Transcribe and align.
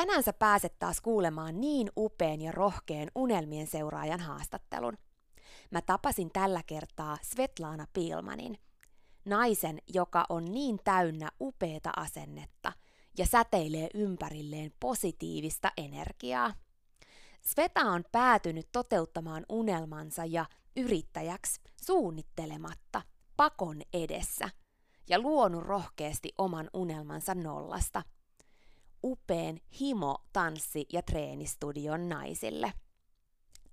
Tänään 0.00 0.22
sä 0.22 0.32
pääset 0.32 0.78
taas 0.78 1.00
kuulemaan 1.00 1.60
niin 1.60 1.90
upeen 1.96 2.40
ja 2.42 2.52
rohkeen 2.52 3.10
unelmien 3.14 3.66
seuraajan 3.66 4.20
haastattelun. 4.20 4.98
Mä 5.70 5.82
tapasin 5.82 6.30
tällä 6.32 6.62
kertaa 6.66 7.18
Svetlana 7.22 7.86
Pilmanin, 7.92 8.58
naisen, 9.24 9.78
joka 9.94 10.26
on 10.28 10.44
niin 10.44 10.78
täynnä 10.84 11.30
upeata 11.40 11.90
asennetta 11.96 12.72
ja 13.18 13.26
säteilee 13.26 13.88
ympärilleen 13.94 14.72
positiivista 14.80 15.72
energiaa. 15.76 16.54
Sveta 17.42 17.80
on 17.80 18.04
päätynyt 18.12 18.68
toteuttamaan 18.72 19.46
unelmansa 19.48 20.24
ja 20.24 20.44
yrittäjäksi 20.76 21.60
suunnittelematta, 21.82 23.02
pakon 23.36 23.82
edessä, 23.92 24.50
ja 25.08 25.18
luonut 25.18 25.62
rohkeasti 25.62 26.32
oman 26.38 26.70
unelmansa 26.74 27.34
nollasta– 27.34 28.02
upeen 29.04 29.60
himo-, 29.80 30.24
tanssi- 30.32 30.86
ja 30.92 31.02
treenistudion 31.02 32.08
naisille. 32.08 32.72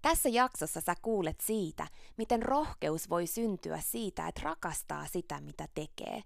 Tässä 0.02 0.30
jaksossa 0.30 0.82
sä 0.82 0.96
kuulet 1.02 1.42
siitä, 1.42 1.88
miten 2.18 2.44
rohkeus 2.44 3.10
voi 3.10 3.28
syntyä 3.28 3.80
siitä, 3.82 4.28
että 4.28 4.42
rakastaa 4.44 5.06
sitä, 5.08 5.42
mitä 5.42 5.68
tekee. 5.74 6.24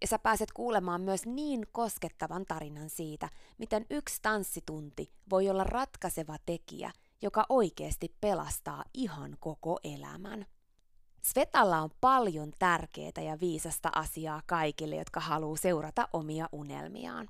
Ja 0.00 0.06
sä 0.06 0.18
pääset 0.18 0.52
kuulemaan 0.52 1.00
myös 1.00 1.26
niin 1.26 1.66
koskettavan 1.72 2.44
tarinan 2.48 2.90
siitä, 2.90 3.28
miten 3.58 3.86
yksi 3.90 4.18
tanssitunti 4.22 5.12
voi 5.30 5.50
olla 5.50 5.64
ratkaiseva 5.64 6.36
tekijä, 6.46 6.92
joka 7.22 7.46
oikeasti 7.48 8.16
pelastaa 8.20 8.84
ihan 8.94 9.36
koko 9.40 9.78
elämän. 9.84 10.46
Svetalla 11.22 11.78
on 11.78 11.90
paljon 12.00 12.52
tärkeää 12.58 13.22
ja 13.24 13.40
viisasta 13.40 13.90
asiaa 13.94 14.42
kaikille, 14.46 14.96
jotka 14.96 15.20
haluaa 15.20 15.56
seurata 15.56 16.08
omia 16.12 16.48
unelmiaan. 16.52 17.28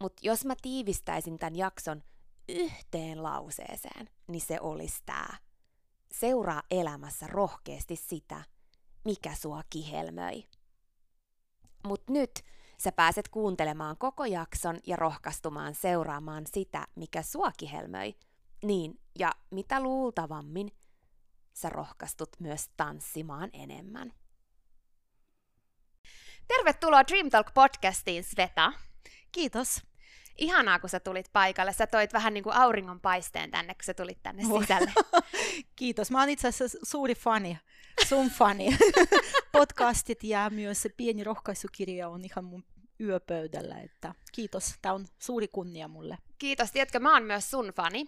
Mutta 0.00 0.20
jos 0.22 0.44
mä 0.44 0.54
tiivistäisin 0.62 1.38
tämän 1.38 1.56
jakson 1.56 2.02
yhteen 2.48 3.22
lauseeseen, 3.22 4.10
niin 4.26 4.40
se 4.40 4.60
olisi 4.60 5.02
tämä. 5.06 5.28
Seuraa 6.12 6.62
elämässä 6.70 7.26
rohkeasti 7.26 7.96
sitä, 7.96 8.44
mikä 9.04 9.34
sua 9.34 9.62
kihelmöi. 9.70 10.48
Mut 11.86 12.02
nyt 12.10 12.42
sä 12.78 12.92
pääset 12.92 13.28
kuuntelemaan 13.28 13.98
koko 13.98 14.24
jakson 14.24 14.78
ja 14.86 14.96
rohkaistumaan 14.96 15.74
seuraamaan 15.74 16.44
sitä, 16.46 16.86
mikä 16.94 17.22
sua 17.22 17.50
kihelmöi. 17.56 18.14
Niin, 18.62 19.00
ja 19.18 19.32
mitä 19.50 19.80
luultavammin, 19.80 20.70
sä 21.52 21.68
rohkaistut 21.68 22.40
myös 22.40 22.68
tanssimaan 22.76 23.50
enemmän. 23.52 24.12
Tervetuloa 26.48 27.06
Dream 27.06 27.30
Talk 27.30 27.54
podcastiin, 27.54 28.24
Sveta. 28.24 28.72
Kiitos. 29.38 29.82
Ihanaa, 30.38 30.78
kun 30.78 30.90
sä 30.90 31.00
tulit 31.00 31.32
paikalle. 31.32 31.72
Sä 31.72 31.86
toit 31.86 32.12
vähän 32.12 32.34
niin 32.34 32.44
kuin 32.44 32.56
auringon 32.56 33.00
paisteen 33.00 33.50
tänne, 33.50 33.74
kun 33.74 33.84
sä 33.84 33.94
tulit 33.94 34.18
tänne 34.22 34.42
sisälle. 34.42 34.92
Kiitos. 35.76 36.10
Mä 36.10 36.20
oon 36.20 36.28
itse 36.28 36.48
asiassa 36.48 36.78
suuri 36.82 37.14
fani, 37.14 37.58
sun 38.08 38.30
fani. 38.30 38.78
Podcastit 39.52 40.24
ja 40.24 40.50
myös 40.50 40.82
se 40.82 40.88
pieni 40.88 41.24
rohkaisukirja 41.24 42.08
on 42.08 42.24
ihan 42.24 42.44
mun 42.44 42.64
yöpöydällä, 43.00 43.80
että 43.80 44.14
kiitos. 44.32 44.74
Tämä 44.82 44.94
on 44.94 45.06
suuri 45.18 45.48
kunnia 45.48 45.88
mulle. 45.88 46.18
Kiitos. 46.38 46.72
Tiedätkö, 46.72 46.98
mä 46.98 47.12
oon 47.12 47.22
myös 47.22 47.50
sun 47.50 47.72
fani. 47.76 48.06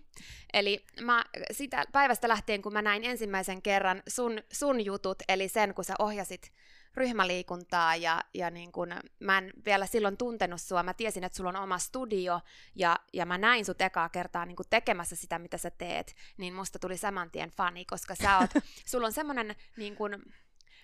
Eli 0.53 0.85
mä 1.01 1.25
sitä 1.53 1.85
päivästä 1.93 2.29
lähtien, 2.29 2.63
kun 2.63 2.73
mä 2.73 2.83
näin 2.83 3.05
ensimmäisen 3.05 3.63
kerran 3.63 4.03
sun, 4.09 4.43
sun 4.53 4.85
jutut, 4.85 5.23
eli 5.29 5.49
sen, 5.49 5.75
kun 5.75 5.85
sä 5.85 5.95
ohjasit 5.99 6.53
ryhmäliikuntaa 6.95 7.97
ja, 7.97 8.21
ja 8.35 8.51
niin 8.51 8.73
kun, 8.73 8.89
mä 9.21 9.39
en 9.39 9.53
vielä 9.65 9.87
silloin 9.87 10.17
tuntenut 10.17 10.61
sua, 10.61 10.83
mä 10.83 10.95
tiesin, 10.95 11.25
että 11.25 11.37
sulla 11.37 11.51
on 11.51 11.57
oma 11.57 11.79
studio 11.79 12.41
ja, 12.75 12.97
ja 13.13 13.27
mä 13.27 13.39
näin 13.39 13.65
sut 13.65 13.81
ekaa 13.81 14.09
kertaa 14.09 14.47
niin 14.47 14.57
tekemässä 14.71 15.17
sitä, 15.17 15.39
mitä 15.39 15.59
sä 15.59 15.71
teet, 15.71 16.15
niin 16.37 16.55
musta 16.55 16.79
tuli 16.79 16.97
saman 16.97 17.31
tien 17.31 17.51
fani, 17.51 17.85
koska 17.85 18.15
sä 18.15 18.39
oot, 18.39 18.51
sulla 18.91 19.07
on 19.07 19.13
semmoinen, 19.13 19.55
niin 19.77 19.97
kun, 19.97 20.23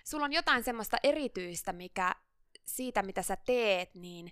sulla 0.03 0.25
on 0.25 0.33
jotain 0.33 0.63
semmoista 0.63 0.97
erityistä, 1.03 1.73
mikä 1.73 2.15
siitä, 2.65 3.03
mitä 3.03 3.21
sä 3.21 3.37
teet, 3.45 3.95
niin 3.95 4.31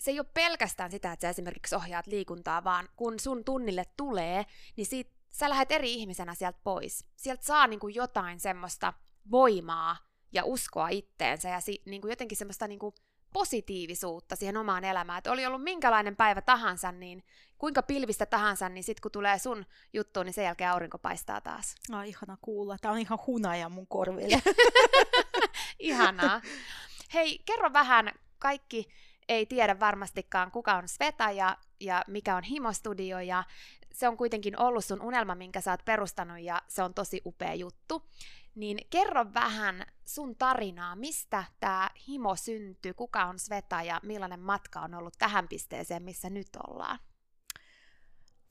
se 0.00 0.10
ei 0.10 0.20
ole 0.20 0.26
pelkästään 0.34 0.90
sitä, 0.90 1.12
että 1.12 1.26
sä 1.26 1.30
esimerkiksi 1.30 1.76
ohjaat 1.76 2.06
liikuntaa, 2.06 2.64
vaan 2.64 2.88
kun 2.96 3.20
sun 3.20 3.44
tunnille 3.44 3.84
tulee, 3.96 4.46
niin 4.76 4.86
siitä, 4.86 5.10
sä 5.30 5.48
lähdet 5.48 5.72
eri 5.72 5.94
ihmisenä 5.94 6.34
sieltä 6.34 6.58
pois. 6.64 7.04
Sieltä 7.16 7.44
saa 7.44 7.66
niin 7.66 7.80
kuin 7.80 7.94
jotain 7.94 8.40
semmoista 8.40 8.92
voimaa 9.30 10.07
ja 10.32 10.44
uskoa 10.44 10.88
itteensä 10.88 11.48
ja 11.48 11.60
si, 11.60 11.82
niin 11.86 12.00
kuin 12.00 12.10
jotenkin 12.10 12.38
semmoista 12.38 12.68
niin 12.68 12.78
kuin 12.78 12.94
positiivisuutta 13.32 14.36
siihen 14.36 14.56
omaan 14.56 14.84
elämään. 14.84 15.18
Että 15.18 15.32
oli 15.32 15.46
ollut 15.46 15.62
minkälainen 15.62 16.16
päivä 16.16 16.42
tahansa, 16.42 16.92
niin 16.92 17.24
kuinka 17.58 17.82
pilvistä 17.82 18.26
tahansa, 18.26 18.68
niin 18.68 18.84
sitten 18.84 19.02
kun 19.02 19.10
tulee 19.10 19.38
sun 19.38 19.66
juttu, 19.92 20.22
niin 20.22 20.32
sen 20.32 20.44
jälkeen 20.44 20.70
aurinko 20.70 20.98
paistaa 20.98 21.40
taas. 21.40 21.74
No, 21.90 22.02
ihana 22.02 22.38
kuulla. 22.42 22.76
Tämä 22.80 22.92
on 22.92 23.00
ihan 23.00 23.18
hunaja 23.26 23.68
mun 23.68 23.86
korville. 23.86 24.42
Ihanaa. 25.78 26.40
Hei, 27.14 27.38
kerro 27.44 27.72
vähän, 27.72 28.12
kaikki 28.38 28.88
ei 29.28 29.46
tiedä 29.46 29.80
varmastikaan, 29.80 30.50
kuka 30.50 30.74
on 30.74 30.88
Sveta 30.88 31.30
ja, 31.30 31.56
ja 31.80 32.04
mikä 32.06 32.36
on 32.36 32.42
Himo-studio, 32.42 33.20
ja 33.20 33.44
se 33.92 34.08
on 34.08 34.16
kuitenkin 34.16 34.60
ollut 34.60 34.84
sun 34.84 35.02
unelma, 35.02 35.34
minkä 35.34 35.60
sä 35.60 35.70
oot 35.70 35.84
perustanut, 35.84 36.40
ja 36.40 36.62
se 36.68 36.82
on 36.82 36.94
tosi 36.94 37.22
upea 37.26 37.54
juttu. 37.54 38.02
Niin 38.58 38.78
kerro 38.90 39.34
vähän 39.34 39.86
sun 40.04 40.36
tarinaa, 40.36 40.96
mistä 40.96 41.44
tämä 41.60 41.90
himo 42.08 42.36
syntyi, 42.36 42.94
kuka 42.94 43.24
on 43.24 43.38
Sveta 43.38 43.82
ja 43.82 44.00
millainen 44.02 44.40
matka 44.40 44.80
on 44.80 44.94
ollut 44.94 45.14
tähän 45.18 45.48
pisteeseen, 45.48 46.02
missä 46.02 46.30
nyt 46.30 46.48
ollaan? 46.68 46.98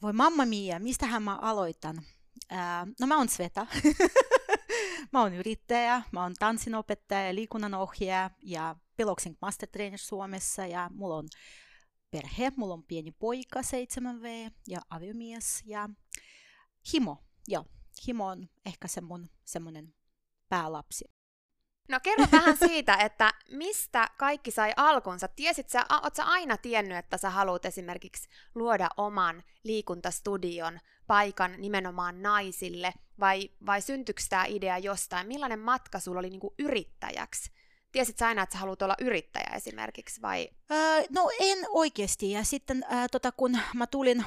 Voi 0.01 0.13
mamma 0.13 0.46
mia, 0.46 0.79
mistähän 0.79 1.23
mä 1.23 1.35
aloitan? 1.35 2.01
Ää, 2.50 2.88
no 3.00 3.07
mä 3.07 3.17
oon 3.17 3.29
Sveta. 3.29 3.67
mä 5.13 5.22
oon 5.22 5.34
yrittäjä, 5.34 6.01
mä 6.12 6.23
oon 6.23 6.34
tanssinopettaja 6.40 7.28
ja 7.28 7.35
liikunnanohjaaja 7.35 8.29
ja 8.41 8.75
Peloksen 8.97 9.38
Master 9.41 9.69
Trainer 9.69 10.00
Suomessa 10.00 10.66
ja 10.66 10.90
mulla 10.94 11.16
on 11.16 11.28
perhe, 12.12 12.51
mulla 12.56 12.73
on 12.73 12.84
pieni 12.84 13.12
poika 13.12 13.62
7V 13.62 14.51
ja 14.67 14.79
aviomies 14.90 15.63
ja 15.66 15.90
himo, 16.94 17.23
joo. 17.47 17.66
Himo 18.07 18.28
on 18.28 18.50
ehkä 18.66 18.88
se 18.88 19.01
mun 19.01 19.29
semmoinen 19.46 19.97
päälapsi. 20.50 21.06
No 21.90 22.00
kerro 22.03 22.25
vähän 22.31 22.58
siitä, 22.58 22.96
että 22.96 23.34
mistä 23.52 24.09
kaikki 24.18 24.52
sai 24.52 24.74
alkunsa. 24.78 25.28
Tiesit 25.28 25.69
sä, 25.69 25.85
oot 26.03 26.16
sä 26.16 26.24
aina 26.24 26.58
tiennyt, 26.58 26.97
että 26.97 27.18
sä 27.18 27.30
haluat 27.30 27.66
esimerkiksi 27.66 28.30
luoda 28.56 28.90
oman 28.97 29.44
liikuntastudion 29.63 30.80
paikan 31.08 31.56
nimenomaan 31.58 32.22
naisille, 32.22 32.94
vai, 33.20 33.49
vai 33.66 33.82
syntyykö 33.82 34.22
tämä 34.29 34.46
idea 34.46 34.78
jostain? 34.78 35.28
Millainen 35.28 35.59
matka 35.59 35.99
sulla 35.99 36.20
oli 36.20 36.29
niinku 36.29 36.53
yrittäjäksi? 36.59 37.52
Tiesit 37.91 38.17
sä 38.17 38.28
aina, 38.28 38.43
että 38.43 38.53
sä 38.53 38.59
haluat 38.59 38.82
olla 38.82 38.96
yrittäjä 39.02 39.52
esimerkiksi, 39.55 40.22
vai? 40.22 40.50
Öö, 40.72 41.03
no 41.09 41.29
en 41.40 41.58
oikeasti, 41.70 42.32
ja 42.32 42.43
sitten 42.43 42.85
äh, 42.91 43.08
tota, 43.11 43.32
kun 43.32 43.59
mä 43.73 43.88
tulin 43.88 44.26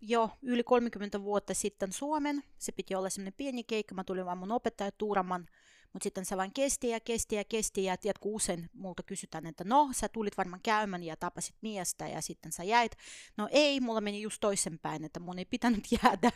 jo 0.00 0.30
yli 0.42 0.64
30 0.64 1.22
vuotta 1.22 1.54
sitten 1.54 1.92
Suomen. 1.92 2.42
Se 2.58 2.72
piti 2.72 2.94
olla 2.94 3.10
semmoinen 3.10 3.34
pieni 3.36 3.64
keikka. 3.64 3.94
Mä 3.94 4.04
tulin 4.04 4.26
vaan 4.26 4.38
mun 4.38 4.52
opettaja 4.52 4.92
Tuuraman, 4.92 5.48
mutta 5.92 6.04
sitten 6.04 6.24
se 6.24 6.36
vain 6.36 6.52
kesti 6.52 6.88
ja 6.88 7.00
kesti 7.00 7.36
ja 7.36 7.44
kesti. 7.44 7.84
Ja 7.84 7.96
tiedät, 7.96 8.18
kun 8.18 8.34
usein 8.34 8.70
multa 8.72 9.02
kysytään, 9.02 9.46
että 9.46 9.64
no, 9.64 9.88
sä 9.92 10.08
tulit 10.08 10.36
varmaan 10.36 10.62
käymään 10.62 11.02
ja 11.02 11.16
tapasit 11.16 11.54
miestä 11.60 12.08
ja 12.08 12.22
sitten 12.22 12.52
sä 12.52 12.64
jäit. 12.64 12.92
No 13.36 13.48
ei, 13.50 13.80
mulla 13.80 14.00
meni 14.00 14.22
just 14.22 14.40
toisenpäin, 14.40 15.04
että 15.04 15.20
mun 15.20 15.38
ei 15.38 15.44
pitänyt 15.44 15.84
jäädä. 16.02 16.30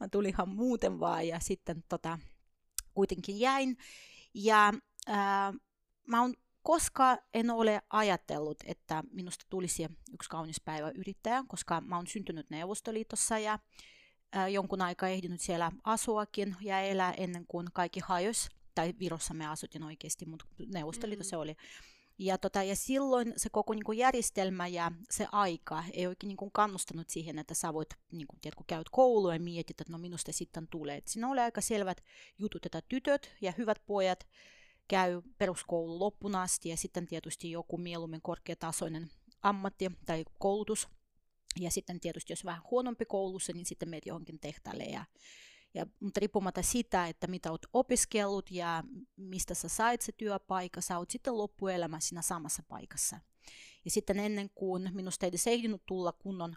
mä 0.00 0.08
tulin 0.08 0.30
ihan 0.30 0.48
muuten 0.48 1.00
vaan 1.00 1.28
ja 1.28 1.40
sitten 1.40 1.84
tota, 1.88 2.18
kuitenkin 2.94 3.40
jäin. 3.40 3.76
Ja 4.34 4.72
ää, 5.06 5.52
mä 6.06 6.20
oon 6.20 6.34
koska 6.64 7.18
en 7.34 7.50
ole 7.50 7.82
ajatellut, 7.90 8.56
että 8.64 9.02
minusta 9.10 9.46
tulisi 9.50 9.82
yksi 10.14 10.30
kaunis 10.30 10.60
päivä 10.64 10.90
yrittäjä, 10.94 11.44
koska 11.48 11.80
mä 11.80 11.96
oon 11.96 12.06
syntynyt 12.06 12.50
Neuvostoliitossa 12.50 13.38
ja 13.38 13.58
jonkun 14.52 14.82
aikaa 14.82 15.08
ehdinyt 15.08 15.40
siellä 15.40 15.72
asuakin 15.84 16.56
ja 16.60 16.80
elää 16.80 17.12
ennen 17.12 17.44
kuin 17.48 17.66
kaikki 17.72 18.00
hajosi. 18.00 18.48
Tai 18.74 18.94
Virossa 18.98 19.34
me 19.34 19.46
asutin 19.46 19.82
oikeasti, 19.82 20.26
mutta 20.26 20.44
Neuvostoliitossa 20.74 21.36
mm-hmm. 21.36 21.48
se 21.48 21.52
oli. 21.52 21.56
Ja, 22.18 22.38
tota, 22.38 22.62
ja 22.62 22.76
silloin 22.76 23.32
se 23.36 23.50
koko 23.50 23.74
niin 23.74 23.84
kuin 23.84 23.98
järjestelmä 23.98 24.66
ja 24.66 24.92
se 25.10 25.26
aika 25.32 25.84
ei 25.92 26.06
oikein 26.06 26.28
niin 26.28 26.36
kuin 26.36 26.50
kannustanut 26.52 27.08
siihen, 27.08 27.38
että 27.38 27.54
sä 27.54 27.74
voit, 27.74 27.88
niin 28.12 28.26
kuin, 28.26 28.40
tiedät, 28.40 28.54
kun 28.54 28.66
käyt 28.66 28.88
koulua 28.90 29.34
ja 29.34 29.40
mietit, 29.40 29.80
että 29.80 29.92
no 29.92 29.98
minusta 29.98 30.32
sitten 30.32 30.68
tulee. 30.68 30.96
Et 30.96 31.08
siinä 31.08 31.28
oli 31.28 31.40
aika 31.40 31.60
selvät 31.60 32.04
jutut, 32.38 32.66
että 32.66 32.82
tytöt 32.88 33.34
ja 33.40 33.52
hyvät 33.58 33.82
pojat 33.86 34.26
käy 34.88 35.22
peruskoulu 35.38 35.98
loppuun 35.98 36.34
asti 36.34 36.68
ja 36.68 36.76
sitten 36.76 37.06
tietysti 37.06 37.50
joku 37.50 37.78
mieluummin 37.78 38.22
korkeatasoinen 38.22 39.10
ammatti 39.42 39.90
tai 40.06 40.24
koulutus. 40.38 40.88
Ja 41.60 41.70
sitten 41.70 42.00
tietysti 42.00 42.32
jos 42.32 42.44
vähän 42.44 42.62
huonompi 42.70 43.04
koulussa, 43.04 43.52
niin 43.52 43.66
sitten 43.66 43.88
meet 43.88 44.06
johonkin 44.06 44.40
tehtaalle 44.40 44.84
ja 44.84 45.04
ja, 45.74 45.86
mutta 46.00 46.20
riippumatta 46.20 46.62
sitä, 46.62 47.06
että 47.06 47.26
mitä 47.26 47.50
olet 47.50 47.66
opiskellut 47.72 48.50
ja 48.50 48.82
mistä 49.16 49.54
sä 49.54 49.68
sait 49.68 50.02
se 50.02 50.12
työpaikka, 50.12 50.80
sä 50.80 50.98
oot 50.98 51.10
sitten 51.10 51.38
loppuelämä 51.38 52.00
siinä 52.00 52.22
samassa 52.22 52.62
paikassa. 52.68 53.20
Ja 53.84 53.90
sitten 53.90 54.18
ennen 54.18 54.50
kuin 54.54 54.90
minusta 54.92 55.26
ei 55.26 55.28
edes 55.28 55.46
ehdinyt 55.46 55.82
tulla 55.86 56.12
kunnon, 56.12 56.56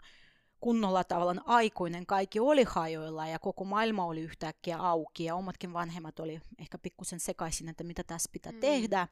kunnolla 0.60 1.04
tavallaan 1.04 1.42
aikuinen, 1.44 2.06
kaikki 2.06 2.40
oli 2.40 2.64
hajoilla 2.64 3.26
ja 3.26 3.38
koko 3.38 3.64
maailma 3.64 4.04
oli 4.04 4.20
yhtäkkiä 4.20 4.78
auki 4.78 5.24
ja 5.24 5.34
omatkin 5.34 5.72
vanhemmat 5.72 6.20
oli 6.20 6.40
ehkä 6.58 6.78
pikkusen 6.78 7.20
sekaisin, 7.20 7.68
että 7.68 7.84
mitä 7.84 8.04
tässä 8.04 8.30
pitää 8.32 8.52
mm. 8.52 8.60
tehdä. 8.60 9.08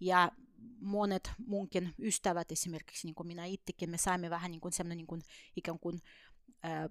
Ja 0.00 0.32
monet 0.80 1.30
munkin 1.46 1.94
ystävät 1.98 2.52
esimerkiksi, 2.52 3.06
niin 3.06 3.14
kuin 3.14 3.26
minä 3.26 3.44
itsekin, 3.44 3.90
me 3.90 3.98
saimme 3.98 4.30
vähän 4.30 4.50
niin 4.50 4.60
kuin 4.60 4.72
semmoinen 4.72 4.96
niin 4.96 5.06
kuin, 5.06 5.22
ikään 5.56 5.78
kuin 5.78 6.00
äh, 6.64 6.90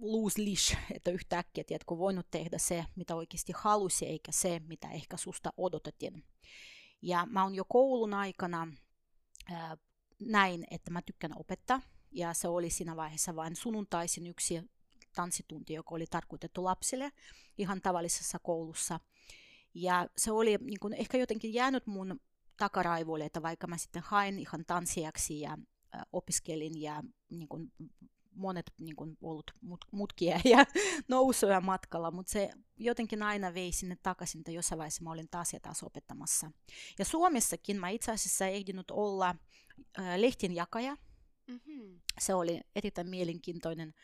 loose 0.00 0.44
leash, 0.44 0.76
että 0.96 1.10
yhtäkkiä, 1.10 1.64
tiedätkö, 1.64 1.98
voinut 1.98 2.30
tehdä 2.30 2.58
se, 2.58 2.84
mitä 2.96 3.14
oikeasti 3.14 3.52
halusi, 3.56 4.06
eikä 4.06 4.32
se, 4.32 4.60
mitä 4.66 4.90
ehkä 4.90 5.16
susta 5.16 5.52
odotettiin. 5.56 6.24
Ja 7.02 7.26
mä 7.30 7.42
oon 7.42 7.54
jo 7.54 7.64
koulun 7.68 8.14
aikana 8.14 8.68
ää, 9.50 9.76
näin, 10.20 10.64
että 10.70 10.90
mä 10.90 11.02
tykkään 11.02 11.38
opettaa, 11.38 11.80
ja 12.14 12.34
se 12.34 12.48
oli 12.48 12.70
siinä 12.70 12.96
vaiheessa 12.96 13.36
vain 13.36 13.56
sunnuntaisin 13.56 14.26
yksi 14.26 14.62
tanssitunti, 15.14 15.72
joka 15.72 15.94
oli 15.94 16.06
tarkoitettu 16.06 16.64
lapsille 16.64 17.12
ihan 17.58 17.80
tavallisessa 17.80 18.38
koulussa. 18.38 19.00
Ja 19.74 20.08
se 20.16 20.32
oli 20.32 20.58
niin 20.60 20.80
kun, 20.80 20.94
ehkä 20.94 21.18
jotenkin 21.18 21.54
jäänyt 21.54 21.86
mun 21.86 22.20
takaraivoille, 22.56 23.24
että 23.24 23.42
vaikka 23.42 23.66
mä 23.66 23.76
sitten 23.76 24.02
hain 24.06 24.38
ihan 24.38 24.64
tanssijaksi 24.66 25.40
ja 25.40 25.58
opiskelin 26.12 26.82
ja 26.82 27.02
niin 27.30 27.48
kun, 27.48 27.72
monet 28.34 28.72
niin 28.80 28.96
kuin, 28.96 29.16
ollut 29.22 29.50
mut, 29.60 29.84
mutkia 29.90 30.40
ja 30.44 30.58
nousuja 31.08 31.60
matkalla, 31.60 32.10
mutta 32.10 32.32
se 32.32 32.50
jotenkin 32.76 33.22
aina 33.22 33.54
vei 33.54 33.72
sinne 33.72 33.96
takaisin, 34.02 34.40
että 34.40 34.50
jossain 34.50 34.78
vaiheessa 34.78 35.04
mä 35.04 35.10
olin 35.10 35.28
taas 35.30 35.52
ja 35.52 35.60
taas 35.60 35.82
opettamassa. 35.82 36.50
Ja 36.98 37.04
Suomessakin 37.04 37.80
mä 37.80 37.88
itse 37.88 38.12
asiassa 38.12 38.46
ehdinnyt 38.46 38.90
olla 38.90 39.34
äh, 39.98 40.04
lehtinjakaja. 40.16 40.96
Mm-hmm. 41.46 42.00
Se 42.20 42.34
oli 42.34 42.60
erittäin 42.76 43.08
mielenkiintoinen 43.08 43.94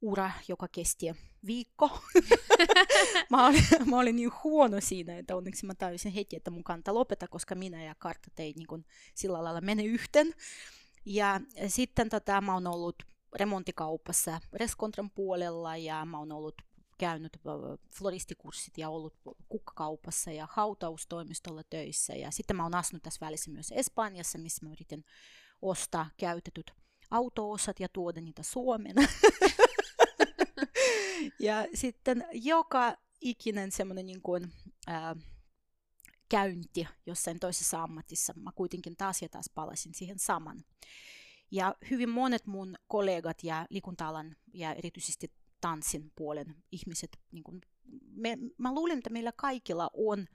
ura, 0.00 0.30
joka 0.48 0.68
kesti 0.68 1.06
viikko. 1.46 2.00
mä, 3.30 3.46
olin, 3.46 3.64
mä 3.90 3.98
olin 3.98 4.16
niin 4.16 4.30
huono 4.44 4.80
siinä, 4.80 5.18
että 5.18 5.36
onneksi 5.36 5.66
mä 5.66 5.74
täysin 5.74 6.12
heti, 6.12 6.36
että 6.36 6.50
mun 6.50 6.64
kantaa 6.64 6.94
lopeta, 6.94 7.28
koska 7.28 7.54
minä 7.54 7.84
ja 7.84 7.94
Kartta 7.94 8.42
ei 8.42 8.52
niin 8.56 8.66
kuin, 8.66 8.84
sillä 9.14 9.44
lailla 9.44 9.60
mene 9.60 9.84
yhteen. 9.84 10.34
Ja 11.04 11.40
sitten 11.68 12.08
tota, 12.08 12.40
mä 12.40 12.54
oon 12.54 12.66
ollut 12.66 13.02
remontikaupassa 13.36 14.40
Reskontran 14.52 15.10
puolella 15.10 15.76
ja 15.76 16.04
mä 16.04 16.18
oon 16.18 16.32
ollut 16.32 16.62
käynyt 16.98 17.38
floristikurssit 17.94 18.78
ja 18.78 18.88
ollut 18.88 19.14
kukkakaupassa 19.48 20.30
ja 20.30 20.48
hautaustoimistolla 20.50 21.62
töissä. 21.70 22.14
Ja 22.14 22.30
sitten 22.30 22.56
mä 22.56 22.62
oon 22.62 22.74
asunut 22.74 23.02
tässä 23.02 23.26
välissä 23.26 23.50
myös 23.50 23.72
Espanjassa, 23.76 24.38
missä 24.38 24.66
mä 24.66 24.72
yritin 24.72 25.04
ostaa 25.62 26.10
käytetyt 26.16 26.72
auto-osat 27.10 27.80
ja 27.80 27.88
tuoda 27.88 28.20
niitä 28.20 28.42
Suomeen. 28.42 28.96
ja 31.40 31.66
sitten 31.74 32.24
joka 32.32 32.96
ikinen 33.20 33.72
semmoinen 33.72 34.06
niin 34.06 34.22
kuin, 34.22 34.52
ää, 34.86 35.16
käynti 36.28 36.88
jossain 37.06 37.40
toisessa 37.40 37.82
ammatissa, 37.82 38.32
mä 38.36 38.52
kuitenkin 38.54 38.96
taas 38.96 39.22
ja 39.22 39.28
taas 39.28 39.50
palasin 39.54 39.94
siihen 39.94 40.18
saman. 40.18 40.64
Ja 41.50 41.74
hyvin 41.90 42.08
monet 42.08 42.46
mun 42.46 42.76
kollegat 42.86 43.44
ja 43.44 43.66
liikunta-alan 43.70 44.36
ja 44.54 44.74
erityisesti 44.74 45.32
tanssin 45.60 46.12
puolen 46.16 46.56
ihmiset, 46.72 47.18
niin 47.32 47.44
kun 47.44 47.60
me, 48.10 48.38
mä 48.58 48.74
luulen, 48.74 48.98
että 48.98 49.10
meillä 49.10 49.32
kaikilla 49.32 49.90
on 49.94 50.26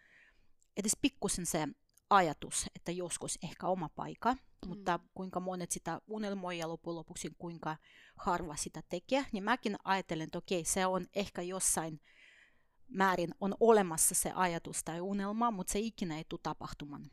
edes 0.78 0.98
pikkusen 1.02 1.46
se 1.46 1.68
ajatus, 2.16 2.66
että 2.76 2.92
joskus 2.92 3.40
ehkä 3.44 3.68
oma 3.68 3.90
paikka, 3.90 4.34
mm. 4.34 4.40
mutta 4.68 5.00
kuinka 5.14 5.40
monet 5.40 5.72
sitä 5.72 6.02
unelmoi 6.08 6.58
ja 6.58 6.68
loppujen 6.68 6.96
lopuksi 6.96 7.32
kuinka 7.38 7.78
harva 8.16 8.56
sitä 8.56 8.84
tekee, 8.90 9.26
niin 9.32 9.44
mäkin 9.44 9.76
ajattelen, 9.84 10.24
että 10.24 10.38
okei, 10.38 10.66
se 10.66 10.86
on 10.86 11.08
ehkä 11.16 11.42
jossain 11.42 12.02
määrin 12.88 13.30
on 13.40 13.56
olemassa 13.60 14.16
se 14.16 14.32
ajatus 14.36 14.84
tai 14.84 15.02
unelma, 15.02 15.52
mutta 15.52 15.74
se 15.74 15.80
ikinä 15.80 16.18
ei 16.18 16.26
tule 16.30 16.40
tapahtumaan. 16.44 17.12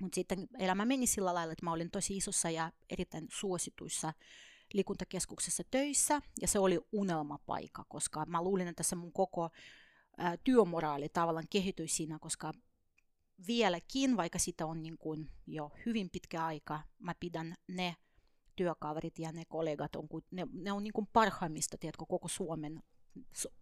Mutta 0.00 0.14
sitten 0.14 0.48
elämä 0.58 0.84
meni 0.84 1.06
sillä 1.06 1.34
lailla, 1.34 1.52
että 1.52 1.64
mä 1.64 1.72
olin 1.72 1.90
tosi 1.90 2.16
isossa 2.16 2.50
ja 2.50 2.72
erittäin 2.90 3.26
suosituissa 3.30 4.12
liikuntakeskuksessa 4.72 5.62
töissä, 5.70 6.22
ja 6.40 6.48
se 6.48 6.58
oli 6.58 6.80
unelmapaikka, 6.92 7.84
koska 7.88 8.26
mä 8.26 8.42
luulin, 8.42 8.68
että 8.68 8.82
se 8.82 8.96
mun 8.96 9.12
koko 9.12 9.50
työmoraali 10.44 11.08
tavallaan 11.08 11.46
kehittyi 11.50 11.88
siinä, 11.88 12.18
koska 12.18 12.52
vieläkin, 13.46 14.16
vaikka 14.16 14.38
sitä 14.38 14.66
on 14.66 14.82
niin 14.82 14.98
kuin 14.98 15.30
jo 15.46 15.70
hyvin 15.86 16.10
pitkä 16.10 16.46
aika, 16.46 16.82
mä 16.98 17.14
pidän 17.20 17.54
ne 17.68 17.96
työkaverit 18.56 19.18
ja 19.18 19.32
ne 19.32 19.44
kollegat, 19.44 19.96
on, 19.96 20.08
ne, 20.30 20.46
ne 20.52 20.72
on 20.72 20.84
niin 20.84 20.92
kuin 20.92 21.08
parhaimmista, 21.12 21.78
tiedätkö, 21.78 22.04
koko 22.08 22.28
Suomen 22.28 22.82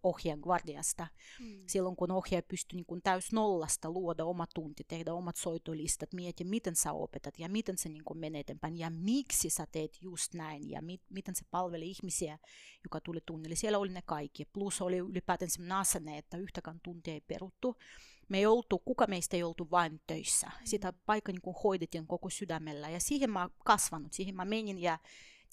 ohjeen 0.03 0.39
guardiasta. 0.39 1.07
Mm. 1.39 1.63
Silloin 1.67 1.95
kun 1.95 2.11
ohjaaja 2.11 2.43
pystyy 2.47 2.77
niin 2.77 2.85
kuin 2.85 3.01
täys 3.01 3.31
nollasta 3.33 3.91
luoda 3.91 4.25
oma 4.25 4.45
tunti, 4.53 4.83
tehdä 4.87 5.13
omat 5.13 5.35
soitolistat, 5.35 6.13
miettiä 6.13 6.47
miten 6.47 6.75
sä 6.75 6.93
opetat 6.93 7.39
ja 7.39 7.49
miten 7.49 7.77
se 7.77 7.89
niin 7.89 8.03
kuin 8.03 8.17
menee 8.17 8.41
eteenpäin 8.41 8.77
ja 8.77 8.89
miksi 8.89 9.49
sä 9.49 9.67
teet 9.71 9.97
just 10.01 10.33
näin 10.33 10.69
ja 10.69 10.81
mi- 10.81 11.01
miten 11.09 11.35
se 11.35 11.45
palvelee 11.51 11.87
ihmisiä, 11.87 12.39
joka 12.83 13.01
tuli 13.01 13.19
tunnille. 13.25 13.55
Siellä 13.55 13.77
oli 13.77 13.89
ne 13.89 14.01
kaikki. 14.01 14.45
Plus 14.45 14.81
oli 14.81 14.97
ylipäätään 14.97 15.49
sellainen 15.49 15.77
asenne, 15.77 16.17
että 16.17 16.37
yhtäkään 16.37 16.79
tuntia 16.83 17.13
ei 17.13 17.21
peruttu. 17.21 17.75
Me 18.29 18.37
ei 18.37 18.45
oltu, 18.45 18.79
kuka 18.79 19.07
meistä 19.07 19.37
ei 19.37 19.43
oltu 19.43 19.67
vain 19.71 20.01
töissä. 20.07 20.51
Sitä 20.63 20.93
paikka 21.05 21.31
niin 21.31 21.55
hoidettiin 21.63 22.07
koko 22.07 22.29
sydämellä 22.29 22.89
ja 22.89 22.99
siihen 22.99 23.29
mä 23.29 23.49
kasvanut, 23.65 24.13
siihen 24.13 24.35
mä 24.35 24.45
menin 24.45 24.79
ja 24.79 24.99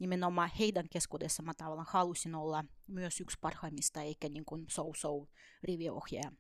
nimenomaan 0.00 0.50
heidän 0.58 0.88
keskuudessa 0.88 1.42
mä 1.42 1.54
tavallaan 1.54 1.88
halusin 1.90 2.34
olla 2.34 2.64
myös 2.86 3.20
yksi 3.20 3.38
parhaimmista, 3.40 4.02
eikä 4.02 4.28
niin 4.28 4.44
kuin 4.44 4.64
so-so 4.68 5.28
riviohjaaja. 5.62 6.32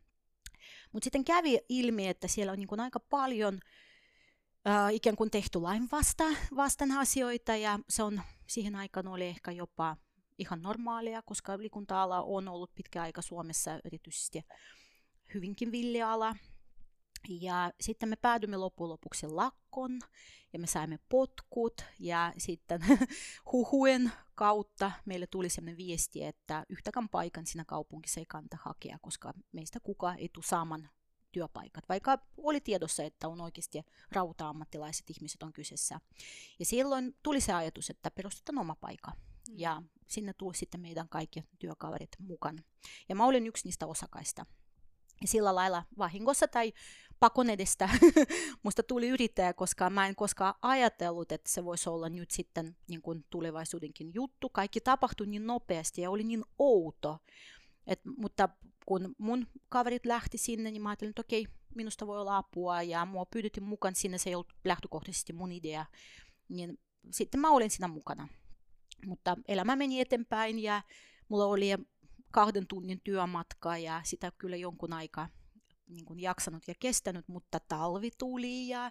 Mutta 0.92 1.04
sitten 1.04 1.24
kävi 1.24 1.58
ilmi, 1.68 2.08
että 2.08 2.28
siellä 2.28 2.52
on 2.52 2.58
niin 2.58 2.68
kuin 2.68 2.80
aika 2.80 3.00
paljon 3.00 3.60
äh, 4.68 4.94
ikään 4.94 5.16
kuin 5.16 5.30
tehty 5.30 5.60
lain 5.60 5.88
vasta, 5.92 6.24
vastaan 6.56 6.92
asioita, 6.92 7.56
ja 7.56 7.78
se 7.88 8.02
on 8.02 8.20
siihen 8.46 8.76
aikaan 8.76 9.06
oli 9.08 9.24
ehkä 9.24 9.50
jopa 9.50 9.96
ihan 10.38 10.62
normaalia, 10.62 11.22
koska 11.22 11.58
liikunta-ala 11.58 12.22
on 12.22 12.48
ollut 12.48 12.74
pitkä 12.74 13.02
aika 13.02 13.22
Suomessa 13.22 13.80
erityisesti 13.84 14.44
hyvinkin 15.34 15.72
villiala. 15.72 16.36
Ja 17.28 17.72
sitten 17.80 18.08
me 18.08 18.16
päädymme 18.16 18.56
loppujen 18.56 18.88
lopuksi 18.88 19.26
lakkoon 19.26 20.00
ja 20.52 20.58
me 20.58 20.66
saimme 20.66 20.98
potkut 21.08 21.84
ja 21.98 22.32
sitten 22.38 22.80
huhuen 23.52 24.12
kautta 24.34 24.92
meille 25.04 25.26
tuli 25.26 25.48
sellainen 25.48 25.76
viesti, 25.76 26.24
että 26.24 26.66
yhtäkään 26.68 27.08
paikan 27.08 27.46
siinä 27.46 27.64
kaupungissa 27.64 28.20
ei 28.20 28.26
kanta 28.26 28.56
hakea, 28.62 28.98
koska 29.02 29.34
meistä 29.52 29.80
kuka 29.80 30.14
ei 30.14 30.28
tule 30.28 30.44
saamaan 30.44 30.88
työpaikat, 31.32 31.88
vaikka 31.88 32.18
oli 32.36 32.60
tiedossa, 32.60 33.02
että 33.02 33.28
on 33.28 33.40
oikeasti 33.40 33.82
rauta-ammattilaiset 34.12 35.10
ihmiset 35.10 35.42
on 35.42 35.52
kyseessä. 35.52 36.00
Ja 36.58 36.64
silloin 36.64 37.16
tuli 37.22 37.40
se 37.40 37.52
ajatus, 37.52 37.90
että 37.90 38.10
perustetaan 38.10 38.58
oma 38.58 38.76
paikka. 38.76 39.10
Mm. 39.10 39.54
Ja 39.58 39.82
sinne 40.08 40.32
tuli 40.32 40.54
sitten 40.54 40.80
meidän 40.80 41.08
kaikki 41.08 41.44
työkaverit 41.58 42.16
mukaan. 42.18 42.64
Ja 43.08 43.14
mä 43.14 43.24
olin 43.24 43.46
yksi 43.46 43.66
niistä 43.66 43.86
osakaista. 43.86 44.46
Sillä 45.24 45.54
lailla 45.54 45.82
vahingossa 45.98 46.48
tai 46.48 46.72
pakon 47.20 47.50
edestä 47.50 47.88
musta 48.62 48.82
tuli 48.82 49.08
yrittäjä, 49.08 49.52
koska 49.52 49.90
mä 49.90 50.06
en 50.06 50.16
koskaan 50.16 50.54
ajatellut, 50.62 51.32
että 51.32 51.50
se 51.50 51.64
voisi 51.64 51.88
olla 51.88 52.08
nyt 52.08 52.30
sitten 52.30 52.76
niin 52.88 53.02
kuin 53.02 53.24
tulevaisuudenkin 53.30 54.10
juttu. 54.14 54.48
Kaikki 54.48 54.80
tapahtui 54.80 55.26
niin 55.26 55.46
nopeasti 55.46 56.00
ja 56.00 56.10
oli 56.10 56.24
niin 56.24 56.44
outo. 56.58 57.18
Et, 57.86 58.00
mutta 58.16 58.48
kun 58.86 59.14
mun 59.18 59.46
kaverit 59.68 60.06
lähti 60.06 60.38
sinne, 60.38 60.70
niin 60.70 60.82
mä 60.82 60.88
ajattelin, 60.88 61.10
että 61.10 61.20
okei, 61.20 61.46
minusta 61.74 62.06
voi 62.06 62.20
olla 62.20 62.36
apua 62.36 62.82
ja 62.82 63.04
mua 63.04 63.26
pyydettiin 63.26 63.64
mukaan 63.64 63.94
sinne, 63.94 64.18
se 64.18 64.30
ei 64.30 64.34
ollut 64.34 64.52
lähtökohtaisesti 64.64 65.32
mun 65.32 65.52
idea. 65.52 65.86
Niin 66.48 66.78
sitten 67.10 67.40
mä 67.40 67.50
olin 67.50 67.70
siinä 67.70 67.88
mukana. 67.88 68.28
Mutta 69.06 69.36
elämä 69.48 69.76
meni 69.76 70.00
eteenpäin 70.00 70.58
ja 70.58 70.82
mulla 71.28 71.46
oli 71.46 71.68
kahden 72.34 72.66
tunnin 72.66 73.00
työmatka 73.04 73.76
ja 73.76 74.00
sitä 74.04 74.32
kyllä 74.38 74.56
jonkun 74.56 74.92
aikaa 74.92 75.28
niin 75.86 76.04
kuin 76.04 76.20
jaksanut 76.20 76.68
ja 76.68 76.74
kestänyt, 76.80 77.28
mutta 77.28 77.60
talvi 77.60 78.10
tuli 78.18 78.68
ja 78.68 78.90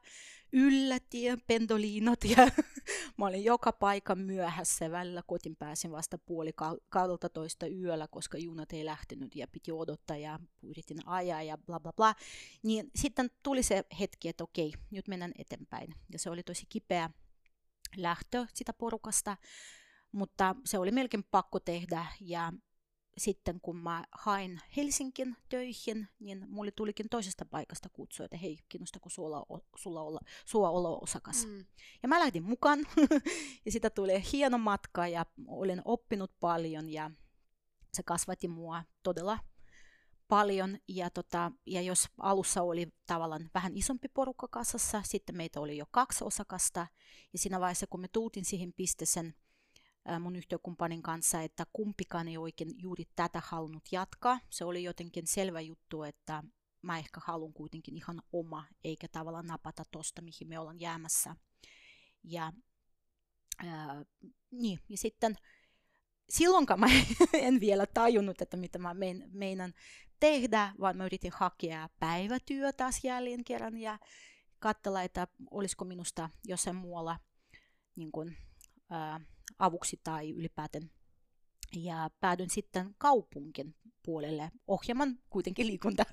yllätti 0.54 1.24
ja 1.24 1.38
pendoliinot 1.48 2.24
ja 2.24 2.48
mä 3.18 3.26
olin 3.26 3.44
joka 3.44 3.72
paikan 3.72 4.20
myöhässä. 4.20 4.92
Välillä 4.92 5.24
kotiin 5.28 5.56
pääsin 5.56 5.92
vasta 5.92 6.18
puoli 6.18 6.52
12 6.90 7.68
yöllä, 7.68 8.08
koska 8.08 8.38
junat 8.38 8.74
ei 8.74 8.86
lähtenyt 8.86 9.36
ja 9.36 9.48
piti 9.48 9.72
odottaa 9.72 10.18
ja 10.18 10.40
yritin 10.62 11.08
ajaa 11.08 11.44
ja 11.44 11.58
bla 11.58 11.80
bla 11.80 11.94
bla. 11.94 12.16
Niin 12.64 12.92
sitten 12.96 13.32
tuli 13.44 13.64
se 13.64 13.84
hetki, 14.00 14.30
että 14.30 14.44
okei, 14.44 14.74
nyt 14.92 15.08
mennään 15.08 15.32
eteenpäin. 15.38 15.96
Ja 16.14 16.20
se 16.20 16.30
oli 16.30 16.44
tosi 16.44 16.66
kipeä 16.70 17.10
lähtö 17.98 18.46
sitä 18.54 18.74
porukasta, 18.74 19.38
mutta 20.12 20.56
se 20.66 20.78
oli 20.78 20.92
melkein 20.92 21.24
pakko 21.32 21.60
tehdä 21.60 22.06
ja 22.22 22.54
sitten 23.18 23.62
kun 23.62 23.78
mä 23.78 24.04
hain 24.12 24.62
Helsinkin 24.78 25.38
töihin, 25.50 26.08
niin 26.20 26.46
mulle 26.50 26.72
tulikin 26.72 27.10
toisesta 27.10 27.46
paikasta 27.46 27.90
kutsu, 27.90 28.24
että 28.24 28.38
hei, 28.38 28.58
kiinnostako 28.70 29.10
sulla, 29.10 29.46
sulla 29.76 30.02
olla, 30.02 30.20
sua 30.46 30.70
olla 30.70 30.90
osakas. 30.90 31.46
Mm. 31.46 31.66
Ja 32.04 32.10
mä 32.10 32.20
lähdin 32.20 32.44
mukaan, 32.44 32.80
ja 33.66 33.72
sitä 33.72 33.90
tuli 33.90 34.24
hieno 34.34 34.58
matka, 34.58 35.08
ja 35.08 35.26
olen 35.48 35.82
oppinut 35.86 36.32
paljon, 36.40 36.90
ja 36.90 37.12
se 37.94 38.04
kasvatti 38.04 38.48
mua 38.48 38.84
todella 39.04 39.40
paljon. 40.28 40.78
Ja, 40.88 41.10
tota, 41.10 41.52
ja 41.66 41.82
jos 41.82 42.08
alussa 42.18 42.62
oli 42.62 42.94
tavallaan 43.06 43.50
vähän 43.54 43.78
isompi 43.78 44.08
porukka 44.08 44.48
kasassa, 44.48 45.02
sitten 45.06 45.38
meitä 45.38 45.60
oli 45.60 45.78
jo 45.78 45.86
kaksi 45.92 46.24
osakasta, 46.24 46.88
ja 47.34 47.40
siinä 47.40 47.60
vaiheessa, 47.60 47.88
kun 47.88 48.02
me 48.02 48.08
tultiin 48.08 48.46
siihen 48.46 48.74
pisteeseen, 48.74 49.34
mun 50.20 50.36
yhtiökumppanin 50.36 51.02
kanssa, 51.02 51.42
että 51.42 51.66
kumpikaan 51.74 52.28
ei 52.28 52.38
oikein 52.38 52.70
juuri 52.78 53.04
tätä 53.16 53.42
halunnut 53.46 53.84
jatkaa. 53.92 54.40
Se 54.50 54.66
oli 54.66 54.84
jotenkin 54.84 55.28
selvä 55.28 55.62
juttu, 55.62 56.04
että 56.04 56.44
mä 56.82 56.98
ehkä 56.98 57.22
haluan 57.24 57.54
kuitenkin 57.54 57.98
ihan 57.98 58.22
oma, 58.34 58.66
eikä 58.84 59.08
tavallaan 59.08 59.48
napata 59.48 59.84
tosta, 59.92 60.22
mihin 60.22 60.48
me 60.48 60.60
ollaan 60.60 60.80
jäämässä. 60.80 61.36
Ja, 62.24 62.54
ää, 63.66 64.06
niin, 64.52 64.80
ja 64.90 64.98
sitten 64.98 65.36
silloinkaan 66.30 66.80
mä 66.84 66.88
en 67.34 67.60
vielä 67.60 67.86
tajunnut, 67.86 68.42
että 68.42 68.58
mitä 68.58 68.80
mä 68.80 68.94
mein, 68.94 69.30
meinan 69.34 69.74
tehdä, 70.20 70.74
vaan 70.80 70.98
mä 70.98 71.06
yritin 71.06 71.32
hakea 71.36 71.90
päivätyö 72.00 72.74
taas 72.74 73.04
jälleen 73.04 73.44
kerran 73.44 73.78
ja 73.78 74.00
katsella, 74.60 75.04
että 75.04 75.28
olisiko 75.52 75.86
minusta 75.86 76.30
jossain 76.46 76.76
muualla 76.76 77.20
niin 77.96 78.12
kuin, 78.12 78.38
ää, 78.90 79.20
avuksi 79.60 80.00
tai 80.04 80.32
ylipäätään. 80.32 80.90
Ja 81.76 82.10
päädyin 82.20 82.50
sitten 82.50 82.96
kaupunkin 82.98 83.76
puolelle 84.06 84.52
ohjelman 84.68 85.20
kuitenkin 85.30 85.68
liikunta. 85.68 86.04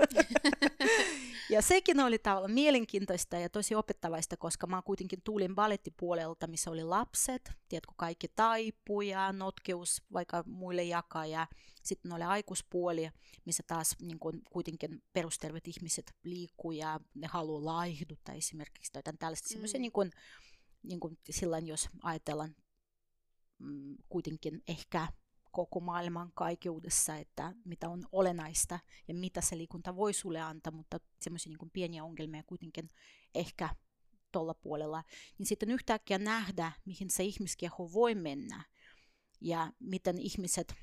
ja 1.50 1.62
sekin 1.62 2.00
oli 2.00 2.18
tavallaan 2.18 2.52
mielenkiintoista 2.52 3.37
ja 3.37 3.49
tosi 3.49 3.75
opettavaista, 3.75 4.37
koska 4.37 4.66
mä 4.66 4.82
kuitenkin 4.82 5.23
tulin 5.25 5.54
balettipuolelta, 5.54 6.47
missä 6.47 6.70
oli 6.70 6.85
lapset, 6.85 7.52
tiedätkö, 7.68 7.92
kaikki 7.97 8.28
taipu 8.28 9.00
ja 9.00 9.32
notkeus 9.32 10.02
vaikka 10.12 10.44
muille 10.47 10.82
jakaa 10.82 11.26
ja 11.26 11.47
sitten 11.82 12.12
oli 12.12 12.23
aikuispuoli, 12.23 13.11
missä 13.44 13.62
taas 13.66 13.97
niin 14.00 14.18
kuin, 14.18 14.42
kuitenkin 14.50 15.02
perustervet 15.12 15.68
ihmiset 15.68 16.14
liikkuu 16.23 16.73
ja 16.73 17.00
ne 17.14 17.26
haluaa 17.26 17.64
laihduttaa 17.64 18.35
esimerkiksi 18.35 18.92
tai 18.92 19.02
tällaista 19.18 19.47
mm. 19.47 19.52
semmoisia 19.52 19.80
niin 19.80 19.92
kuin, 19.92 20.11
niin 20.82 21.00
kuin 21.00 21.18
silloin, 21.30 21.66
jos 21.66 21.88
ajatellaan 22.02 22.54
mm, 23.61 23.97
kuitenkin 24.09 24.62
ehkä 24.69 25.09
koko 25.50 25.81
maailman 25.81 26.33
kaikeudessa, 26.35 27.17
että 27.17 27.55
mitä 27.64 27.88
on 27.88 28.05
olennaista 28.12 28.79
ja 29.09 29.14
mitä 29.14 29.40
se 29.40 29.59
liikunta 29.59 29.97
voi 29.97 30.12
sulle 30.12 30.40
antaa, 30.40 30.73
mutta 30.73 31.00
semmoisia 31.21 31.50
niin 31.50 31.71
pieniä 31.71 32.05
ongelmia 32.05 32.43
kuitenkin 32.43 32.88
ehkä 33.35 33.69
tuolla 34.33 34.55
puolella, 34.55 35.05
niin 35.38 35.47
sitten 35.47 35.71
yhtäkkiä 35.71 36.19
nähdä, 36.19 36.73
mihin 36.85 37.11
se 37.11 37.25
ihmiskeho 37.25 37.93
voi 37.93 38.14
mennä 38.14 38.64
ja 39.40 39.73
miten 39.79 40.19
ihmiset 40.19 40.75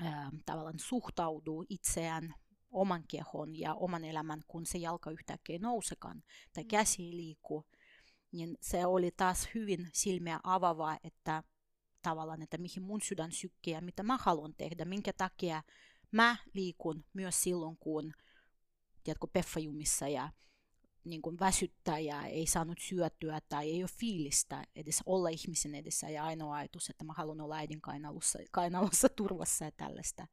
ää, 0.00 0.30
tavallaan 0.46 0.78
suhtautuu 0.78 1.64
itseään 1.68 2.34
oman 2.70 3.04
kehon 3.08 3.58
ja 3.58 3.74
oman 3.74 4.04
elämän, 4.04 4.42
kun 4.48 4.66
se 4.66 4.78
jalka 4.78 5.10
yhtäkkiä 5.10 5.58
nousekaan 5.58 6.22
tai 6.52 6.64
mm. 6.64 6.68
käsi 6.68 7.16
liikkuu, 7.16 7.66
niin 8.32 8.58
se 8.60 8.86
oli 8.86 9.10
taas 9.16 9.48
hyvin 9.54 9.88
silmiä 9.92 10.40
avavaa, 10.44 10.98
että 11.04 11.42
tavallaan, 12.02 12.42
että 12.42 12.58
mihin 12.58 12.82
mun 12.82 13.00
sydän 13.00 13.32
sykkii 13.32 13.74
ja 13.74 13.80
mitä 13.80 14.02
mä 14.02 14.16
haluan 14.16 14.54
tehdä, 14.54 14.84
minkä 14.84 15.12
takia 15.12 15.62
mä 16.10 16.36
liikun 16.54 17.04
myös 17.12 17.42
silloin, 17.42 17.76
kun 17.76 18.12
tiedätkö, 19.04 19.26
peffajumissa 19.32 20.08
ja 20.08 20.32
niin 21.04 21.22
kuin 21.22 21.40
väsyttää 21.40 21.98
ja 21.98 22.26
ei 22.26 22.46
saanut 22.46 22.78
syötyä 22.80 23.40
tai 23.48 23.70
ei 23.70 23.82
ole 23.82 23.90
fiilistä 23.98 24.64
edes 24.76 25.02
olla 25.06 25.28
ihmisen 25.28 25.74
edessä 25.74 26.08
ja 26.08 26.24
ainoa 26.24 26.56
ajatus, 26.56 26.90
että 26.90 27.04
mä 27.04 27.12
haluan 27.12 27.40
olla 27.40 27.56
äidin 27.56 27.80
kainalossa, 27.80 28.38
kainalossa 28.50 29.08
turvassa 29.16 29.64
ja 29.64 29.72
tällaista. 29.72 30.26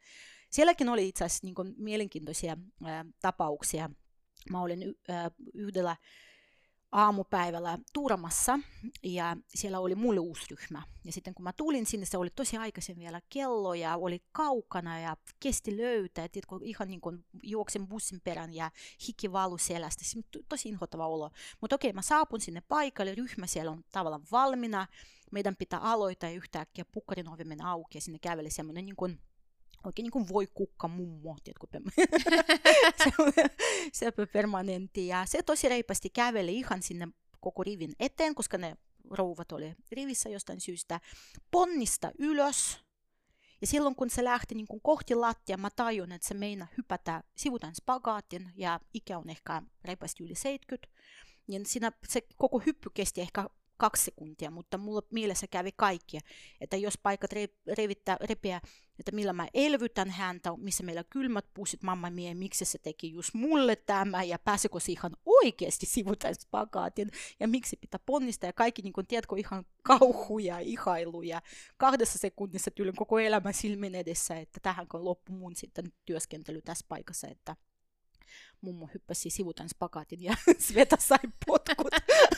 Sielläkin 0.50 0.90
oli 0.90 1.08
itse 1.08 1.26
asiassa 1.26 1.48
niin 1.48 1.56
kuin 1.56 1.74
mielenkiintoisia 1.78 2.58
ää, 2.84 3.06
tapauksia. 3.22 3.90
Mä 4.50 4.62
olin 4.62 4.84
y- 4.84 4.96
ää, 5.08 5.32
yhdellä 5.54 5.98
aamupäivällä 6.92 7.78
Tuuramassa 7.94 8.60
ja 9.04 9.38
siellä 9.48 9.80
oli 9.80 9.96
mulle 9.96 10.20
uusi 10.20 10.46
ryhmä. 10.50 10.82
Ja 11.06 11.12
sitten 11.12 11.34
kun 11.34 11.44
mä 11.44 11.54
tulin 11.54 11.86
sinne, 11.86 12.06
se 12.06 12.18
oli 12.18 12.30
tosi 12.30 12.58
aikaisin 12.58 13.00
vielä 13.00 13.22
kello 13.30 13.74
ja 13.74 13.98
oli 13.98 14.24
kaukana 14.32 15.00
ja 15.00 15.18
kesti 15.40 15.78
löytää. 15.78 16.26
Et 16.26 16.46
kun 16.48 16.64
ihan 16.64 16.88
niin 16.88 17.02
kuin 17.02 17.26
juoksen 17.44 17.88
bussin 17.88 18.22
perään 18.22 18.54
ja 18.54 18.72
hiki 19.08 19.32
valu 19.32 19.58
selästä. 19.58 20.04
Se 20.04 20.20
tosi 20.50 20.70
inhottava 20.70 21.08
olo. 21.08 21.32
Mutta 21.62 21.76
okei, 21.76 21.94
mä 21.94 22.02
saapun 22.02 22.42
sinne 22.42 22.62
paikalle, 22.62 23.16
ryhmä 23.16 23.48
siellä 23.48 23.72
on 23.72 23.84
tavallaan 23.92 24.26
valmiina. 24.32 24.88
Meidän 25.32 25.56
pitää 25.56 25.80
aloittaa 25.80 26.30
ja 26.30 26.36
yhtäkkiä 26.36 26.86
pukkarin 26.86 27.30
ovi 27.30 27.44
meni 27.44 27.64
auki 27.64 27.98
ja 27.98 28.02
sinne 28.02 28.20
käveli 28.20 28.50
semmoinen 28.50 28.86
niin 28.86 28.96
kuin 28.96 29.20
oikein 29.86 30.04
niin 30.04 30.12
kuin 30.12 30.28
voi 30.30 30.48
kukka 30.54 30.88
mummo, 30.88 31.36
tiedätkö, 31.44 31.68
se, 33.04 33.12
se 33.94 34.12
permanentti. 34.12 35.08
Ja 35.08 35.26
se 35.26 35.44
tosi 35.44 35.70
reipasti 35.70 36.10
käveli 36.10 36.58
ihan 36.58 36.82
sinne 36.82 37.08
koko 37.40 37.64
rivin 37.64 37.94
eteen, 38.00 38.36
koska 38.36 38.58
ne 38.58 38.78
rouvat 39.10 39.52
oli 39.52 39.76
rivissä 39.92 40.30
jostain 40.30 40.62
syystä. 40.62 41.00
Ponnista 41.52 42.12
ylös. 42.20 42.80
Ja 43.62 43.68
silloin 43.68 43.96
kun 43.96 44.10
se 44.10 44.24
lähti 44.24 44.56
niin 44.56 44.68
kuin 44.68 44.82
kohti 44.82 45.16
lattia, 45.16 45.58
mä 45.58 45.70
tajun, 45.76 46.12
että 46.12 46.28
se 46.28 46.34
meina 46.34 46.68
hypätä 46.78 47.24
sivutan 47.36 47.76
spagaatin 47.76 48.52
ja 48.56 48.80
ikä 48.94 49.18
on 49.18 49.30
ehkä 49.30 49.62
reipasti 49.86 50.24
yli 50.24 50.36
70. 50.36 50.88
Niin 51.48 51.66
siinä 51.66 51.92
se 52.08 52.22
koko 52.38 52.60
hyppy 52.60 52.90
kesti 52.94 53.22
ehkä 53.22 53.50
kaksi 53.80 54.04
sekuntia, 54.04 54.52
mutta 54.52 54.78
mulla 54.78 55.02
mielessä 55.12 55.48
kävi 55.48 55.72
kaikki, 55.72 56.20
että 56.62 56.78
jos 56.78 56.98
paikat 56.98 57.32
revittää, 57.78 58.18
repeää, 58.22 58.62
että 59.00 59.12
millä 59.12 59.34
mä 59.34 59.48
elvytän 59.54 60.10
häntä, 60.10 60.50
missä 60.58 60.84
meillä 60.84 61.04
kylmät 61.10 61.46
pussit, 61.54 61.84
mamma 61.84 62.10
mie, 62.10 62.34
miksi 62.34 62.66
se 62.66 62.78
teki 62.78 63.12
just 63.12 63.34
mulle 63.34 63.76
tämä, 63.76 64.24
ja 64.24 64.40
pääsekö 64.40 64.80
se 64.80 64.92
ihan 64.92 65.12
oikeasti 65.26 65.86
sivutaan 65.86 66.36
spagaatin, 66.36 67.12
ja 67.40 67.48
miksi 67.48 67.78
pitää 67.78 68.00
ponnistaa, 68.06 68.48
ja 68.48 68.54
kaikki, 68.54 68.82
niin 68.82 68.94
kun, 68.94 69.08
tiedätkö, 69.08 69.36
ihan 69.38 69.66
kauhuja, 69.84 70.60
ihailuja, 70.60 71.42
kahdessa 71.78 72.18
sekunnissa 72.18 72.72
tyylin 72.72 72.96
koko 72.96 73.20
elämä 73.20 73.52
silmin 73.52 73.96
edessä, 73.96 74.40
että 74.40 74.60
tähän 74.64 74.88
kun 74.88 75.06
loppu 75.06 75.34
mun 75.34 75.56
sitten 75.56 75.86
työskentely 76.06 76.62
tässä 76.62 76.86
paikassa, 76.90 77.28
että 77.28 77.56
mummo 78.62 78.90
hyppäsi 78.94 79.30
sivutan 79.30 79.70
spagaatin 79.70 80.24
ja 80.24 80.36
Sveta 80.68 80.98
sai 81.00 81.18
potkut. 81.46 81.88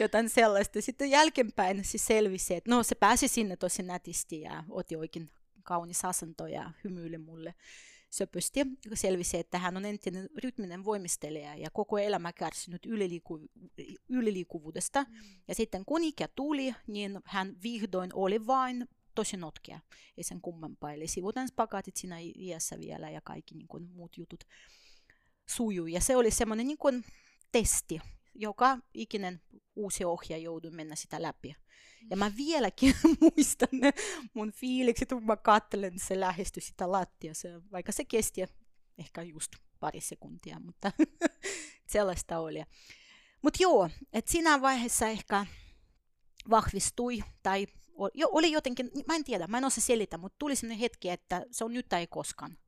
jotain 0.00 0.28
sellaista. 0.28 0.82
Sitten 0.82 1.10
jälkeenpäin 1.10 1.84
se 1.84 1.98
selvisi, 1.98 2.54
että 2.54 2.70
no 2.70 2.82
se 2.82 2.94
pääsi 2.94 3.28
sinne 3.28 3.56
tosi 3.56 3.82
nätisti 3.82 4.40
ja 4.40 4.64
otti 4.70 4.96
oikein 4.96 5.30
kaunis 5.62 6.04
asento 6.04 6.46
ja 6.46 6.70
hymyili 6.84 7.18
mulle 7.18 7.54
söpösti. 8.10 8.60
Selvisi, 8.94 9.38
että 9.38 9.58
hän 9.58 9.76
on 9.76 9.84
entinen 9.84 10.28
rytminen 10.44 10.84
voimistelija 10.84 11.54
ja 11.54 11.70
koko 11.70 11.98
elämä 11.98 12.32
kärsinyt 12.32 12.86
yliliiku, 12.86 13.40
yliliikuvuudesta. 14.08 15.02
Mm. 15.02 15.16
Ja 15.48 15.54
sitten 15.54 15.84
kun 15.84 16.04
ikä 16.04 16.28
tuli, 16.28 16.74
niin 16.86 17.20
hän 17.24 17.56
vihdoin 17.62 18.10
oli 18.14 18.46
vain 18.46 18.88
tosi 19.14 19.36
notkea. 19.36 19.80
Ei 20.16 20.24
sen 20.24 20.40
kummempaa. 20.40 20.92
Eli 20.92 21.06
sivutan 21.06 21.48
spagaatit 21.48 21.96
siinä 21.96 22.16
iässä 22.36 22.78
vielä 22.78 23.10
ja 23.10 23.20
kaikki 23.20 23.54
niin 23.54 23.68
kuin, 23.68 23.90
muut 23.94 24.16
jutut 24.16 24.44
sujuu. 25.48 25.86
Ja 25.86 26.00
se 26.00 26.16
oli 26.16 26.30
semmoinen 26.30 26.66
niin 26.66 27.04
testi, 27.52 28.00
joka 28.38 28.78
ikinen 28.94 29.40
uusi 29.76 30.04
ohjaaja 30.04 30.42
joudui 30.42 30.70
mennä 30.70 30.94
sitä 30.94 31.22
läpi. 31.22 31.56
Ja 32.10 32.16
mä 32.16 32.32
vieläkin 32.36 32.94
muistan 33.20 33.68
ne 33.72 33.92
mun 34.34 34.52
fiilikset, 34.52 35.08
kun 35.08 35.26
mä 35.26 35.36
katselen, 35.36 35.98
se 35.98 36.20
lähestyi 36.20 36.62
sitä 36.62 36.92
lattiassa, 36.92 37.48
vaikka 37.72 37.92
se 37.92 38.04
kesti 38.04 38.40
ehkä 38.98 39.22
just 39.22 39.52
pari 39.80 40.00
sekuntia, 40.00 40.60
mutta 40.60 40.92
sellaista 41.92 42.38
oli. 42.38 42.62
Mutta 43.42 43.62
joo, 43.62 43.90
että 44.12 44.32
siinä 44.32 44.60
vaiheessa 44.60 45.06
ehkä 45.06 45.46
vahvistui 46.50 47.22
tai 47.42 47.66
oli 48.32 48.52
jotenkin, 48.52 48.90
mä 49.06 49.16
en 49.16 49.24
tiedä, 49.24 49.46
mä 49.46 49.58
en 49.58 49.64
osaa 49.64 49.84
selitä, 49.84 50.18
mutta 50.18 50.36
tuli 50.38 50.56
sellainen 50.56 50.78
hetki, 50.78 51.10
että 51.10 51.46
se 51.50 51.64
on 51.64 51.72
nyt 51.72 51.88
tai 51.88 52.06
koskaan. 52.06 52.58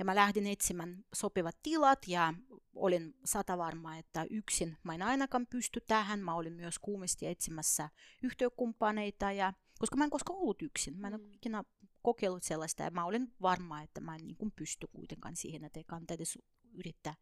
Ja 0.00 0.04
mä 0.04 0.14
lähdin 0.14 0.46
etsimään 0.46 1.04
sopivat 1.12 1.56
tilat 1.62 2.08
ja 2.08 2.34
olin 2.74 3.14
sata 3.24 3.58
varma, 3.58 3.96
että 3.96 4.26
yksin 4.30 4.76
mä 4.82 4.94
en 4.94 5.02
ainakaan 5.02 5.46
pysty 5.46 5.80
tähän. 5.80 6.20
Mä 6.20 6.34
olin 6.34 6.52
myös 6.52 6.78
kuumisti 6.78 7.26
etsimässä 7.26 7.88
yhteykumppaneita, 8.22 9.32
ja, 9.32 9.52
koska 9.78 9.96
mä 9.96 10.04
en 10.04 10.10
koskaan 10.10 10.38
ollut 10.38 10.62
yksin. 10.62 10.96
Mä 10.96 11.06
en 11.06 11.12
mm. 11.12 11.20
ole 11.20 11.34
ikinä 11.34 11.64
kokeillut 12.02 12.42
sellaista 12.42 12.82
ja 12.82 12.90
mä 12.90 13.04
olin 13.04 13.32
varma, 13.42 13.82
että 13.82 14.00
mä 14.00 14.14
en 14.14 14.26
niin 14.26 14.36
kuin 14.36 14.52
pysty 14.56 14.86
kuitenkaan 14.92 15.36
siihen, 15.36 15.64
että 15.64 15.80
ei 15.80 15.84
kannata 15.84 16.14
edes 16.14 16.38
yrittää. 16.74 17.14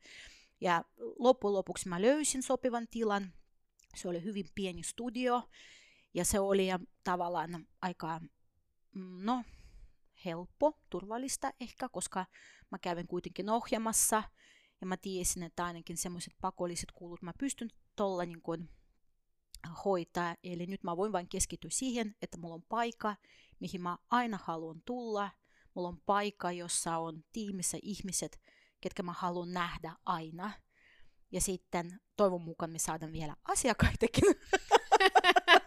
Ja 0.60 0.84
loppujen 1.18 1.54
lopuksi 1.54 1.88
mä 1.88 2.02
löysin 2.02 2.42
sopivan 2.42 2.88
tilan. 2.90 3.32
Se 3.96 4.08
oli 4.08 4.24
hyvin 4.24 4.46
pieni 4.54 4.82
studio 4.82 5.48
ja 6.14 6.24
se 6.24 6.40
oli 6.40 6.68
tavallaan 7.04 7.66
aika, 7.82 8.20
mm, 8.94 9.24
no, 9.24 9.44
helppo, 10.24 10.78
turvallista 10.90 11.52
ehkä, 11.60 11.88
koska 11.88 12.26
mä 12.70 12.78
kävin 12.78 13.06
kuitenkin 13.06 13.50
ohjamassa 13.50 14.22
ja 14.80 14.86
mä 14.86 14.96
tiesin, 14.96 15.42
että 15.42 15.64
ainakin 15.64 15.96
semmoiset 15.96 16.34
pakolliset 16.40 16.92
kulut 16.92 17.22
mä 17.22 17.32
pystyn 17.38 17.70
tuolla 17.96 18.24
niin 18.24 18.42
hoitaa. 19.84 20.36
Eli 20.44 20.66
nyt 20.66 20.84
mä 20.84 20.96
voin 20.96 21.12
vain 21.12 21.28
keskittyä 21.28 21.70
siihen, 21.70 22.14
että 22.22 22.38
mulla 22.38 22.54
on 22.54 22.62
paikka, 22.62 23.16
mihin 23.60 23.82
mä 23.82 23.98
aina 24.10 24.38
haluan 24.42 24.82
tulla. 24.84 25.30
Mulla 25.74 25.88
on 25.88 26.00
paikka, 26.06 26.52
jossa 26.52 26.98
on 26.98 27.24
tiimissä 27.32 27.78
ihmiset, 27.82 28.40
ketkä 28.80 29.02
mä 29.02 29.12
haluan 29.12 29.52
nähdä 29.52 29.92
aina. 30.06 30.50
Ja 31.32 31.40
sitten 31.40 32.00
toivon 32.16 32.42
mukaan 32.42 32.70
me 32.70 32.78
saadaan 32.78 33.12
vielä 33.12 33.36
asiakkaitakin. 33.44 34.24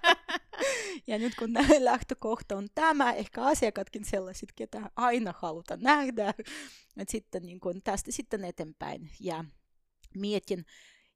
ja 1.08 1.18
nyt 1.18 1.36
kun 1.36 1.54
lähtökohta 1.80 2.58
on 2.58 2.68
tämä, 2.76 3.14
ehkä 3.14 3.44
asiakatkin 3.44 4.06
sellaiset, 4.06 4.52
ketä 4.56 4.92
aina 4.96 5.34
halutaan 5.38 5.80
nähdä, 5.80 6.30
että 6.98 7.12
sitten 7.12 7.44
niin 7.44 7.60
kun 7.60 7.82
tästä 7.84 8.12
sitten 8.12 8.46
eteenpäin. 8.46 9.10
Ja 9.20 9.46
mietin 10.16 10.66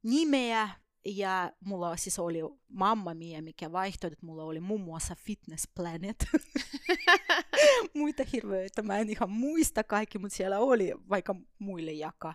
nimeä, 0.04 0.70
ja 1.06 1.52
mulla 1.66 1.98
siis 1.98 2.20
oli 2.20 2.40
Mamma 2.68 3.14
Mia, 3.14 3.42
mikä 3.42 3.72
vaihtoi, 3.72 4.08
että 4.08 4.26
mulla 4.26 4.44
oli 4.44 4.60
muun 4.60 4.82
muassa 4.82 5.16
Fitness 5.16 5.68
Planet. 5.76 6.26
Muita 7.94 8.24
hirveitä 8.34 8.82
mä 8.82 8.98
en 8.98 9.10
ihan 9.10 9.30
muista 9.30 9.84
kaikki, 9.84 10.18
mutta 10.18 10.38
siellä 10.38 10.60
oli 10.60 10.94
vaikka 11.10 11.36
muille 11.60 11.92
jakaa 11.92 12.34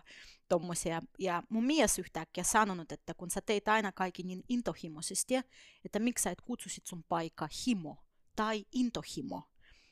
tommosia. 0.51 1.01
Ja 1.19 1.43
mun 1.49 1.65
mies 1.65 1.99
yhtäkkiä 1.99 2.43
sanonut, 2.43 2.91
että 2.91 3.13
kun 3.13 3.29
sä 3.29 3.41
teit 3.41 3.67
aina 3.67 3.91
kaikki 3.91 4.23
niin 4.23 4.43
intohimoisesti, 4.49 5.33
että 5.85 5.99
miksi 5.99 6.23
sä 6.23 6.31
et 6.31 6.41
kutsusit 6.41 6.85
sun 6.85 7.03
paikka 7.03 7.47
himo 7.67 7.97
tai 8.35 8.65
intohimo. 8.71 9.43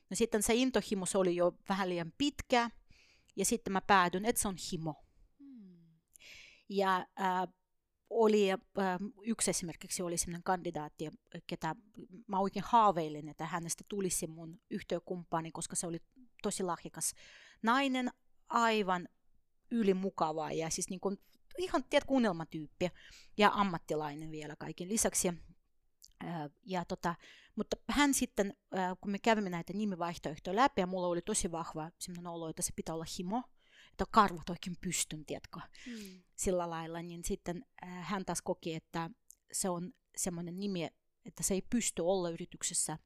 No 0.09 0.15
sitten 0.15 0.43
se 0.43 0.53
intohimo 0.53 1.05
se 1.05 1.17
oli 1.17 1.35
jo 1.35 1.53
vähän 1.69 1.89
liian 1.89 2.13
pitkä, 2.17 2.69
ja 3.35 3.45
sitten 3.45 3.73
mä 3.73 3.81
päädyn, 3.81 4.25
että 4.25 4.41
se 4.41 4.47
on 4.47 4.55
himo. 4.71 4.95
Hmm. 5.39 5.99
Ja 6.69 6.97
äh, 6.97 7.47
oli, 8.09 8.51
äh, 8.51 8.57
yksi 9.23 9.51
esimerkiksi 9.51 10.03
oli 10.03 10.17
sellainen 10.17 10.43
kandidaatti, 10.43 11.09
ketä 11.47 11.75
mä 12.27 12.39
oikein 12.39 12.65
haaveilin, 12.67 13.29
että 13.29 13.45
hänestä 13.45 13.83
tulisi 13.87 14.27
mun 14.27 14.61
yhteykumppani, 14.69 15.51
koska 15.51 15.75
se 15.75 15.87
oli 15.87 15.99
tosi 16.41 16.63
lahjakas 16.63 17.13
nainen, 17.63 18.11
aivan 18.49 19.07
ylimukavaa 19.71 20.51
ja 20.51 20.69
siis 20.69 20.89
niin 20.89 20.99
kuin, 20.99 21.17
ihan 21.57 21.83
tiedät, 21.89 22.07
kuunnelmatyyppi 22.07 22.89
ja 23.37 23.51
ammattilainen 23.53 24.31
vielä 24.31 24.55
kaiken 24.55 24.89
lisäksi. 24.89 25.27
Äh, 26.23 26.49
ja 26.65 26.85
tota, 26.85 27.15
mutta 27.55 27.77
hän 27.89 28.13
sitten, 28.13 28.53
kun 29.01 29.11
me 29.11 29.19
kävimme 29.19 29.49
näitä 29.49 29.73
nimivaihtoehtoja 29.73 30.55
läpi, 30.55 30.81
ja 30.81 30.87
mulla 30.87 31.07
oli 31.07 31.21
tosi 31.21 31.51
vahva 31.51 31.91
sellainen 31.99 32.31
olo, 32.31 32.49
että 32.49 32.61
se 32.61 32.73
pitää 32.75 32.95
olla 32.95 33.05
himo, 33.19 33.43
että 33.91 34.05
karvat 34.11 34.49
oikein 34.49 34.75
pystyn, 34.81 35.25
tiedätkö, 35.25 35.59
mm. 35.87 36.23
sillä 36.35 36.69
lailla, 36.69 37.01
niin 37.01 37.23
sitten 37.23 37.65
hän 37.81 38.25
taas 38.25 38.41
koki, 38.41 38.75
että 38.75 39.09
se 39.51 39.69
on 39.69 39.93
semmoinen 40.17 40.59
nimi, 40.59 40.85
että 41.25 41.43
se 41.43 41.53
ei 41.53 41.61
pysty 41.69 42.01
olla 42.01 42.29
yrityksessä, 42.29 42.97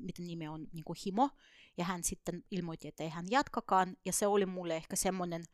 miten 0.00 0.26
nimi 0.26 0.48
on 0.48 0.66
niin 0.72 0.84
kuin 0.84 0.96
himo, 1.06 1.30
ja 1.76 1.84
hän 1.84 2.02
sitten 2.02 2.44
ilmoitti, 2.50 2.88
että 2.88 3.02
ei 3.02 3.08
hän 3.08 3.26
jatkakaan, 3.30 3.96
ja 4.04 4.12
se 4.12 4.26
oli 4.26 4.46
mulle 4.46 4.76
ehkä 4.76 4.96
semmoinen 4.96 5.44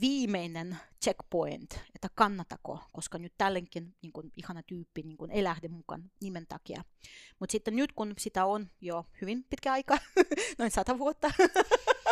viimeinen 0.00 0.78
checkpoint, 1.04 1.74
että 1.94 2.08
kannatako, 2.14 2.80
koska 2.92 3.18
nyt 3.18 3.32
tällenkin 3.38 3.96
niin 4.02 4.12
kuin, 4.12 4.32
ihana 4.36 4.62
tyyppi 4.62 5.02
niin 5.02 5.16
kuin, 5.16 5.30
ei 5.30 5.44
lähde 5.44 5.68
mukaan 5.68 6.10
nimen 6.20 6.46
takia. 6.46 6.84
Mutta 7.38 7.52
sitten 7.52 7.76
nyt 7.76 7.92
kun 7.92 8.14
sitä 8.18 8.44
on 8.44 8.70
jo 8.80 9.04
hyvin 9.20 9.44
pitkä 9.44 9.72
aika, 9.72 9.98
noin 10.58 10.70
sata 10.70 10.98
vuotta, 10.98 11.30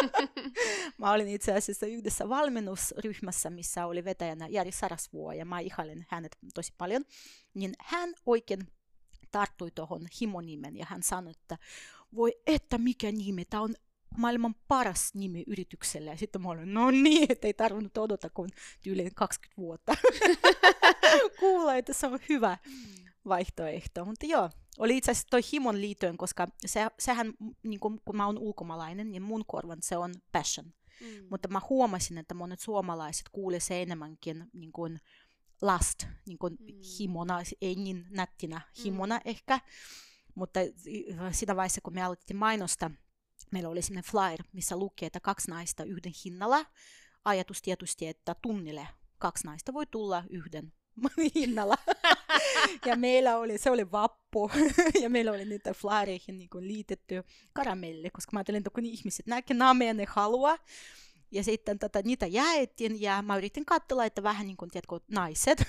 mä 0.99 1.13
olin 1.13 1.29
itse 1.29 1.53
asiassa 1.53 1.87
yhdessä 1.87 2.29
valmennusryhmässä, 2.29 3.51
missä 3.51 3.87
oli 3.87 4.05
vetäjänä 4.05 4.49
Jari 4.49 4.73
Sarasvuo, 4.73 5.33
ja 5.33 5.45
mä 5.45 5.61
ihailen 5.61 6.07
hänet 6.09 6.39
tosi 6.55 6.73
paljon, 6.79 7.05
niin 7.55 7.73
hän 7.79 8.15
oikein 8.27 8.69
tarttui 9.31 9.71
tuohon 9.71 10.07
himonimen, 10.21 10.77
ja 10.77 10.87
hän 10.89 11.03
sanoi, 11.03 11.31
että 11.31 11.59
voi 12.15 12.33
että 12.47 12.79
mikä 12.79 13.13
nimi, 13.13 13.45
tämä 13.45 13.63
on 13.63 13.75
maailman 14.17 14.55
paras 14.69 15.15
nimi 15.15 15.45
yritykselle. 15.47 16.11
Ja 16.11 16.17
sitten 16.17 16.43
mä 16.43 16.49
olin, 16.49 16.75
no 16.75 16.91
niin, 16.91 17.27
että 17.33 17.47
ei 17.47 17.55
tarvinnut 17.55 17.99
odota 17.99 18.31
kuin 18.31 18.51
tyyliin 18.83 19.15
20 19.15 19.63
vuotta. 19.63 19.95
Kuulla, 21.41 21.75
että 21.75 21.93
se 21.93 22.07
on 22.07 22.19
hyvä 22.29 22.59
vaihtoehto. 23.29 24.05
Mutta 24.05 24.27
joo, 24.27 24.51
oli 24.79 24.97
itse 24.97 25.11
asiassa 25.11 25.29
toi 25.31 25.41
himon 25.53 25.81
liittyen, 25.81 26.17
koska 26.17 26.47
se, 26.67 26.87
sehän, 26.99 27.33
niin 27.63 27.81
kun, 27.81 28.01
kun 28.05 28.17
mä 28.17 28.27
oon 28.27 28.39
ulkomalainen, 28.39 29.13
niin 29.13 29.23
mun 29.23 29.45
korvan 29.47 29.79
se 29.81 29.97
on 29.97 30.15
passion. 30.33 30.67
Mm. 31.01 31.27
Mutta 31.31 31.49
mä 31.49 31.61
huomasin, 31.71 32.19
että 32.19 32.35
monet 32.35 32.61
suomalaiset 32.61 33.29
kuulee 33.33 33.61
se 33.61 33.83
enemmänkin 33.83 34.51
niin 34.53 34.73
kuin 34.73 35.01
last, 35.63 36.07
niin 36.27 36.39
kuin 36.39 36.57
mm. 36.61 36.81
himona, 36.99 37.41
ei 37.61 37.75
niin 37.75 38.07
nättinä 38.11 38.61
himona 38.85 39.15
mm. 39.15 39.23
ehkä. 39.25 39.61
Mutta 40.35 40.61
sitä 41.33 41.57
vaiheessa, 41.57 41.81
kun 41.81 41.95
me 41.95 42.03
aloitettiin 42.03 42.37
mainosta, 42.37 42.91
meillä 43.51 43.69
oli 43.69 43.83
sinne 43.83 44.03
flyer, 44.03 44.43
missä 44.53 44.77
lukee, 44.77 45.07
että 45.07 45.21
kaksi 45.21 45.51
naista 45.51 45.85
yhden 45.85 46.13
hinnalla. 46.25 46.67
Ajatus 47.25 47.63
tietysti, 47.63 48.07
että 48.07 48.37
tunnille 48.43 48.89
kaksi 49.19 49.47
naista 49.47 49.75
voi 49.75 49.87
tulla 49.87 50.25
yhden 50.31 50.73
hinnalla. 51.35 51.79
ja 52.87 52.97
meillä 52.97 53.39
oli, 53.39 53.59
se 53.59 53.71
oli 53.71 53.93
vappu, 53.93 54.51
ja 55.03 55.11
meillä 55.11 55.31
oli 55.31 55.45
niitä 55.45 55.75
flyereihin 55.75 56.39
niin 56.39 56.49
liitetty 56.61 57.23
karamelli, 57.53 58.11
koska 58.11 58.31
mä 58.33 58.39
ajattelin, 58.39 58.59
että 58.59 58.71
kun 58.71 58.87
ihmiset 58.87 59.27
näkee 59.27 59.57
namea, 59.57 59.95
ne 59.95 60.05
haluaa. 60.09 60.59
Ja 61.31 61.45
sitten 61.45 61.79
tota, 61.79 62.03
niitä 62.05 62.27
jaettiin 62.27 63.03
ja 63.03 63.23
mä 63.23 63.37
yritin 63.37 63.65
katsella, 63.65 64.05
että 64.05 64.23
vähän 64.23 64.47
niin 64.47 64.57
kuin, 64.57 64.71
tiedätkö, 64.71 65.01
naiset 65.11 65.63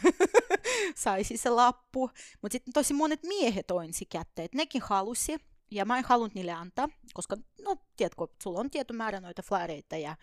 saisi 0.96 1.38
se 1.38 1.50
lappu. 1.50 2.12
Mutta 2.42 2.54
sitten 2.54 2.74
tosi 2.74 2.94
monet 2.94 3.24
miehet 3.24 3.72
oinsi 3.72 4.06
kättä, 4.06 4.44
että 4.44 4.58
nekin 4.58 4.82
halusi. 4.86 5.38
Ja 5.72 5.86
mä 5.86 5.98
en 5.98 6.04
halunnut 6.08 6.36
niille 6.36 6.52
antaa, 6.52 6.90
koska, 7.14 7.38
no, 7.62 7.76
tiedätkö, 7.98 8.28
sulla 8.44 8.60
on 8.60 8.70
tietty 8.70 8.94
määrä 8.94 9.20
noita 9.20 9.42
flareita 9.42 9.98
ja 9.98 10.16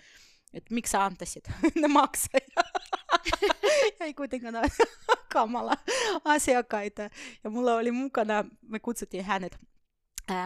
että 0.55 0.75
miksi 0.75 0.90
sä 0.90 1.05
antaisit, 1.05 1.44
ne 1.81 1.88
maksaa. 1.88 2.40
Ei 4.01 4.14
kuitenkaan 4.14 4.57
ole 4.57 4.68
kamala 5.33 5.77
asiakkaita. 6.25 7.03
Ja 7.44 7.51
mulla 7.51 7.75
oli 7.75 7.90
mukana, 7.90 8.44
me 8.62 8.81
kutsuttiin 8.81 9.25
hänet 9.25 9.59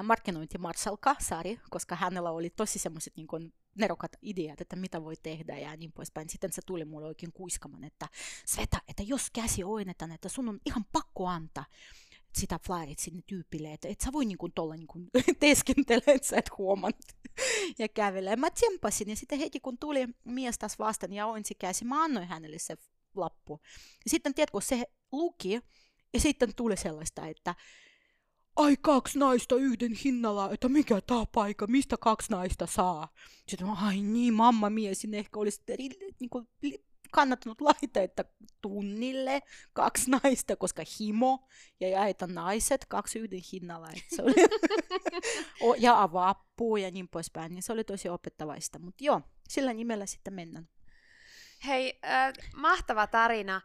markkinointimarsalka 0.02 1.16
Sari, 1.18 1.60
koska 1.70 1.96
hänellä 1.96 2.30
oli 2.30 2.50
tosi 2.50 2.78
semmoiset 2.78 3.16
niin 3.16 3.52
nerokat 3.74 4.12
ideat, 4.22 4.60
että 4.60 4.76
mitä 4.76 5.04
voi 5.04 5.14
tehdä 5.22 5.58
ja 5.58 5.76
niin 5.76 5.92
poispäin. 5.92 6.28
Sitten 6.28 6.52
se 6.52 6.62
tuli 6.66 6.84
mulle 6.84 7.06
oikein 7.06 7.32
kuiskaman, 7.32 7.84
että 7.84 8.08
Sveta, 8.46 8.78
että 8.88 9.02
jos 9.02 9.30
käsi 9.30 9.64
oinetaan, 9.64 10.12
että 10.12 10.28
sun 10.28 10.48
on 10.48 10.60
ihan 10.66 10.84
pakko 10.92 11.26
antaa 11.26 11.64
sitä 12.34 12.58
flyerit 12.66 12.98
sinne 12.98 13.22
tyypille, 13.26 13.72
että 13.72 13.88
et 13.88 14.00
sä 14.00 14.12
voi 14.12 14.24
niinku 14.24 14.48
tuolla 14.48 14.76
niinku 14.76 14.98
teeskentellä, 15.40 16.04
että 16.06 16.28
sä 16.28 16.36
et 16.36 16.58
huomannut 16.58 17.04
ja 17.78 17.88
kävellä. 17.88 18.36
Mä 18.36 18.50
tsempasin 18.50 19.10
ja 19.10 19.16
sitten 19.16 19.38
heti 19.38 19.60
kun 19.60 19.78
tuli 19.78 20.08
mies 20.24 20.58
taas 20.58 20.78
vastaan 20.78 21.12
ja 21.12 21.26
oinsi 21.26 21.54
käsi, 21.54 21.84
mä 21.84 22.04
annoin 22.04 22.26
hänelle 22.26 22.58
se 22.58 22.76
lappu. 23.14 23.60
Ja 24.04 24.10
sitten 24.10 24.34
tiedätkö, 24.34 24.60
se 24.60 24.84
luki 25.12 25.60
ja 26.14 26.20
sitten 26.20 26.54
tuli 26.54 26.76
sellaista, 26.76 27.26
että 27.26 27.54
ai 28.60 28.76
kaksi 28.80 29.18
naista 29.18 29.56
yhden 29.56 29.92
hinnalla, 29.92 30.50
että 30.52 30.68
mikä 30.68 31.00
tämä 31.06 31.24
paikka, 31.34 31.66
mistä 31.66 31.96
kaksi 32.00 32.32
naista 32.32 32.66
saa. 32.66 33.08
Sitten 33.48 33.68
ai 33.68 34.00
niin, 34.00 34.34
mamma 34.34 34.70
mies, 34.70 35.00
sinne 35.00 35.18
ehkä 35.18 35.40
olisi 35.40 35.62
niin 36.20 36.30
kuin, 36.30 36.48
kannattanut 37.12 37.60
laittaa, 37.60 38.02
että 38.02 38.24
tunnille 38.60 39.42
kaksi 39.72 40.10
naista, 40.10 40.56
koska 40.56 40.82
himo 41.00 41.48
ja 41.80 41.88
jaeta 41.88 42.26
naiset 42.26 42.84
kaksi 42.84 43.18
yhden 43.18 43.40
hinnalla. 43.52 43.88
Se 44.16 44.22
oli 44.22 44.34
ja 45.84 46.02
avapuu 46.02 46.76
ja 46.76 46.90
niin 46.90 47.08
poispäin, 47.08 47.54
niin 47.54 47.62
se 47.62 47.72
oli 47.72 47.84
tosi 47.84 48.08
opettavaista. 48.08 48.78
Mutta 48.78 49.04
joo, 49.04 49.20
sillä 49.48 49.72
nimellä 49.72 50.06
sitten 50.06 50.34
mennään. 50.34 50.68
Hei, 51.66 52.00
äh, 52.04 52.32
mahtava 52.56 53.06
tarina. 53.06 53.60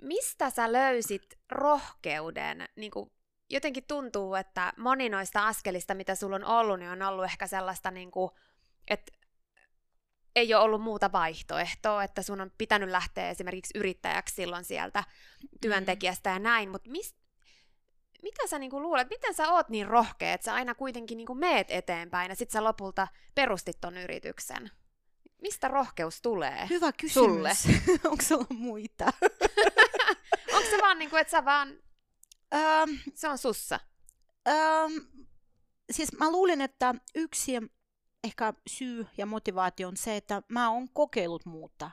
Mistä 0.00 0.50
sä 0.50 0.72
löysit 0.72 1.38
rohkeuden 1.50 2.68
niin 2.76 2.90
kuin 2.90 3.10
jotenkin 3.50 3.84
tuntuu, 3.84 4.34
että 4.34 4.72
moni 4.76 5.08
noista 5.08 5.46
askelista, 5.46 5.94
mitä 5.94 6.14
sulla 6.14 6.36
on 6.36 6.44
ollut, 6.44 6.78
niin 6.78 6.90
on 6.90 7.02
ollut 7.02 7.24
ehkä 7.24 7.46
sellaista, 7.46 7.90
niin 7.90 8.10
kuin, 8.10 8.30
että 8.88 9.12
ei 10.36 10.54
ole 10.54 10.62
ollut 10.62 10.82
muuta 10.82 11.12
vaihtoehtoa, 11.12 12.04
että 12.04 12.22
sun 12.22 12.40
on 12.40 12.52
pitänyt 12.58 12.88
lähteä 12.88 13.30
esimerkiksi 13.30 13.78
yrittäjäksi 13.78 14.34
silloin 14.34 14.64
sieltä 14.64 15.04
työntekijästä 15.60 16.30
ja 16.30 16.38
näin, 16.38 16.70
mutta 16.70 16.90
mis, 16.90 17.16
mitä 18.22 18.46
sä 18.46 18.58
niinku 18.58 18.82
luulet, 18.82 19.10
miten 19.10 19.34
sä 19.34 19.52
oot 19.52 19.68
niin 19.68 19.86
rohkea, 19.86 20.32
että 20.32 20.44
sä 20.44 20.54
aina 20.54 20.74
kuitenkin 20.74 21.16
niinku 21.16 21.34
meet 21.34 21.70
eteenpäin 21.70 22.28
ja 22.28 22.36
sit 22.36 22.50
sä 22.50 22.64
lopulta 22.64 23.08
perustit 23.34 23.80
ton 23.80 23.96
yrityksen? 23.96 24.70
Mistä 25.42 25.68
rohkeus 25.68 26.22
tulee 26.22 26.66
Hyvä 26.70 26.92
kysymys. 26.92 27.62
sulle? 27.62 27.80
Onko 28.04 28.22
sulla 28.22 28.46
muita? 28.50 29.04
Onko 30.54 30.70
se 30.70 30.78
vaan 30.82 30.98
niinku, 30.98 31.16
että 31.16 31.30
sä 31.30 31.44
vaan, 31.44 31.78
ähm, 32.54 32.90
se 33.14 33.28
on 33.28 33.38
sussa? 33.38 33.80
ähm, 34.48 34.92
siis 35.92 36.12
mä 36.12 36.30
luulen, 36.32 36.60
että 36.60 36.94
yksi 37.14 37.52
ehkä 38.24 38.54
syy 38.68 39.06
ja 39.18 39.26
motivaatio 39.26 39.88
on 39.88 39.96
se, 39.96 40.16
että 40.16 40.42
mä 40.48 40.70
oon 40.70 40.88
kokeillut 40.92 41.46
muuta. 41.46 41.90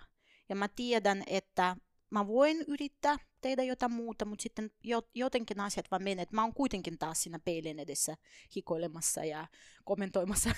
Ja 0.50 0.56
mä 0.56 0.68
tiedän, 0.68 1.24
että 1.28 1.76
mä 2.10 2.28
voin 2.28 2.66
yrittää 2.68 3.18
tehdä 3.42 3.64
jotain 3.64 3.92
muuta, 3.92 4.26
mutta 4.26 4.44
sitten 4.44 4.72
jotenkin 5.16 5.60
asiat 5.60 5.92
vaan 5.92 6.04
menee. 6.04 6.26
Mä 6.32 6.42
oon 6.42 6.54
kuitenkin 6.54 6.98
taas 6.98 7.24
siinä 7.24 7.40
peilin 7.40 7.80
edessä 7.80 8.18
hikoilemassa 8.56 9.26
ja 9.26 9.48
kommentoimassa 9.84 10.50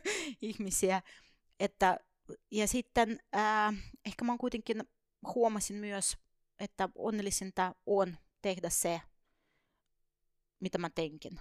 ihmisiä. 0.42 1.02
Että, 1.60 1.98
ja 2.50 2.68
sitten 2.68 3.20
äh, 3.36 3.74
ehkä 4.06 4.24
mä 4.24 4.38
kuitenkin 4.38 4.82
huomasin 5.34 5.76
myös, 5.76 6.16
että 6.60 6.88
onnellisinta 6.94 7.74
on 7.86 8.16
tehdä 8.42 8.70
se, 8.70 9.00
mitä 10.60 10.78
mä 10.78 10.90
tenkin. 10.90 11.40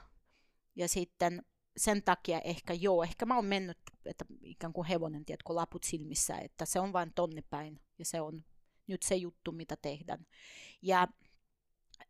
Ja 0.76 0.88
sitten 0.88 1.45
sen 1.78 2.04
takia 2.04 2.41
ehkä 2.41 2.73
joo, 2.73 3.04
ehkä 3.04 3.26
mä 3.26 3.36
oon 3.36 3.45
mennyt, 3.45 3.78
että 4.06 4.26
ikään 4.41 4.73
kuin 4.73 4.88
hevonen, 4.88 5.26
tiedätkö, 5.26 5.56
laput 5.56 5.84
silmissä, 5.84 6.38
että 6.38 6.65
se 6.65 6.80
on 6.80 6.93
vain 6.93 7.13
tonne 7.15 7.43
päin 7.49 7.80
ja 7.99 8.06
se 8.06 8.21
on 8.21 8.43
nyt 8.88 9.04
se 9.04 9.15
juttu, 9.15 9.52
mitä 9.52 9.76
tehdään. 9.76 10.26
Ja 10.82 11.08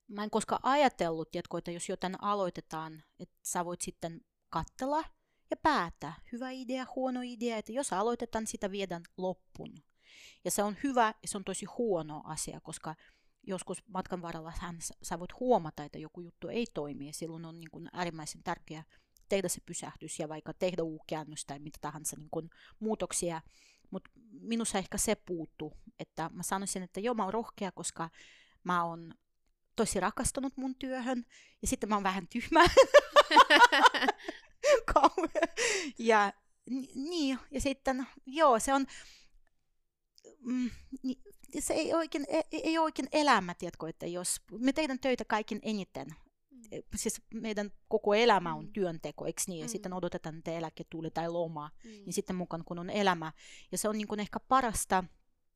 mä 0.07 0.23
en 0.23 0.29
koskaan 0.29 0.61
ajatellut, 0.63 1.31
tiedätkö, 1.31 1.57
että 1.57 1.71
jos 1.71 1.89
jotain 1.89 2.23
aloitetaan, 2.23 3.03
että 3.19 3.35
sä 3.43 3.65
voit 3.65 3.81
sitten 3.81 4.21
kattella 4.49 5.03
ja 5.49 5.57
päättää, 5.57 6.13
hyvä 6.31 6.49
idea, 6.51 6.85
huono 6.95 7.19
idea, 7.23 7.57
että 7.57 7.71
jos 7.71 7.93
aloitetaan, 7.93 8.47
sitä 8.47 8.71
viedään 8.71 9.03
loppuun. 9.17 9.83
Ja 10.45 10.51
se 10.51 10.63
on 10.63 10.77
hyvä 10.83 11.13
ja 11.21 11.27
se 11.27 11.37
on 11.37 11.43
tosi 11.43 11.65
huono 11.65 12.21
asia, 12.25 12.61
koska 12.61 12.95
joskus 13.43 13.83
matkan 13.87 14.21
varrella 14.21 14.53
hän, 14.59 14.77
sä 15.01 15.19
voit 15.19 15.39
huomata, 15.39 15.83
että 15.83 15.97
joku 15.97 16.21
juttu 16.21 16.47
ei 16.47 16.67
toimi 16.73 17.07
ja 17.07 17.13
silloin 17.13 17.45
on 17.45 17.59
niin 17.59 17.71
kuin 17.71 17.89
äärimmäisen 17.93 18.43
tärkeää 18.43 18.83
tehdä 19.29 19.47
se 19.47 19.61
pysähdys 19.65 20.19
ja 20.19 20.29
vaikka 20.29 20.53
tehdä 20.53 20.83
uukäännös 20.83 21.45
tai 21.45 21.59
mitä 21.59 21.77
tahansa 21.81 22.15
niin 22.15 22.29
kuin 22.31 22.49
muutoksia. 22.79 23.41
Mutta 23.91 24.09
minussa 24.31 24.77
ehkä 24.77 24.97
se 24.97 25.15
puuttuu, 25.15 25.73
että 25.99 26.29
mä 26.33 26.43
sanoisin, 26.43 26.83
että 26.83 26.99
joo, 26.99 27.13
mä 27.13 27.23
oon 27.23 27.33
rohkea, 27.33 27.71
koska 27.71 28.09
mä 28.63 28.83
oon 28.83 29.13
tosi 29.75 29.99
rakastunut 29.99 30.57
mun 30.57 30.75
työhön 30.75 31.25
ja 31.61 31.67
sitten 31.67 31.89
mä 31.89 31.95
oon 31.95 32.03
vähän 32.03 32.27
tyhmä. 32.27 32.65
ja 35.99 36.33
niin, 36.95 37.39
ja 37.51 37.61
sitten 37.61 38.07
joo, 38.25 38.59
se 38.59 38.73
on, 38.73 38.85
mm, 40.39 40.69
se 41.59 41.73
ei 41.73 41.93
oikein, 41.93 42.25
ei, 42.27 42.43
ei 42.51 42.77
oikein 42.77 43.07
elämä, 43.11 43.53
tiedätkö, 43.53 43.89
että 43.89 44.05
jos 44.05 44.41
me 44.51 44.73
teidän 44.73 44.99
töitä 44.99 45.25
kaikin 45.25 45.59
eniten, 45.61 46.07
Eh, 46.73 46.83
siis 46.95 47.21
meidän 47.33 47.71
koko 47.87 48.13
elämä 48.13 48.55
on 48.55 48.65
mm. 48.65 48.73
työnteko, 48.73 49.25
eikö 49.25 49.41
niin? 49.47 49.59
Ja 49.59 49.65
mm. 49.65 49.69
sitten 49.69 49.93
odotetaan, 49.93 50.37
että 50.37 50.51
eläke 50.51 50.83
tulee 50.89 51.09
tai 51.09 51.29
loma, 51.29 51.71
mm. 51.83 51.89
niin 51.89 52.13
sitten 52.13 52.35
mukaan 52.35 52.63
kun 52.65 52.79
on 52.79 52.89
elämä. 52.89 53.31
Ja 53.71 53.77
se 53.77 53.89
on 53.89 53.97
niin 53.97 54.07
kuin 54.07 54.19
ehkä 54.19 54.39
parasta, 54.39 55.03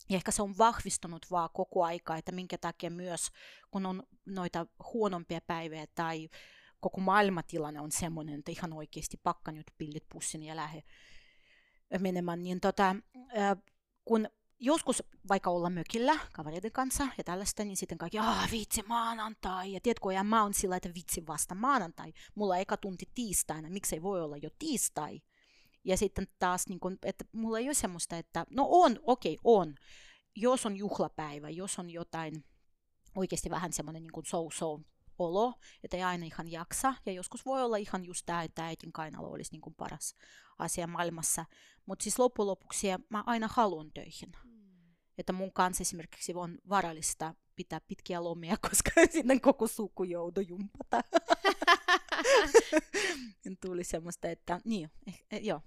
ja 0.10 0.16
ehkä 0.16 0.32
se 0.32 0.42
on 0.42 0.58
vahvistunut 0.58 1.26
vaan 1.32 1.50
koko 1.54 1.84
aika, 1.84 2.18
että 2.18 2.32
minkä 2.32 2.58
takia 2.58 2.90
myös, 2.90 3.30
kun 3.72 3.86
on 3.86 4.04
noita 4.26 4.66
huonompia 4.94 5.42
päiviä 5.42 5.88
tai 5.96 6.30
koko 6.80 7.02
maailmatilanne 7.02 7.80
on 7.80 7.92
semmoinen, 7.92 8.40
että 8.40 8.52
ihan 8.52 8.74
oikeasti 8.74 9.18
pakka 9.24 9.52
nyt 9.52 9.72
pillit 9.78 10.06
pussin 10.10 10.44
ja 10.44 10.56
lähde 10.56 10.84
menemään, 12.00 12.44
niin 12.44 12.60
tota, 12.60 12.96
kun 14.06 14.28
joskus 14.60 15.04
vaikka 15.30 15.50
olla 15.50 15.70
mökillä 15.70 16.20
kavereiden 16.34 16.72
kanssa 16.72 17.08
ja 17.17 17.24
tällaista, 17.24 17.63
niin 17.63 17.78
sitten 17.78 17.98
kaikki, 17.98 18.20
ah 18.20 18.52
vitsi 18.52 18.84
maanantai, 18.88 19.74
ja 19.74 19.80
tiedätkö, 19.82 20.13
ja 20.13 20.24
mä 20.24 20.43
oon 20.43 20.54
sillä, 20.54 20.76
että 20.76 20.93
vitsi 20.96 21.28
vasta 21.28 21.56
maanantai, 21.56 22.13
mulla 22.36 22.58
eka 22.58 22.78
tunti 22.78 23.06
tiistaina, 23.15 23.70
miksei 23.70 24.02
voi 24.02 24.22
olla 24.22 24.38
jo 24.38 24.50
tiistai. 24.60 25.22
Ja 25.84 25.98
sitten 25.98 26.28
taas, 26.39 26.67
niin 26.67 26.80
kun, 26.80 26.98
että 27.04 27.26
mulla 27.32 27.60
ei 27.60 27.67
ole 27.67 27.74
semmoista, 27.74 28.17
että 28.17 28.46
no 28.50 28.67
on, 28.70 29.00
okei, 29.04 29.34
okay, 29.34 29.41
on. 29.43 29.76
Jos 30.36 30.65
on 30.65 30.76
juhlapäivä, 30.76 31.50
jos 31.50 31.80
on 31.80 31.89
jotain 31.89 32.46
oikeasti 33.15 33.50
vähän 33.50 33.74
semmoinen 33.74 34.04
niin 34.04 34.26
so-so 34.26 34.80
olo, 35.19 35.53
että 35.84 35.97
ei 35.97 36.03
aina 36.03 36.25
ihan 36.25 36.51
jaksa. 36.51 36.93
Ja 37.06 37.12
joskus 37.12 37.45
voi 37.45 37.62
olla 37.63 37.77
ihan 37.77 38.06
just 38.06 38.25
tämä, 38.25 38.43
että 38.43 38.65
äitin 38.65 38.91
kainalo 38.91 39.30
olisi 39.30 39.51
niin 39.51 39.62
kuin 39.62 39.75
paras 39.75 40.15
asia 40.60 40.88
maailmassa. 40.88 41.45
Mutta 41.86 42.03
siis 42.03 42.19
loppujen 42.19 42.47
lopuksi 42.47 42.88
mä 43.10 43.23
aina 43.25 43.49
haluan 43.51 43.91
töihin. 43.93 44.32
Mm. 44.43 44.95
Että 45.17 45.34
mun 45.34 45.53
kanssa 45.53 45.82
esimerkiksi 45.82 46.34
on 46.34 46.58
varallista 46.69 47.34
pitää 47.56 47.82
pitkiä 47.82 48.23
lomia, 48.23 48.58
koska 48.69 48.91
sitten 49.12 49.41
koko 49.41 49.67
suku 49.67 50.03
joutui 50.03 50.47
jumpata. 50.47 51.01
Tuli 53.62 53.84
semmoista, 53.84 54.27
että 54.27 54.60
niin, 54.65 54.91
eh, 55.08 55.25
eh, 55.32 55.43
joo. 55.43 55.62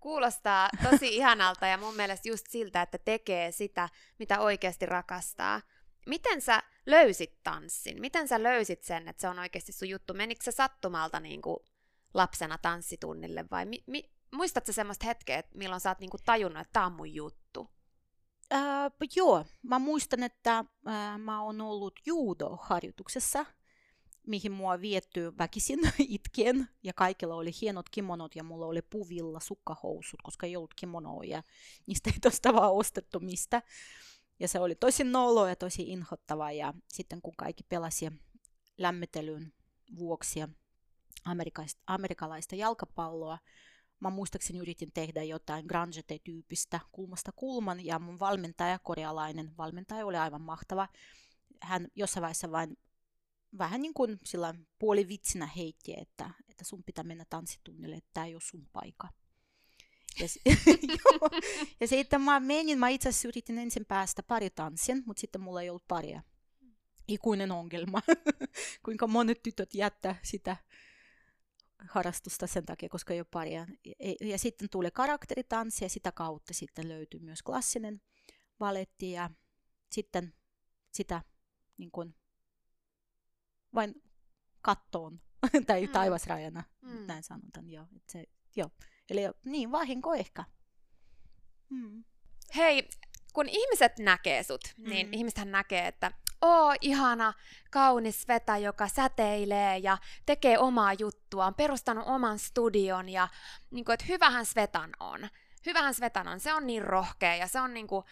Kuulostaa 0.00 0.70
tosi 0.90 1.16
ihanalta 1.16 1.66
ja 1.66 1.78
mun 1.78 1.96
mielestä 1.96 2.28
just 2.28 2.46
siltä, 2.48 2.82
että 2.82 2.98
tekee 2.98 3.52
sitä, 3.52 3.88
mitä 4.18 4.40
oikeasti 4.40 4.86
rakastaa. 4.86 5.60
Miten 6.06 6.40
sä 6.40 6.62
löysit 6.86 7.42
tanssin? 7.42 8.00
Miten 8.00 8.28
sä 8.28 8.42
löysit 8.42 8.82
sen, 8.82 9.08
että 9.08 9.20
se 9.20 9.28
on 9.28 9.38
oikeasti 9.38 9.72
sun 9.72 9.88
juttu? 9.88 10.14
Menikö 10.14 10.44
sä 10.44 10.50
sattumalta 10.50 11.20
niin 11.20 11.42
kuin 11.42 11.56
lapsena 12.14 12.58
tanssitunnille 12.58 13.44
vai 13.50 13.66
mi- 13.66 13.84
mi- 13.86 14.10
muistatko 14.32 14.72
semmoista 14.72 15.06
hetkeä, 15.06 15.42
milloin 15.54 15.80
sä 15.80 15.90
oot 15.90 16.00
niin 16.00 16.10
kuin 16.10 16.20
tajunnut, 16.24 16.60
että 16.60 16.72
tämä 16.72 16.86
on 16.86 16.92
mun 16.92 17.14
juttu? 17.14 17.70
Äh, 18.52 18.92
joo, 19.16 19.44
mä 19.62 19.78
muistan, 19.78 20.22
että 20.22 20.58
äh, 20.58 21.18
mä 21.18 21.42
oon 21.42 21.60
ollut 21.60 22.00
judo-harjoituksessa, 22.06 23.46
mihin 24.26 24.52
mua 24.52 24.80
vietty 24.80 25.32
väkisin 25.38 25.80
itkien, 25.98 26.68
ja 26.82 26.92
kaikilla 26.92 27.34
oli 27.34 27.50
hienot 27.60 27.88
kimonot, 27.88 28.36
ja 28.36 28.44
mulla 28.44 28.66
oli 28.66 28.82
puvilla 28.82 29.40
sukkahousut, 29.40 30.22
koska 30.22 30.46
ei 30.46 30.56
ollut 30.56 30.74
kimonoa, 30.74 31.24
ja 31.24 31.42
niistä 31.86 32.10
ei 32.10 32.20
tosta 32.20 32.54
vaan 32.54 32.72
ostettu 32.72 33.20
mistä. 33.20 33.62
Ja 34.40 34.48
se 34.48 34.60
oli 34.60 34.74
tosi 34.74 35.04
nolo 35.04 35.48
ja 35.48 35.56
tosi 35.56 35.82
inhottava, 35.82 36.52
ja 36.52 36.74
sitten 36.88 37.22
kun 37.22 37.34
kaikki 37.36 37.62
pelasi 37.68 38.10
lämmittelyn 38.78 39.52
vuoksi 39.98 40.40
amerikkalaista 41.86 42.56
jalkapalloa, 42.56 43.38
mä 44.00 44.10
muistaakseni 44.10 44.58
yritin 44.58 44.92
tehdä 44.94 45.22
jotain 45.22 45.66
grangete-tyyppistä 45.66 46.80
kulmasta 46.92 47.32
kulman, 47.36 47.84
ja 47.84 47.98
mun 47.98 48.18
valmentaja, 48.18 48.78
korealainen 48.78 49.56
valmentaja, 49.58 50.06
oli 50.06 50.16
aivan 50.16 50.42
mahtava. 50.42 50.88
Hän 51.62 51.88
jossain 51.94 52.22
vaiheessa 52.22 52.50
vain 52.50 52.76
vähän 53.58 53.82
niin 53.82 53.94
kuin 53.94 54.18
sillä 54.24 54.54
puolivitsinä 54.78 55.46
heitti, 55.46 55.94
että, 55.96 56.30
että 56.48 56.64
sun 56.64 56.84
pitää 56.84 57.04
mennä 57.04 57.24
tanssitunnille, 57.30 57.96
että 57.96 58.10
tämä 58.14 58.26
ei 58.26 58.34
ole 58.34 58.42
sun 58.44 58.68
paikka. 58.72 59.08
Ja, 60.20 60.28
ja 61.80 61.88
sitten 61.88 62.20
mä 62.20 62.40
menin, 62.40 62.78
mä 62.78 62.88
itse 62.88 63.08
asiassa 63.08 63.28
yritin 63.28 63.58
ensin 63.58 63.86
päästä 63.86 64.22
pari 64.22 64.50
tanssin, 64.50 65.02
mutta 65.06 65.20
sitten 65.20 65.40
mulla 65.40 65.62
ei 65.62 65.70
ollut 65.70 65.88
paria. 65.88 66.22
Ikuinen 67.08 67.52
ongelma, 67.52 68.02
kuinka 68.84 69.06
monet 69.06 69.42
tytöt 69.42 69.74
jättää 69.74 70.16
sitä 70.22 70.56
harrastusta 71.88 72.46
sen 72.46 72.66
takia, 72.66 72.88
koska 72.88 73.14
ei 73.14 73.20
ole 73.20 73.26
paria. 73.30 73.66
Ja, 73.84 73.94
ja 74.20 74.38
sitten 74.38 74.68
tuli 74.70 74.90
karakteritanssi 74.90 75.84
ja 75.84 75.88
sitä 75.88 76.12
kautta 76.12 76.54
sitten 76.54 76.88
löytyi 76.88 77.20
myös 77.20 77.42
klassinen 77.42 78.02
valetti 78.60 79.10
ja 79.10 79.30
sitten 79.90 80.34
sitä 80.92 81.22
niin 81.78 81.90
kuin, 81.90 82.14
vain 83.74 84.02
kattoon 84.62 85.20
tai 85.66 85.86
mm. 85.86 85.92
taivasrajana, 85.92 86.62
mm. 86.82 87.06
näin 87.06 87.22
sanotaan. 87.22 87.70
Joo, 87.70 87.86
että 87.96 88.12
se, 88.12 88.24
joo. 88.56 88.70
Eli 89.10 89.22
niin, 89.44 89.72
vahinko 89.72 90.14
ehkä. 90.14 90.44
Mm. 91.70 92.04
Hei, 92.56 92.88
kun 93.32 93.48
ihmiset 93.48 93.98
näkee 93.98 94.42
sut, 94.42 94.60
niin 94.76 95.06
mm. 95.06 95.12
ihmisethän 95.12 95.50
näkee, 95.50 95.86
että 95.86 96.12
oo 96.40 96.74
ihana, 96.80 97.32
kaunis 97.70 98.28
vetä, 98.28 98.56
joka 98.56 98.88
säteilee 98.88 99.78
ja 99.78 99.98
tekee 100.26 100.58
omaa 100.58 100.92
juttua, 100.92 101.46
on 101.46 101.54
perustanut 101.54 102.06
oman 102.06 102.38
studion 102.38 103.08
ja 103.08 103.28
niin 103.70 103.84
kuin, 103.84 103.94
että 103.94 104.06
hyvähän 104.08 104.46
Svetan 104.46 104.90
on. 105.00 105.28
Hyvähän 105.66 105.94
Svetan 105.94 106.28
on, 106.28 106.40
se 106.40 106.54
on 106.54 106.66
niin 106.66 106.82
rohkea 106.82 107.34
ja 107.34 107.46
se 107.46 107.60
on 107.60 107.74
niin 107.74 107.86
kuin, 107.86 108.04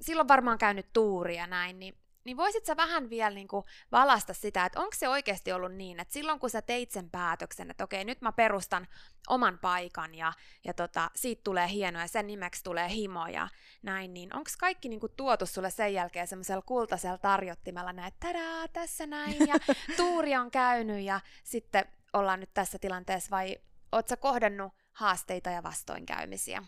silloin 0.00 0.28
varmaan 0.28 0.58
käynyt 0.58 0.92
tuuria 0.92 1.46
näin, 1.46 1.78
niin 1.78 1.94
niin 2.24 2.36
voisit 2.36 2.64
sä 2.64 2.76
vähän 2.76 3.10
vielä 3.10 3.34
niin 3.34 3.48
kuin 3.48 3.64
valasta 3.92 4.34
sitä, 4.34 4.64
että 4.64 4.80
onko 4.80 4.92
se 4.96 5.08
oikeasti 5.08 5.52
ollut 5.52 5.72
niin, 5.72 6.00
että 6.00 6.14
silloin 6.14 6.40
kun 6.40 6.50
sä 6.50 6.62
teit 6.62 6.90
sen 6.90 7.10
päätöksen, 7.10 7.70
että 7.70 7.84
okei, 7.84 8.04
nyt 8.04 8.20
mä 8.20 8.32
perustan 8.32 8.88
oman 9.28 9.58
paikan 9.58 10.14
ja, 10.14 10.32
ja 10.64 10.74
tota, 10.74 11.10
siitä 11.14 11.42
tulee 11.44 11.68
hieno 11.68 12.00
ja 12.00 12.08
sen 12.08 12.26
nimeksi 12.26 12.64
tulee 12.64 12.88
himo 12.88 13.26
ja 13.26 13.48
näin, 13.82 14.14
niin 14.14 14.36
onko 14.36 14.50
kaikki 14.60 14.88
niin 14.88 15.00
kuin 15.00 15.12
tuotu 15.16 15.46
sulle 15.46 15.70
sen 15.70 15.94
jälkeen 15.94 16.26
semmoisella 16.26 16.62
kultaisella 16.62 17.18
tarjottimella 17.18 17.92
näin, 17.92 18.08
että 18.08 18.26
tadaa, 18.26 18.68
tässä 18.68 19.06
näin 19.06 19.48
ja 19.48 19.54
tuuri 19.96 20.36
on 20.36 20.50
käynyt 20.50 21.04
ja 21.04 21.20
sitten 21.44 21.84
ollaan 22.12 22.40
nyt 22.40 22.54
tässä 22.54 22.78
tilanteessa 22.78 23.30
vai 23.30 23.58
oot 23.92 24.08
sä 24.08 24.16
kohdannut 24.16 24.72
haasteita 24.92 25.50
ja 25.50 25.62
vastoinkäymisiä? 25.62 26.62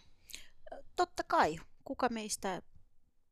Totta 0.96 1.22
kai. 1.24 1.56
Kuka 1.84 2.08
meistä 2.08 2.62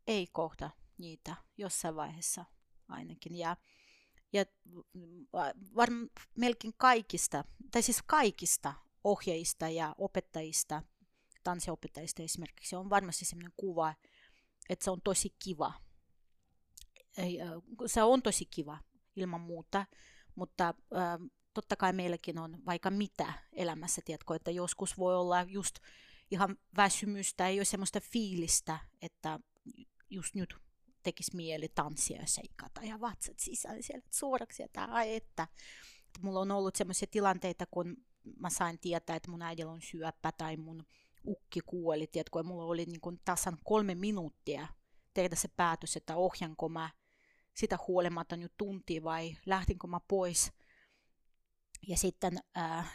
ei 0.07 0.27
kohta 0.33 0.71
niitä 0.99 1.37
jossain 1.57 1.97
vaiheessa 1.97 2.45
ainakin. 2.89 3.37
Ja, 3.37 3.57
ja 4.33 4.45
varmaan 5.75 6.11
melkein 6.39 6.75
kaikista, 6.77 7.45
tai 7.71 7.83
siis 7.83 8.03
kaikista 8.03 8.75
ohjeista 9.05 9.69
ja 9.69 9.95
opettajista, 9.99 10.83
tanssiopettajista 11.45 12.23
esimerkiksi, 12.23 12.77
on 12.77 12.91
varmasti 12.91 13.25
sellainen 13.25 13.53
kuva, 13.57 13.95
että 14.69 14.85
se 14.85 14.91
on 14.91 15.01
tosi 15.05 15.37
kiva. 15.45 15.73
Se 17.87 18.03
on 18.03 18.23
tosi 18.23 18.47
kiva 18.47 18.79
ilman 19.17 19.41
muuta, 19.41 19.87
mutta 20.35 20.75
totta 21.55 21.77
kai 21.77 21.93
meilläkin 21.93 22.39
on 22.39 22.63
vaikka 22.67 22.91
mitä 22.91 23.33
elämässä, 23.53 24.03
tiedätkö, 24.05 24.35
että 24.35 24.51
joskus 24.51 24.99
voi 24.99 25.17
olla 25.17 25.43
just 25.43 25.79
ihan 26.31 26.57
väsymystä, 26.77 27.49
ei 27.49 27.59
ole 27.59 27.65
semmoista 27.65 28.01
fiilistä, 28.01 28.79
että 29.03 29.41
just 30.11 30.35
nyt 30.35 30.57
tekisi 31.05 31.37
mieli 31.37 31.69
tanssia 31.69 32.21
ja 32.21 32.27
seikata 32.27 32.81
ja 32.83 33.01
vatsat 33.01 33.39
sisään 33.39 33.83
siellä 33.83 34.07
suoraksi 34.11 34.63
ja 34.63 34.69
tää, 34.69 34.87
ai 34.87 35.17
että. 35.17 35.49
Mulla 36.23 36.41
on 36.41 36.51
ollut 36.51 36.77
semmoisia 36.77 37.09
tilanteita, 37.11 37.67
kun 37.71 37.97
mä 38.39 38.51
sain 38.51 38.79
tietää, 38.79 39.17
että 39.17 39.31
mun 39.31 39.43
äidillä 39.43 39.73
on 39.73 39.83
syöpä 39.83 40.33
tai 40.33 40.57
mun 40.57 40.87
ukki 41.27 41.61
kuoli, 41.67 42.07
tiedätkö, 42.07 42.39
ja 42.39 42.43
mulla 42.43 42.65
oli 42.65 42.85
niin 42.85 43.01
kuin 43.01 43.21
tasan 43.25 43.59
kolme 43.65 43.95
minuuttia 43.95 44.69
tehdä 45.15 45.37
se 45.37 45.49
päätös, 45.49 45.97
että 45.97 46.17
ohjanko 46.17 46.69
mä 46.69 46.91
sitä 47.55 47.79
huolimatta 47.89 48.37
nyt 48.37 48.53
tuntia 48.57 49.03
vai 49.03 49.37
lähtinkö 49.47 49.87
mä 49.87 50.01
pois. 50.09 50.53
Ja 51.89 51.97
sitten, 51.97 52.39
äh, 52.59 52.95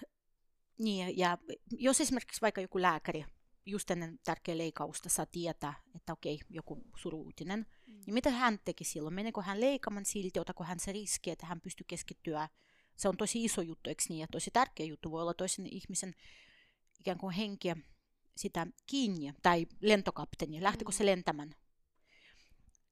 niin, 0.79 1.17
ja 1.17 1.37
jos 1.71 2.01
esimerkiksi 2.01 2.41
vaikka 2.41 2.61
joku 2.61 2.81
lääkäri 2.81 3.25
just 3.65 3.91
ennen 3.91 4.19
tärkeä 4.23 4.57
leikausta 4.57 5.09
saa 5.09 5.25
tietää, 5.25 5.73
että 5.95 6.13
okei, 6.13 6.39
joku 6.49 6.81
suruutinen, 6.95 7.59
mm. 7.87 7.93
niin 8.05 8.13
mitä 8.13 8.29
hän 8.29 8.59
teki 8.65 8.83
silloin? 8.83 9.15
Meneekö 9.15 9.41
hän 9.41 9.61
leikaman 9.61 10.05
silti, 10.05 10.39
otako 10.39 10.63
hän 10.63 10.79
se 10.79 10.91
riski, 10.91 11.31
että 11.31 11.45
hän 11.45 11.61
pystyy 11.61 11.85
keskittyä? 11.87 12.49
Se 12.95 13.09
on 13.09 13.17
tosi 13.17 13.43
iso 13.45 13.61
juttu, 13.61 13.89
eikö 13.89 14.03
niin? 14.09 14.19
Ja 14.19 14.27
tosi 14.31 14.51
tärkeä 14.51 14.85
juttu 14.85 15.11
voi 15.11 15.21
olla 15.21 15.33
toisen 15.33 15.67
ihmisen 15.67 16.15
ikään 16.99 17.17
kuin 17.17 17.35
henkiä 17.35 17.75
sitä 18.37 18.67
kiinni, 18.85 19.33
tai 19.41 19.67
lentokapteeni, 19.81 20.63
lähtikö 20.63 20.91
se 20.91 21.03
mm. 21.03 21.05
lentämään 21.05 21.55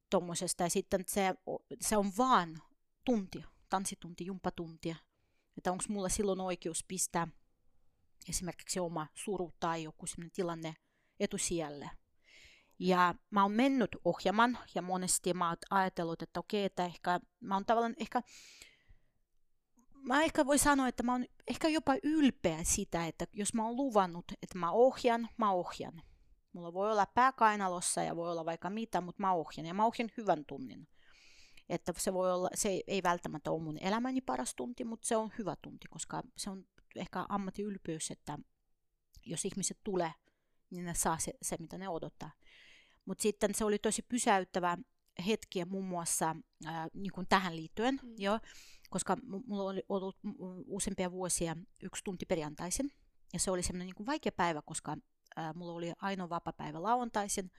tuommoisesta. 0.10 0.64
Ja 0.64 0.70
sitten 0.70 1.04
se, 1.08 1.36
se 1.82 1.98
on 1.98 2.12
vaan 2.18 2.62
tuntia, 3.06 3.48
tanssitunti, 3.70 4.26
jumpatuntia. 4.26 4.96
Että 5.58 5.72
onko 5.72 5.84
mulla 5.90 6.10
silloin 6.10 6.42
oikeus 6.42 6.84
pistää 6.84 7.28
esimerkiksi 8.30 8.80
oma 8.80 9.08
suru 9.16 9.54
tai 9.60 9.84
joku 9.84 10.08
sellainen 10.08 10.32
tilanne 10.32 10.76
etusijalle. 11.20 11.90
Ja 12.80 13.16
mä 13.30 13.42
oon 13.42 13.52
mennyt 13.52 13.96
ohjaman 14.06 14.58
ja 14.76 14.82
monesti 14.82 15.34
mä 15.34 15.48
oon 15.48 15.58
ajatellut, 15.70 16.22
että 16.22 16.40
okei, 16.40 16.66
että 16.66 16.86
ehkä 16.86 17.20
mä 17.40 17.54
oon 17.54 17.66
tavallaan 17.66 17.96
ehkä, 17.98 18.22
mä 19.94 20.24
ehkä 20.24 20.46
voi 20.46 20.58
sanoa, 20.58 20.88
että 20.88 21.04
mä 21.04 21.12
oon 21.12 21.26
ehkä 21.48 21.68
jopa 21.68 21.96
ylpeä 22.04 22.64
sitä, 22.64 23.06
että 23.06 23.28
jos 23.34 23.54
mä 23.54 23.66
oon 23.66 23.76
luvannut, 23.76 24.26
että 24.44 24.58
mä 24.58 24.72
ohjan, 24.72 25.30
mä 25.38 25.52
ohjan. 25.52 26.02
Mulla 26.54 26.74
voi 26.74 26.92
olla 26.92 27.06
pääkainalossa 27.06 28.04
ja 28.04 28.16
voi 28.16 28.32
olla 28.32 28.46
vaikka 28.46 28.70
mitä, 28.70 29.02
mutta 29.02 29.22
mä 29.22 29.34
ohjan 29.34 29.66
ja 29.66 29.74
mä 29.74 29.86
ohjan 29.86 30.10
hyvän 30.18 30.46
tunnin. 30.46 30.88
Että 31.70 31.94
se 31.98 32.14
voi 32.14 32.34
olla, 32.34 32.50
se 32.54 32.84
ei 32.88 33.04
välttämättä 33.04 33.52
ole 33.52 33.64
mun 33.64 33.78
elämäni 33.82 34.22
paras 34.22 34.56
tunti, 34.56 34.84
mutta 34.84 35.08
se 35.08 35.18
on 35.18 35.32
hyvä 35.38 35.56
tunti, 35.62 35.88
koska 35.88 36.24
se 36.38 36.50
on 36.50 36.66
ehkä 36.98 37.26
ammattiylpeys, 37.30 38.12
että 38.12 38.38
jos 39.26 39.46
ihmiset 39.46 39.78
tulee, 39.84 40.14
niin 40.70 40.86
ne 40.86 40.94
saa 40.94 41.18
se, 41.18 41.34
se 41.42 41.58
mitä 41.60 41.78
ne 41.78 41.90
odottaa. 41.90 42.32
Mutta 43.06 43.22
sitten 43.22 43.56
se 43.56 43.66
oli 43.66 43.80
tosi 43.80 44.02
pysäyttävä 44.02 44.78
hetki 45.28 45.66
muun 45.66 45.86
muassa 45.86 46.36
ää, 46.66 46.88
niin 46.94 47.12
kuin 47.12 47.28
tähän 47.30 47.56
liittyen, 47.56 48.00
mm. 48.04 48.16
jo, 48.18 48.40
koska 48.90 49.18
mulla 49.48 49.70
oli 49.70 49.84
ollut 49.90 50.18
useampia 50.66 51.12
vuosia 51.12 51.56
yksi 51.84 52.04
tunti 52.04 52.26
perjantaisin. 52.26 52.92
Ja 53.34 53.40
se 53.40 53.52
oli 53.52 53.64
semmoinen 53.64 53.94
niin 53.98 54.06
vaikea 54.06 54.32
päivä, 54.32 54.62
koska 54.62 54.98
ää, 55.36 55.54
mulla 55.54 55.74
oli 55.74 55.94
ainoa 56.02 56.30
vapaa 56.30 56.54
päivä 56.54 56.84
lauantaisin. 56.84 57.52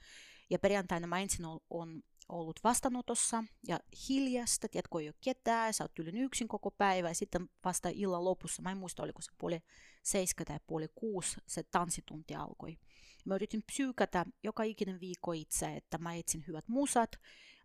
Ja 0.49 0.59
perjantaina 0.59 1.07
mä 1.07 1.19
ensin 1.19 1.45
on, 1.45 1.59
on 1.69 2.03
ollut 2.29 2.59
vastaanotossa 2.63 3.43
ja 3.67 3.79
hiljasta, 4.09 4.67
tiedätkö, 4.67 4.99
ei 4.99 5.07
ole 5.07 5.15
ketään, 5.21 5.73
sä 5.73 5.83
oot 5.83 5.93
tyylin 5.93 6.17
yksin 6.17 6.47
koko 6.47 6.71
päivä 6.71 7.07
ja 7.07 7.15
sitten 7.15 7.49
vasta 7.65 7.89
illan 7.93 8.23
lopussa, 8.23 8.61
mä 8.61 8.71
en 8.71 8.77
muista 8.77 9.03
oliko 9.03 9.21
se 9.21 9.31
puoli 9.37 9.59
seitsemän 10.03 10.45
tai 10.45 10.59
puoli 10.67 10.87
kuusi, 10.95 11.37
se 11.47 11.63
tanssitunti 11.63 12.35
alkoi. 12.35 12.77
Mä 13.25 13.35
yritin 13.35 13.63
psyykätä 13.63 14.25
joka 14.43 14.63
ikinen 14.63 14.99
viikko 14.99 15.31
itse, 15.31 15.75
että 15.75 15.97
mä 15.97 16.15
etsin 16.15 16.43
hyvät 16.47 16.67
musat, 16.67 17.11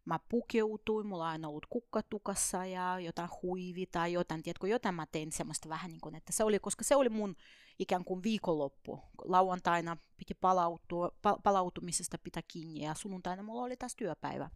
mä 0.04 0.18
pukeutuin, 0.28 1.06
mulla 1.06 1.24
on 1.24 1.30
aina 1.30 1.48
ollut 1.48 1.66
kukkatukassa 1.70 2.66
ja 2.66 3.00
jotain 3.00 3.28
huivi 3.42 3.86
tai 3.86 4.12
jotain, 4.12 4.42
tiedätkö, 4.42 4.68
jotain 4.68 4.94
mä 4.94 5.06
tein 5.06 5.32
semmoista 5.32 5.68
vähän 5.68 5.90
niin 5.90 6.00
kuin, 6.00 6.14
että 6.14 6.32
se 6.32 6.44
oli, 6.44 6.58
koska 6.58 6.84
se 6.84 6.96
oli 6.96 7.08
mun 7.08 7.36
ikään 7.78 8.04
kuin 8.04 8.22
viikonloppu. 8.22 9.00
Lauantaina 9.24 9.96
piti 10.16 10.34
palautua, 10.34 11.08
pa- 11.08 11.40
palautumisesta 11.42 12.18
pitää 12.18 12.42
kiinni 12.48 12.84
ja 12.84 12.94
sunnuntaina 12.94 13.42
mulla 13.42 13.62
oli 13.62 13.76
taas 13.76 13.96
työpäivä. 13.96 14.50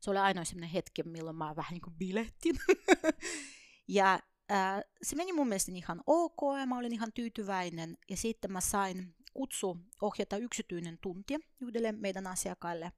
Se 0.00 0.10
oli 0.10 0.18
ainoa 0.18 0.44
semmoinen 0.44 0.70
hetki, 0.70 1.02
milloin 1.02 1.36
mä 1.36 1.56
vähän 1.56 1.72
niin 1.72 1.82
kuin 1.82 1.94
bilehtin. 1.94 2.56
ja 3.88 4.20
äh, 4.52 4.80
se 5.02 5.16
meni 5.16 5.32
mun 5.32 5.48
mielestä 5.48 5.72
ihan 5.74 6.02
ok 6.06 6.40
ja 6.58 6.66
mä 6.66 6.78
olin 6.78 6.92
ihan 6.92 7.12
tyytyväinen. 7.12 7.98
Ja 8.10 8.16
sitten 8.16 8.52
mä 8.52 8.60
sain 8.60 9.14
kutsu 9.34 9.78
ohjata 10.02 10.36
yksityinen 10.36 10.98
tunti 10.98 11.34
yhdelle 11.60 11.92
meidän 11.92 12.26
asiakkaille, 12.26 12.92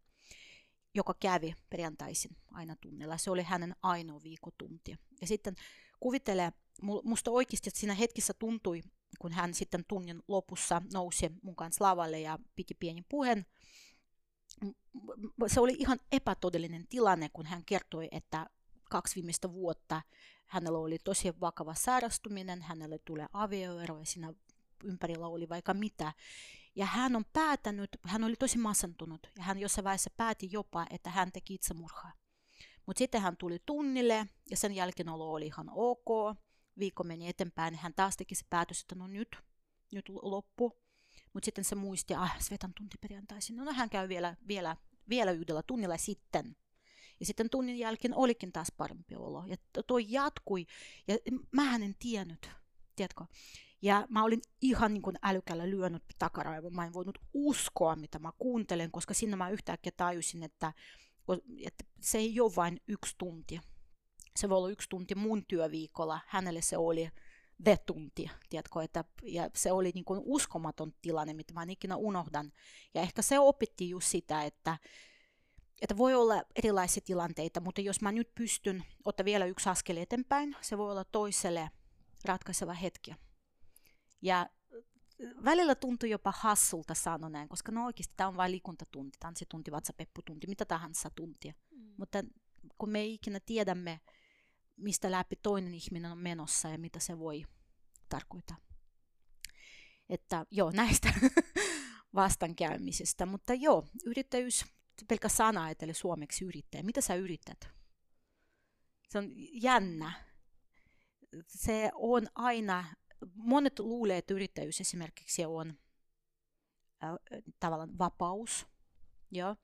joka 0.95 1.15
kävi 1.21 1.55
perjantaisin 1.71 2.37
aina 2.51 2.77
tunnilla. 2.81 3.19
Se 3.19 3.31
oli 3.31 3.43
hänen 3.43 3.77
ainoa 3.83 4.23
viikotunti. 4.23 4.97
Ja 5.21 5.27
sitten 5.27 5.55
kuvittele, 6.01 6.53
musta 6.83 7.31
oikeasti 7.31 7.69
että 7.69 7.81
siinä 7.81 7.95
hetkessä 7.95 8.35
tuntui, 8.35 8.83
kun 9.19 9.33
hän 9.33 9.55
sitten 9.55 9.85
tunnin 9.89 10.23
lopussa 10.29 10.83
nousi 10.93 11.31
mun 11.43 11.57
kanssa 11.57 11.85
lavalle 11.85 12.21
ja 12.21 12.39
piti 12.57 12.75
pieni 12.75 13.03
puheen, 13.09 13.47
se 15.47 15.61
oli 15.61 15.77
ihan 15.79 16.01
epätodellinen 16.13 16.87
tilanne, 16.89 17.29
kun 17.33 17.47
hän 17.47 17.65
kertoi, 17.65 18.09
että 18.11 18.47
kaksi 18.91 19.15
viimeistä 19.15 19.53
vuotta 19.53 20.03
hänellä 20.47 20.79
oli 20.79 20.99
tosi 20.99 21.41
vakava 21.41 21.75
sairastuminen, 21.75 22.63
hänelle 22.63 22.99
tulee 22.99 23.27
avioero 23.33 23.99
ja 23.99 24.07
siinä 24.07 24.35
ympärillä 24.85 25.27
oli 25.27 25.49
vaikka 25.49 25.75
mitä. 25.75 26.13
Ja 26.77 26.87
hän 26.87 27.17
on 27.17 27.25
päätänyt, 27.33 27.91
hän 28.03 28.25
oli 28.25 28.37
tosi 28.37 28.59
masentunut 28.59 29.27
ja 29.39 29.43
hän 29.43 29.59
jossain 29.59 29.85
vaiheessa 29.85 30.11
päätti 30.17 30.49
jopa, 30.53 30.87
että 30.91 31.11
hän 31.11 31.33
teki 31.33 31.55
itsemurhaa. 31.55 32.13
Mutta 32.87 32.99
sitten 32.99 33.21
hän 33.21 33.37
tuli 33.37 33.59
tunnille 33.67 34.27
ja 34.51 34.57
sen 34.57 34.73
jälkeen 34.73 35.09
olo 35.09 35.33
oli 35.33 35.47
ihan 35.47 35.71
ok. 35.73 36.37
Viikko 36.79 37.05
meni 37.05 37.29
eteenpäin, 37.29 37.75
hän 37.75 37.95
taas 37.95 38.17
teki 38.17 38.35
se 38.35 38.45
päätös, 38.51 38.81
että 38.81 38.95
no 38.95 39.07
nyt, 39.07 39.37
nyt 39.93 40.09
loppu. 40.09 40.85
Mutta 41.33 41.45
sitten 41.45 41.65
se 41.65 41.75
muisti, 41.75 42.15
ah, 42.15 42.41
Svetan 42.41 42.75
tunti 42.75 42.99
perjantaisin. 43.01 43.57
No, 43.57 43.65
no 43.65 43.73
hän 43.73 43.91
käy 43.91 44.09
vielä, 44.09 44.37
vielä, 44.49 44.77
vielä 45.09 45.31
yhdellä 45.31 45.63
tunnilla 45.67 45.97
sitten. 45.97 46.57
Ja 47.21 47.27
sitten 47.27 47.51
tunnin 47.51 47.79
jälkeen 47.79 48.15
olikin 48.15 48.53
taas 48.53 48.73
parempi 48.77 49.17
olo. 49.17 49.45
Ja 49.47 49.57
toi 49.87 50.07
jatkui. 50.09 50.67
Ja 51.09 51.17
mä 51.51 51.75
en 51.75 51.95
tiennyt, 51.99 52.51
tiedätkö? 52.97 53.25
Ja 53.85 54.07
mä 54.11 54.25
olin 54.25 54.43
ihan 54.63 54.95
niin 54.95 55.03
kuin 55.03 55.17
älykällä 55.23 55.71
lyönyt 55.71 56.03
takaraivoa. 56.19 56.71
Mä 56.71 56.85
en 56.87 56.93
voinut 56.93 57.19
uskoa, 57.35 57.97
mitä 57.97 58.19
mä 58.19 58.33
kuuntelen, 58.39 58.91
koska 58.91 59.15
sinne 59.15 59.37
mä 59.37 59.51
yhtäkkiä 59.51 59.93
tajusin, 59.97 60.43
että, 60.43 60.73
että 61.67 61.85
se 62.01 62.19
ei 62.19 62.41
ole 62.41 62.53
vain 62.57 62.81
yksi 62.89 63.15
tunti. 63.19 63.61
Se 64.37 64.49
voi 64.49 64.59
olla 64.59 64.71
yksi 64.71 64.89
tunti 64.89 65.15
mun 65.15 65.45
työviikolla. 65.49 66.21
Hänelle 66.27 66.63
se 66.63 66.77
oli 66.77 67.09
the 67.65 67.77
tunti, 67.77 68.31
tiedätkö, 68.49 68.83
että, 68.83 69.05
ja 69.23 69.51
se 69.55 69.73
oli 69.73 69.91
niin 69.95 70.05
kuin 70.05 70.21
uskomaton 70.25 70.93
tilanne, 71.03 71.35
mitä 71.35 71.55
mä 71.55 71.63
en 71.63 71.71
ikinä 71.71 71.97
unohdan. 71.97 72.53
Ja 72.95 73.03
ehkä 73.03 73.23
se 73.23 73.39
opetti 73.39 73.91
just 73.91 74.07
sitä, 74.07 74.43
että, 74.43 74.79
että 75.83 75.97
voi 75.97 76.15
olla 76.15 76.43
erilaisia 76.57 77.03
tilanteita, 77.07 77.61
mutta 77.61 77.81
jos 77.81 78.01
mä 78.01 78.13
nyt 78.13 78.35
pystyn 78.35 78.85
ottaa 79.05 79.25
vielä 79.25 79.47
yksi 79.47 79.69
askel 79.69 79.97
eteenpäin, 79.97 80.57
se 80.61 80.79
voi 80.79 80.91
olla 80.91 81.05
toiselle 81.05 81.71
ratkaiseva 82.25 82.73
hetki. 82.73 83.24
Ja 84.25 84.47
välillä 85.45 85.75
tuntuu 85.75 86.09
jopa 86.09 86.33
hassulta 86.37 86.95
sanoa 86.95 87.31
näin, 87.31 87.49
koska 87.49 87.73
no 87.73 87.87
oikeasti 87.87 88.15
tämä 88.17 88.29
on 88.29 88.37
vain 88.37 88.53
liikuntatunti, 88.53 89.19
tanssitunti, 89.21 89.71
vatsapepputunti, 89.71 90.47
mitä 90.47 90.65
tahansa 90.65 91.11
tuntia. 91.11 91.53
Mm. 91.71 91.95
Mutta 91.97 92.23
kun 92.79 92.91
me 92.91 93.05
ikinä 93.05 93.41
tiedämme, 93.41 94.01
mistä 94.77 95.11
läpi 95.11 95.37
toinen 95.37 95.75
ihminen 95.75 96.13
on 96.13 96.19
menossa 96.19 96.69
ja 96.69 96.79
mitä 96.79 96.99
se 96.99 97.19
voi 97.19 97.45
tarkoittaa. 98.09 98.57
Että 100.09 100.47
joo, 100.51 100.71
näistä 100.77 101.15
vastankäymisistä. 102.15 103.27
Mutta 103.27 103.55
joo, 103.55 103.87
yrittäjyys, 104.05 104.65
pelkä 105.09 105.29
sana 105.29 105.71
eli 105.71 105.95
suomeksi 105.95 106.45
yrittäjä. 106.45 106.83
Mitä 106.83 107.01
sä 107.01 107.15
yrität? 107.15 107.69
Se 109.09 109.19
on 109.19 109.31
jännä. 109.37 110.13
Se 111.49 111.91
on 111.95 112.27
aina, 112.35 112.85
monet 113.35 113.79
luulee, 113.79 114.19
että 114.19 114.35
yrittäjyys 114.35 114.81
esimerkiksi 114.81 115.45
on 115.45 115.79
äh, 117.05 117.15
tavallaan 117.61 117.99
vapaus. 117.99 118.67
Joo. 119.31 119.57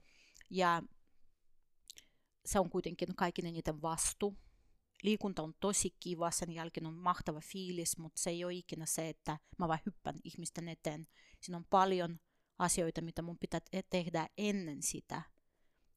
Ja 0.51 0.83
se 2.45 2.61
on 2.61 2.71
kuitenkin 2.71 3.17
kaiken 3.17 3.47
eniten 3.47 3.83
vastu. 3.83 4.37
Liikunta 5.03 5.43
on 5.43 5.55
tosi 5.61 5.97
kiva, 6.01 6.31
sen 6.31 6.53
jälkeen 6.53 6.87
on 6.87 6.95
mahtava 6.95 7.41
fiilis, 7.41 7.99
mutta 7.99 8.21
se 8.21 8.31
ei 8.31 8.45
ole 8.45 8.55
ikinä 8.55 8.87
se, 8.87 9.09
että 9.09 9.39
mä 9.59 9.69
vaan 9.69 9.79
hyppän 9.87 10.15
ihmisten 10.25 10.69
eteen. 10.69 11.09
Siinä 11.41 11.57
on 11.57 11.67
paljon 11.71 12.21
asioita, 12.59 13.01
mitä 13.01 13.23
mun 13.23 13.39
pitää 13.39 13.61
tehdä 13.91 14.29
ennen 14.39 14.83
sitä 14.83 15.23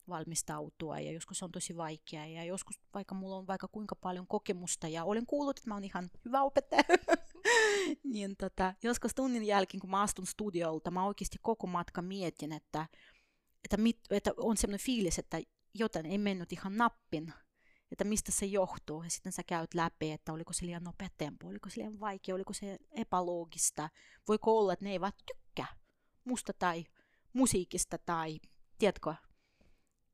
valmistautua 0.07 0.99
ja 0.99 1.11
joskus 1.11 1.39
se 1.39 1.45
on 1.45 1.51
tosi 1.51 1.77
vaikeaa 1.77 2.25
ja 2.25 2.43
joskus 2.43 2.79
vaikka 2.93 3.15
mulla 3.15 3.35
on 3.35 3.47
vaikka 3.47 3.67
kuinka 3.67 3.95
paljon 3.95 4.27
kokemusta 4.27 4.87
ja 4.87 5.03
olen 5.03 5.25
kuullut, 5.25 5.57
että 5.57 5.69
mä 5.69 5.73
oon 5.73 5.83
ihan 5.83 6.11
hyvä 6.25 6.41
opettaja, 6.41 6.83
niin 8.13 8.35
tota, 8.37 8.73
joskus 8.83 9.15
tunnin 9.15 9.43
jälkeen, 9.43 9.81
kun 9.81 9.89
mä 9.89 10.01
astun 10.01 10.27
studiolta, 10.27 10.91
mä 10.91 11.05
oikeasti 11.05 11.37
koko 11.41 11.67
matka 11.67 12.01
mietin, 12.01 12.51
että, 12.51 12.87
että, 13.63 13.77
mit, 13.77 13.99
että 14.09 14.31
on 14.37 14.57
sellainen 14.57 14.85
fiilis, 14.85 15.19
että 15.19 15.41
jotain 15.73 16.05
ei 16.05 16.17
mennyt 16.17 16.53
ihan 16.53 16.77
nappin, 16.77 17.33
että 17.91 18.03
mistä 18.03 18.31
se 18.31 18.45
johtuu. 18.45 19.03
Ja 19.03 19.09
sitten 19.09 19.31
sä 19.31 19.43
käyt 19.43 19.73
läpi, 19.73 20.11
että 20.11 20.33
oliko 20.33 20.53
se 20.53 20.65
liian 20.65 20.83
nopea 20.83 21.07
tempo, 21.17 21.47
oliko 21.47 21.69
se 21.69 21.77
liian 21.77 21.99
vaikea, 21.99 22.35
oliko 22.35 22.53
se 22.53 22.77
epäloogista. 22.91 23.89
Voiko 24.27 24.59
olla, 24.59 24.73
että 24.73 24.85
ne 24.85 24.91
eivät 24.91 25.15
tykkää 25.25 25.75
musta 26.23 26.53
tai 26.53 26.83
musiikista 27.33 27.97
tai, 27.97 28.39
tiedätkö, 28.77 29.15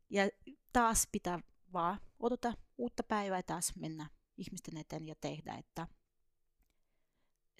ja 0.09 0.29
taas 0.73 1.07
pitää 1.11 1.39
vaan 1.73 1.99
odota 2.19 2.53
uutta 2.77 3.03
päivää 3.03 3.39
ja 3.39 3.43
taas 3.43 3.75
mennä 3.75 4.09
ihmisten 4.37 4.77
eteen 4.77 5.07
ja 5.07 5.15
tehdä, 5.21 5.53
että 5.53 5.87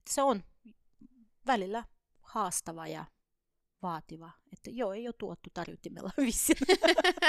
se 0.09 0.21
on 0.21 0.43
välillä 1.47 1.83
haastava 2.21 2.87
ja 2.87 3.05
vaativa. 3.81 4.31
Että 4.53 4.69
joo, 4.69 4.93
ei 4.93 5.07
ole 5.07 5.15
tuottu 5.17 5.49
tarjottimella 5.53 6.11
vissiin. 6.25 6.57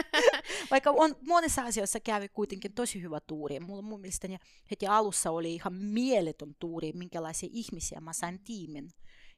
Vaikka 0.71 0.91
on, 0.91 1.17
monessa 1.27 1.65
asioissa 1.65 2.01
kävi 2.01 2.29
kuitenkin 2.29 2.73
tosi 2.73 3.03
hyvä 3.03 3.21
tuuri. 3.21 3.61
Mulla 3.61 3.83
mun 3.83 4.01
mielestäni 4.01 4.39
heti 4.71 4.87
alussa 4.87 5.31
oli 5.31 5.55
ihan 5.55 5.75
mieletön 5.75 6.55
tuuri, 6.61 6.93
minkälaisia 6.93 7.49
ihmisiä 7.53 8.01
mä 8.01 8.13
sain 8.13 8.41
tiimin, 8.45 8.91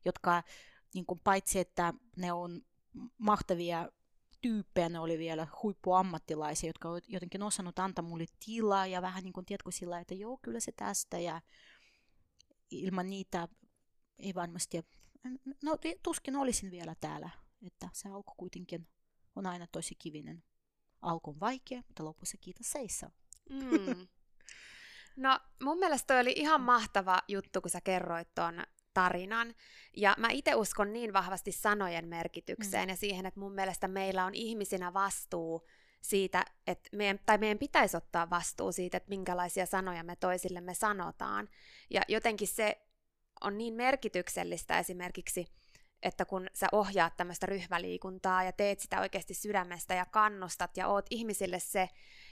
jotka 0.04 0.42
niin 0.94 1.06
kuin 1.06 1.20
paitsi, 1.24 1.58
että 1.58 1.94
ne 2.16 2.32
on 2.32 2.62
mahtavia 3.18 3.88
tyyppejä, 4.40 4.88
ne 4.88 4.98
oli 4.98 5.18
vielä 5.18 5.46
huippuammattilaisia, 5.62 6.68
jotka 6.68 6.88
jotenkin 7.08 7.42
osannut 7.42 7.78
antaa 7.78 8.04
mulle 8.04 8.24
tilaa 8.44 8.86
ja 8.86 9.02
vähän 9.02 9.24
niin 9.24 9.32
kuin, 9.32 9.46
tiedätkö, 9.46 9.70
sillä 9.70 10.00
että 10.00 10.14
joo, 10.14 10.38
kyllä 10.42 10.60
se 10.60 10.72
tästä 10.72 11.18
ja 11.18 11.40
ilman 12.78 13.10
niitä 13.10 13.48
ei 14.18 14.34
varmasti, 14.34 14.80
no 15.62 15.78
tuskin 16.02 16.36
olisin 16.36 16.70
vielä 16.70 16.94
täällä, 17.00 17.30
että 17.66 17.88
se 17.92 18.08
alku 18.08 18.32
kuitenkin 18.36 18.88
on 19.36 19.46
aina 19.46 19.66
tosi 19.66 19.94
kivinen. 19.94 20.44
Alku 21.02 21.30
on 21.30 21.40
vaikea, 21.40 21.82
mutta 21.86 22.04
lopussa 22.04 22.38
kiitos 22.40 22.72
seissa. 22.72 23.10
Mm. 23.50 24.08
No 25.16 25.40
mun 25.62 25.78
mielestä 25.78 26.06
toi 26.06 26.20
oli 26.20 26.32
ihan 26.36 26.60
mahtava 26.60 27.18
juttu, 27.28 27.60
kun 27.60 27.70
sä 27.70 27.80
kerroit 27.80 28.34
ton 28.34 28.62
tarinan. 28.94 29.54
Ja 29.96 30.14
mä 30.18 30.28
itse 30.30 30.54
uskon 30.54 30.92
niin 30.92 31.12
vahvasti 31.12 31.52
sanojen 31.52 32.08
merkitykseen 32.08 32.88
mm. 32.88 32.90
ja 32.90 32.96
siihen, 32.96 33.26
että 33.26 33.40
mun 33.40 33.52
mielestä 33.52 33.88
meillä 33.88 34.24
on 34.24 34.34
ihmisinä 34.34 34.94
vastuu 34.94 35.66
siitä, 36.02 36.44
että 36.66 36.96
meidän, 36.96 37.20
tai 37.26 37.38
meidän 37.38 37.58
pitäisi 37.58 37.96
ottaa 37.96 38.30
vastuu 38.30 38.72
siitä, 38.72 38.96
että 38.96 39.08
minkälaisia 39.08 39.66
sanoja 39.66 40.04
me 40.04 40.16
toisillemme 40.16 40.74
sanotaan. 40.74 41.48
Ja 41.90 42.02
jotenkin 42.08 42.48
se 42.48 42.86
on 43.40 43.58
niin 43.58 43.74
merkityksellistä 43.74 44.78
esimerkiksi, 44.78 45.46
että 46.02 46.24
kun 46.24 46.48
sä 46.54 46.66
ohjaat 46.72 47.16
tämmöistä 47.16 47.46
ryhmäliikuntaa 47.46 48.42
ja 48.42 48.52
teet 48.52 48.80
sitä 48.80 49.00
oikeasti 49.00 49.34
sydämestä 49.34 49.94
ja 49.94 50.06
kannustat 50.06 50.76
ja 50.76 50.88
oot 50.88 51.06
ihmisille 51.10 51.58
se, 51.58 51.88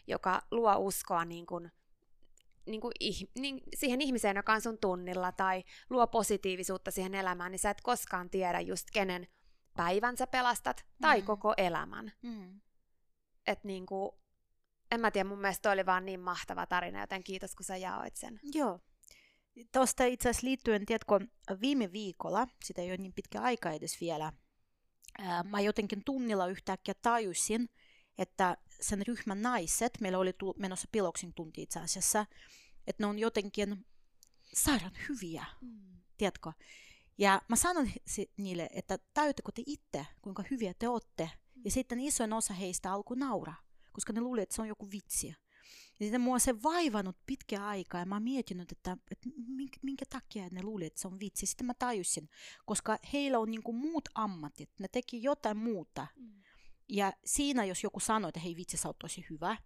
joka 0.07 0.43
luo 0.51 0.77
uskoa 0.77 1.25
niin 1.25 1.47
kuin 1.47 1.73
niin 2.67 2.81
kuin, 2.81 2.93
niin, 3.39 3.63
siihen 3.75 4.01
ihmiseen, 4.01 4.37
joka 4.37 4.53
on 4.53 4.61
sun 4.61 4.79
tunnilla, 4.79 5.33
tai 5.33 5.65
luo 5.91 6.07
positiivisuutta 6.07 6.91
siihen 6.91 7.15
elämään, 7.15 7.51
niin 7.51 7.59
sä 7.59 7.71
et 7.71 7.81
koskaan 7.81 8.31
tiedä 8.31 8.61
just 8.61 8.87
kenen 8.93 9.27
päivän 9.77 10.17
sä 10.17 10.27
pelastat, 10.27 10.85
tai 11.01 11.21
mm. 11.21 11.27
koko 11.27 11.55
elämän. 11.57 12.13
Mm. 12.23 12.61
Et 13.51 13.65
niin 13.65 13.87
kuin, 13.87 14.11
en 14.91 15.01
mä 15.01 15.11
tiedä, 15.11 15.29
mun 15.29 15.41
mielestä 15.41 15.63
toi 15.63 15.73
oli 15.73 15.87
vaan 15.87 16.05
niin 16.07 16.21
mahtava 16.21 16.67
tarina, 16.67 17.01
joten 17.01 17.25
kiitos 17.25 17.55
kun 17.55 17.65
sä 17.65 17.77
jaoit 17.77 18.17
sen. 18.17 18.41
Joo. 18.55 18.81
Tuosta 19.73 20.05
itse 20.05 20.29
asiassa 20.29 20.47
liittyen, 20.47 20.87
tiedätkö, 20.87 21.21
viime 21.61 21.93
viikolla, 21.93 22.49
sitä 22.65 22.83
ei 22.83 22.89
ole 22.89 22.97
niin 22.97 23.13
pitkä 23.13 23.41
aika 23.41 23.71
edes 23.71 24.01
vielä, 24.01 24.33
ää, 25.19 25.43
mä 25.43 25.61
jotenkin 25.61 26.03
tunnilla 26.05 26.47
yhtäkkiä 26.47 26.95
tajusin, 27.03 27.69
että 28.19 28.57
sen 28.81 29.07
ryhmän 29.07 29.43
naiset, 29.43 29.93
meillä 30.01 30.19
oli 30.19 30.33
tu- 30.33 30.55
menossa 30.59 30.89
piloksin 30.93 31.35
tunti 31.35 31.63
itse 31.63 31.81
asiassa, 31.81 32.27
että 32.87 33.03
ne 33.03 33.07
on 33.07 33.19
jotenkin 33.19 33.87
sairaan 34.55 34.95
hyviä, 35.09 35.45
mm. 35.61 36.01
tiedätkö? 36.19 36.53
Ja 37.19 37.43
mä 37.49 37.57
sanon 37.57 37.91
niille, 38.37 38.69
että 38.73 38.99
tajutteko 39.15 39.53
te 39.53 39.63
itse, 39.67 40.07
kuinka 40.23 40.45
hyviä 40.51 40.75
te 40.79 40.89
olette. 40.89 41.31
Ja 41.65 41.71
sitten 41.71 42.01
isoin 42.01 42.33
osa 42.33 42.55
heistä 42.55 42.93
alkoi 42.93 43.17
naura, 43.17 43.55
koska 43.93 44.13
ne 44.13 44.21
luulivat, 44.21 44.43
että 44.43 44.55
se 44.55 44.63
on 44.63 44.69
joku 44.69 44.91
vitsi. 44.91 45.35
Ja 46.01 46.07
sitten 46.07 46.21
mua 46.21 46.39
se 46.39 46.63
vaivannut 46.63 47.17
pitkä 47.27 47.67
aika 47.67 47.99
ja 47.99 48.07
mä 48.07 48.15
oon 48.15 48.23
miettinyt, 48.23 48.73
että, 48.73 48.97
että 49.11 49.29
minkä, 49.47 49.79
minkä 49.83 50.05
takia 50.11 50.49
ne 50.51 50.63
luulivat, 50.63 50.87
että 50.87 51.01
se 51.01 51.09
on 51.09 51.21
vitsi. 51.21 51.47
Sitten 51.47 51.67
mä 51.67 51.75
tajusin, 51.75 52.29
koska 52.67 52.99
heillä 53.13 53.39
on 53.39 53.51
niin 53.51 53.77
muut 53.77 54.09
ammatit, 54.15 54.71
ne 54.79 54.89
teki 54.89 55.23
jotain 55.23 55.57
muuta. 55.57 56.07
Mm. 56.17 56.43
Ja 56.89 57.13
siinä, 57.25 57.65
jos 57.65 57.83
joku 57.83 58.01
sanoo, 58.01 58.29
että 58.29 58.41
hei 58.41 58.57
vitsi, 58.57 58.77
sä 58.77 58.89
oot 58.89 58.99
tosi 58.99 59.27
hyvä, 59.31 59.57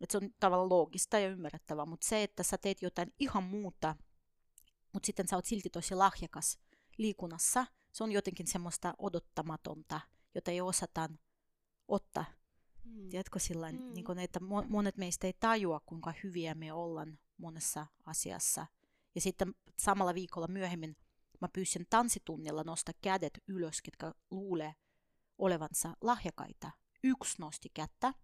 että 0.00 0.12
se 0.12 0.18
on 0.18 0.30
tavallaan 0.40 0.68
loogista 0.68 1.18
ja 1.18 1.28
ymmärrettävää, 1.28 1.86
mutta 1.86 2.06
se, 2.06 2.22
että 2.22 2.42
sä 2.42 2.58
teet 2.58 2.82
jotain 2.82 3.12
ihan 3.18 3.42
muuta, 3.42 3.96
mutta 4.92 5.06
sitten 5.06 5.28
sä 5.28 5.36
oot 5.36 5.44
silti 5.44 5.70
tosi 5.70 5.94
lahjakas 5.94 6.58
liikunnassa, 6.98 7.66
se 7.92 8.04
on 8.04 8.12
jotenkin 8.12 8.46
semmoista 8.46 8.94
odottamatonta, 8.98 10.00
jota 10.34 10.50
ei 10.50 10.60
osata 10.60 11.08
ottaa. 11.88 12.24
Mm. 12.84 13.08
Tiedätkö 13.08 13.38
sillä 13.38 13.72
mm. 13.72 13.92
niin 13.94 14.04
kun, 14.04 14.18
että 14.18 14.40
monet 14.68 14.96
meistä 14.96 15.26
ei 15.26 15.32
tajua, 15.40 15.80
kuinka 15.80 16.12
hyviä 16.22 16.54
me 16.54 16.72
ollaan 16.72 17.18
monessa 17.36 17.86
asiassa. 18.06 18.66
Ja 19.14 19.20
sitten 19.20 19.54
samalla 19.78 20.14
viikolla 20.14 20.48
myöhemmin 20.48 20.96
mä 21.40 21.48
pyysin 21.52 21.86
tanssitunnilla 21.90 22.64
nostaa 22.64 22.94
kädet 23.02 23.38
ylös, 23.48 23.82
ketkä 23.82 24.14
luulee 24.30 24.74
olevansa 25.38 25.96
lahjakaita. 26.00 26.70
Yksi 27.02 27.36
nosti 27.38 27.68
kättä, 27.74 28.14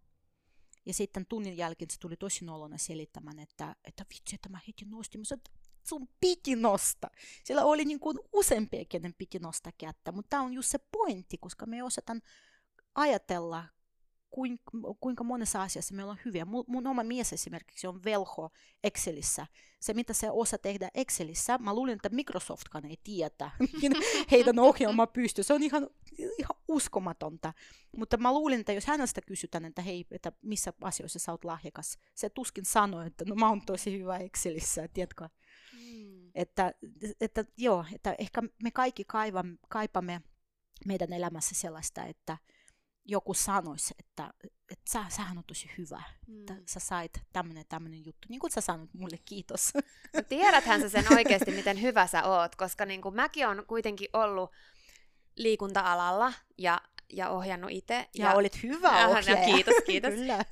ja 0.86 0.94
sitten 0.94 1.26
tunnin 1.26 1.56
jälkeen 1.56 1.90
se 1.90 1.98
tuli 1.98 2.16
tosi 2.16 2.44
nolona 2.44 2.78
selittämään, 2.78 3.38
että, 3.38 3.76
että 3.84 4.04
vitsi, 4.14 4.34
että 4.34 4.48
mä 4.48 4.58
heti 4.68 4.84
nostin. 4.84 5.20
Mä 5.20 5.24
sanoin, 5.24 5.44
sun 5.88 6.08
piti 6.20 6.56
nostaa. 6.56 7.10
Siellä 7.44 7.64
oli 7.64 7.84
niin 7.84 8.00
kuin 8.00 8.18
useampia, 8.32 8.84
kenen 8.84 9.14
piti 9.18 9.38
nostaa 9.38 9.72
kättä, 9.78 10.12
mutta 10.12 10.28
tämä 10.28 10.42
on 10.42 10.52
just 10.52 10.68
se 10.68 10.78
pointti, 10.78 11.38
koska 11.38 11.66
me 11.66 11.82
osataan 11.82 12.22
ajatella 12.94 13.64
kuinka, 15.00 15.24
monessa 15.24 15.62
asiassa 15.62 15.94
meillä 15.94 16.12
on 16.12 16.18
hyviä. 16.24 16.44
Mun, 16.44 16.64
mun 16.66 16.86
oma 16.86 17.02
mies 17.02 17.32
esimerkiksi 17.32 17.86
on 17.86 18.04
velho 18.04 18.50
Excelissä. 18.84 19.46
Se, 19.80 19.94
mitä 19.94 20.12
se 20.12 20.30
osaa 20.30 20.58
tehdä 20.58 20.88
Excelissä, 20.94 21.58
mä 21.58 21.74
luulen, 21.74 21.94
että 21.94 22.08
Microsoftkaan 22.08 22.84
ei 22.84 22.98
tiedä, 23.04 23.50
heidän 24.30 24.58
ohjelma 24.58 25.06
pystyy. 25.06 25.44
Se 25.44 25.54
on 25.54 25.62
ihan, 25.62 25.90
ihan 26.18 26.56
uskomatonta. 26.68 27.52
Mutta 27.96 28.16
mä 28.16 28.32
luulen, 28.32 28.60
että 28.60 28.72
jos 28.72 28.86
hänestä 28.86 29.20
kysytään, 29.20 29.64
että 29.64 29.82
hei, 29.82 30.06
että 30.10 30.32
missä 30.42 30.72
asioissa 30.82 31.18
sä 31.18 31.32
oot 31.32 31.44
lahjakas, 31.44 31.98
se 32.14 32.30
tuskin 32.30 32.64
sanoo, 32.64 33.02
että 33.02 33.24
no 33.28 33.34
mä 33.34 33.48
oon 33.48 33.62
tosi 33.66 33.98
hyvä 33.98 34.16
Excelissä, 34.18 34.88
tiedätkö? 34.88 35.28
Mm. 35.72 36.30
Että, 36.34 36.74
että 37.20 37.44
joo, 37.56 37.84
että 37.94 38.14
ehkä 38.18 38.42
me 38.62 38.70
kaikki 38.70 39.04
kaivamme, 39.04 39.58
kaipamme 39.68 40.22
meidän 40.86 41.12
elämässä 41.12 41.54
sellaista, 41.54 42.04
että 42.04 42.38
joku 43.04 43.34
sanoisi, 43.34 43.94
että, 43.98 44.34
että 44.44 44.92
sä, 44.92 45.04
sähän 45.08 45.38
on 45.38 45.44
tosi 45.44 45.70
hyvä, 45.78 46.02
mm. 46.26 46.40
että 46.40 46.54
sä 46.66 46.80
sait 46.80 47.20
tämmöinen 47.32 47.64
tämmöinen 47.68 48.06
juttu, 48.06 48.28
niin 48.28 48.40
kuin 48.40 48.50
sä 48.50 48.60
sanoit 48.60 48.94
mulle, 48.94 49.18
kiitos. 49.24 49.72
No, 50.14 50.22
tiedäthän 50.28 50.80
sä 50.80 50.88
sen 50.88 51.04
oikeasti, 51.12 51.50
miten 51.50 51.82
hyvä 51.82 52.06
sä 52.06 52.24
oot, 52.24 52.56
koska 52.56 52.86
niin 52.86 53.02
kuin 53.02 53.14
mäkin 53.14 53.48
on 53.48 53.64
kuitenkin 53.66 54.08
ollut 54.12 54.50
liikunta-alalla 55.36 56.32
ja 56.58 56.80
ja 57.12 57.30
ohjannut 57.30 57.70
itse. 57.70 57.94
Ja, 57.94 58.26
ja 58.26 58.34
olit 58.34 58.62
hyvä 58.62 59.06
no, 59.06 59.10
ohjaaja. 59.10 59.44
kiitos, 59.44 59.74
kiitos. 59.86 60.14
Kyllä. 60.14 60.44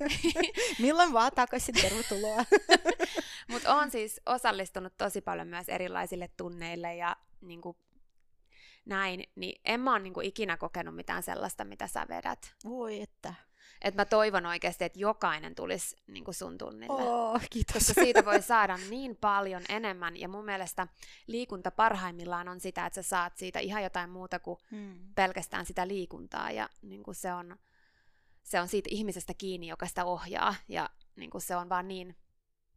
Milloin 0.79 1.13
vaan 1.13 1.31
takaisin, 1.35 1.75
tervetuloa. 1.75 2.45
Mutta 3.51 3.75
olen 3.75 3.91
siis 3.91 4.21
osallistunut 4.25 4.93
tosi 4.97 5.21
paljon 5.21 5.47
myös 5.47 5.69
erilaisille 5.69 6.29
tunneille 6.37 6.95
ja 6.95 7.15
niin 7.41 7.61
kuin, 7.61 7.77
näin, 8.91 9.23
niin 9.35 9.61
en 9.65 9.79
mä 9.79 9.91
ole 9.91 9.99
niin 9.99 10.13
kuin, 10.13 10.27
ikinä 10.27 10.57
kokenut 10.57 10.95
mitään 10.95 11.23
sellaista, 11.23 11.63
mitä 11.65 11.87
sä 11.87 12.05
vedät. 12.09 12.55
Voi 12.65 13.01
että. 13.01 13.33
Et 13.81 13.95
mä 13.95 14.05
toivon 14.05 14.45
oikeasti, 14.45 14.83
että 14.83 14.99
jokainen 14.99 15.55
tulisi 15.55 15.95
niin 16.07 16.23
kuin 16.23 16.35
sun 16.35 16.57
tunnille. 16.57 17.01
Oh, 17.03 17.41
kiitos. 17.49 17.73
Koska 17.73 17.93
siitä 17.93 18.25
voi 18.25 18.41
saada 18.41 18.77
niin 18.89 19.17
paljon 19.21 19.61
enemmän. 19.69 20.17
Ja 20.17 20.27
mun 20.27 20.45
mielestä 20.45 20.87
liikunta 21.27 21.71
parhaimmillaan 21.71 22.47
on 22.47 22.59
sitä, 22.59 22.85
että 22.85 23.03
sä 23.03 23.09
saat 23.09 23.37
siitä 23.37 23.59
ihan 23.59 23.83
jotain 23.83 24.09
muuta 24.09 24.39
kuin 24.39 24.59
Mm. 24.71 25.13
pelkästään 25.15 25.65
sitä 25.65 25.87
liikuntaa. 25.87 26.51
Ja 26.51 26.69
niin 26.81 27.03
kuin 27.03 27.15
se, 27.15 27.33
on, 27.33 27.57
se 28.43 28.59
on 28.61 28.67
siitä 28.67 28.89
ihmisestä 28.91 29.33
kiinni, 29.37 29.67
joka 29.67 29.87
sitä 29.87 30.05
ohjaa. 30.05 30.55
Ja 30.67 30.89
niin 31.15 31.29
kuin 31.29 31.41
se 31.41 31.55
on 31.55 31.69
vaan 31.69 31.87
niin 31.87 32.15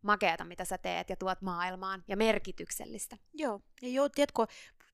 makeata, 0.03 0.45
mitä 0.45 0.65
sä 0.65 0.79
teet 0.79 1.11
ja 1.11 1.17
tuot 1.17 1.43
maailmaan. 1.43 2.05
Ja 2.09 2.17
merkityksellistä. 2.17 3.17
Joo, 3.33 3.61
ja 3.83 3.89
joo, 3.89 4.09
tiedätkö, 4.09 4.47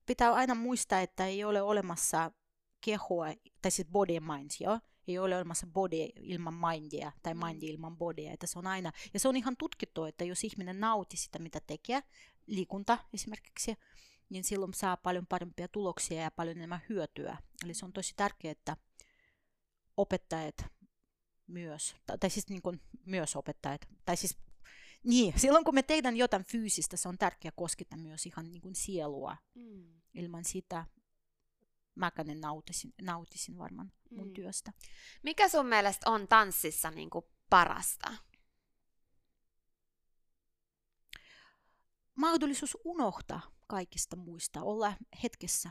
pitää 0.07 0.33
aina 0.33 0.55
muistaa, 0.55 1.01
että 1.01 1.27
ei 1.27 1.45
ole 1.45 1.63
olemassa 1.63 2.33
kehoa, 2.81 3.27
tai 3.63 3.71
siis 3.71 3.89
body 3.89 4.17
and 4.17 4.27
mind, 4.37 4.51
joo? 4.61 4.81
Ei 5.09 5.19
ole 5.19 5.37
olemassa 5.37 5.67
body 5.67 5.97
ilman 6.21 6.55
mindia, 6.55 7.13
tai 7.23 7.35
Mm. 7.35 7.47
mind 7.47 7.63
ilman 7.63 7.97
bodya, 7.97 8.33
että 8.33 8.47
se 8.47 8.59
on 8.59 8.67
aina, 8.67 8.93
ja 9.15 9.21
se 9.21 9.29
on 9.29 9.37
ihan 9.37 9.57
tutkittu, 9.57 10.05
että 10.05 10.25
jos 10.25 10.45
ihminen 10.45 10.81
nauti 10.81 11.17
sitä, 11.17 11.39
mitä 11.39 11.61
tekee, 11.67 12.03
liikunta 12.47 12.99
esimerkiksi, 13.15 13.75
niin 14.29 14.45
silloin 14.45 14.75
saa 14.75 14.97
paljon 14.97 15.27
parempia 15.27 15.69
tuloksia 15.69 16.23
ja 16.23 16.31
paljon 16.31 16.57
enemmän 16.57 16.81
hyötyä. 16.89 17.39
Eli 17.65 17.75
se 17.75 17.85
on 17.85 17.93
tosi 17.93 18.13
tärkeää, 18.17 18.53
että 18.53 18.77
opettajat 19.97 20.65
myös, 21.47 21.97
tai 22.07 22.19
tai 22.19 22.31
siis 22.31 22.49
niin 22.49 22.63
kuin 22.63 22.81
myös 23.07 23.37
opettajat, 23.37 23.89
tai 24.05 24.17
siis 24.17 24.39
niin, 25.05 25.39
silloin 25.41 25.65
kun 25.65 25.75
me 25.75 25.83
tehdään 25.83 26.17
jotain 26.17 26.45
fyysistä, 26.45 26.97
se 26.97 27.09
on 27.09 27.19
tärkeää 27.19 27.53
koskettaa 27.57 27.99
myös 27.99 28.27
ihan 28.27 28.51
niin 28.51 28.61
kuin 28.61 28.75
sielua. 28.75 29.37
Mm. 29.55 30.01
Ilman 30.15 30.45
sitä 30.45 30.87
mäkään 31.95 32.31
en 32.31 32.41
nautisin, 32.41 32.95
nautisin 33.03 33.59
varmaan 33.59 33.93
mun 34.11 34.27
Mm. 34.29 34.35
työstä. 34.35 34.73
Mikä 35.23 35.49
sun 35.49 35.67
mielestä 35.67 36.11
on 36.11 36.29
tanssissa 36.29 36.91
niin 36.91 37.11
kuin 37.11 37.25
parasta? 37.51 38.15
Mahdollisuus 42.15 42.79
unohtaa 42.85 43.41
kaikista 43.67 44.17
muista, 44.17 44.63
olla 44.63 44.95
hetkessä, 45.23 45.71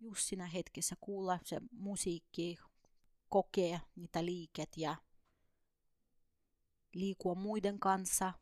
just 0.00 0.20
siinä 0.24 0.46
hetkessä, 0.46 0.96
kuulla 1.00 1.38
se 1.44 1.60
musiikki, 1.70 2.58
kokea 3.28 3.80
niitä 3.96 4.24
liiket 4.24 4.76
ja 4.76 4.96
liikua 6.94 7.34
muiden 7.34 7.78
kanssa, 7.78 8.32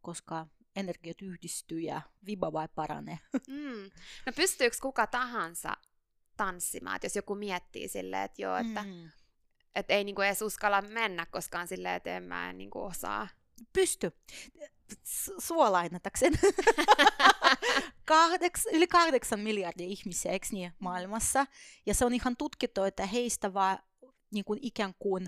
koska 0.00 0.46
energiat 0.76 1.22
yhdistyy 1.22 1.80
ja 1.80 2.02
viba 2.26 2.52
vai 2.52 2.68
paranee. 2.74 3.18
Mm. 3.48 3.90
No 4.26 4.32
pystyykö 4.36 4.76
kuka 4.82 5.06
tahansa 5.06 5.76
tanssimaan, 6.36 6.96
että 6.96 7.06
jos 7.06 7.16
joku 7.16 7.34
miettii 7.34 7.88
silleen, 7.88 8.22
että 8.22 8.42
joo, 8.42 8.56
että 8.56 8.82
Mm. 8.82 9.10
et 9.74 9.90
ei 9.90 10.04
niinku 10.04 10.20
edes 10.22 10.42
uskalla 10.42 10.82
mennä 10.82 11.26
koskaan 11.26 11.68
silleen, 11.68 11.94
että 11.94 12.16
en 12.16 12.22
mä 12.22 12.50
en 12.50 12.58
niinku 12.58 12.82
osaa. 12.82 13.28
Pysty. 13.72 14.12
S- 15.04 15.30
Sua 15.38 15.72
lainatakseni. 15.72 16.36
Kahdeks, 18.04 18.66
yli 18.72 18.86
kahdeksan 18.86 19.40
miljardia 19.40 19.86
ihmisiä, 19.86 20.32
eikö 20.32 20.46
niin, 20.52 20.72
maailmassa. 20.78 21.46
Ja 21.86 21.94
se 21.94 22.04
on 22.04 22.14
ihan 22.14 22.36
tutkittu, 22.36 22.82
että 22.82 23.06
heistä 23.06 23.54
vaan 23.54 23.78
niin 24.30 24.44
kuin 24.44 24.58
ikään 24.62 24.94
kuin 24.98 25.26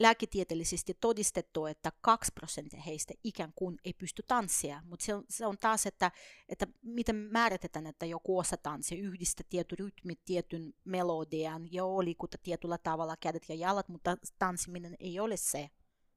lääketieteellisesti 0.00 0.94
todistettu, 1.00 1.66
että 1.66 1.92
2 2.00 2.32
prosenttia 2.34 2.80
heistä 2.80 3.14
ikään 3.24 3.52
kuin 3.54 3.78
ei 3.84 3.92
pysty 3.92 4.22
tanssia. 4.28 4.82
Mutta 4.84 5.04
se 5.04 5.14
on, 5.14 5.24
se 5.28 5.46
on 5.46 5.58
taas, 5.58 5.86
että, 5.86 6.10
että 6.48 6.66
miten 6.82 7.16
määritetään, 7.16 7.86
että 7.86 8.06
joku 8.06 8.38
osa 8.38 8.56
tanssia, 8.56 8.98
yhdistä 8.98 9.42
tietyn 9.48 9.78
rytmit, 9.78 10.20
tietyn 10.24 10.74
melodian, 10.84 11.72
ja 11.72 11.84
liikuta 11.84 12.38
tietyllä 12.42 12.78
tavalla 12.78 13.16
kädet 13.16 13.48
ja 13.48 13.54
jalat, 13.54 13.88
mutta 13.88 14.16
tanssiminen 14.38 14.96
ei 15.00 15.20
ole 15.20 15.36
se. 15.36 15.70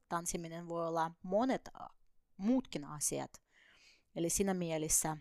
Tanssiminen 0.09 0.67
voi 0.67 0.87
olla 0.87 1.11
monet 1.23 1.69
muutkin 2.37 2.85
asiat. 2.85 3.31
Eli 4.15 4.29
siinä 4.29 4.53
mielessä 4.53 5.17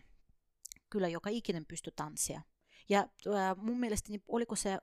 kyllä 0.89 1.07
joka 1.07 1.29
ikinen 1.29 1.65
pystyy 1.65 1.93
tanssia. 1.95 2.41
Ja 2.89 2.99
äh, 2.99 3.57
mun 3.57 3.79
mielestä 3.79 4.09
niin 4.09 4.23
oliko 4.27 4.55
se 4.55 4.79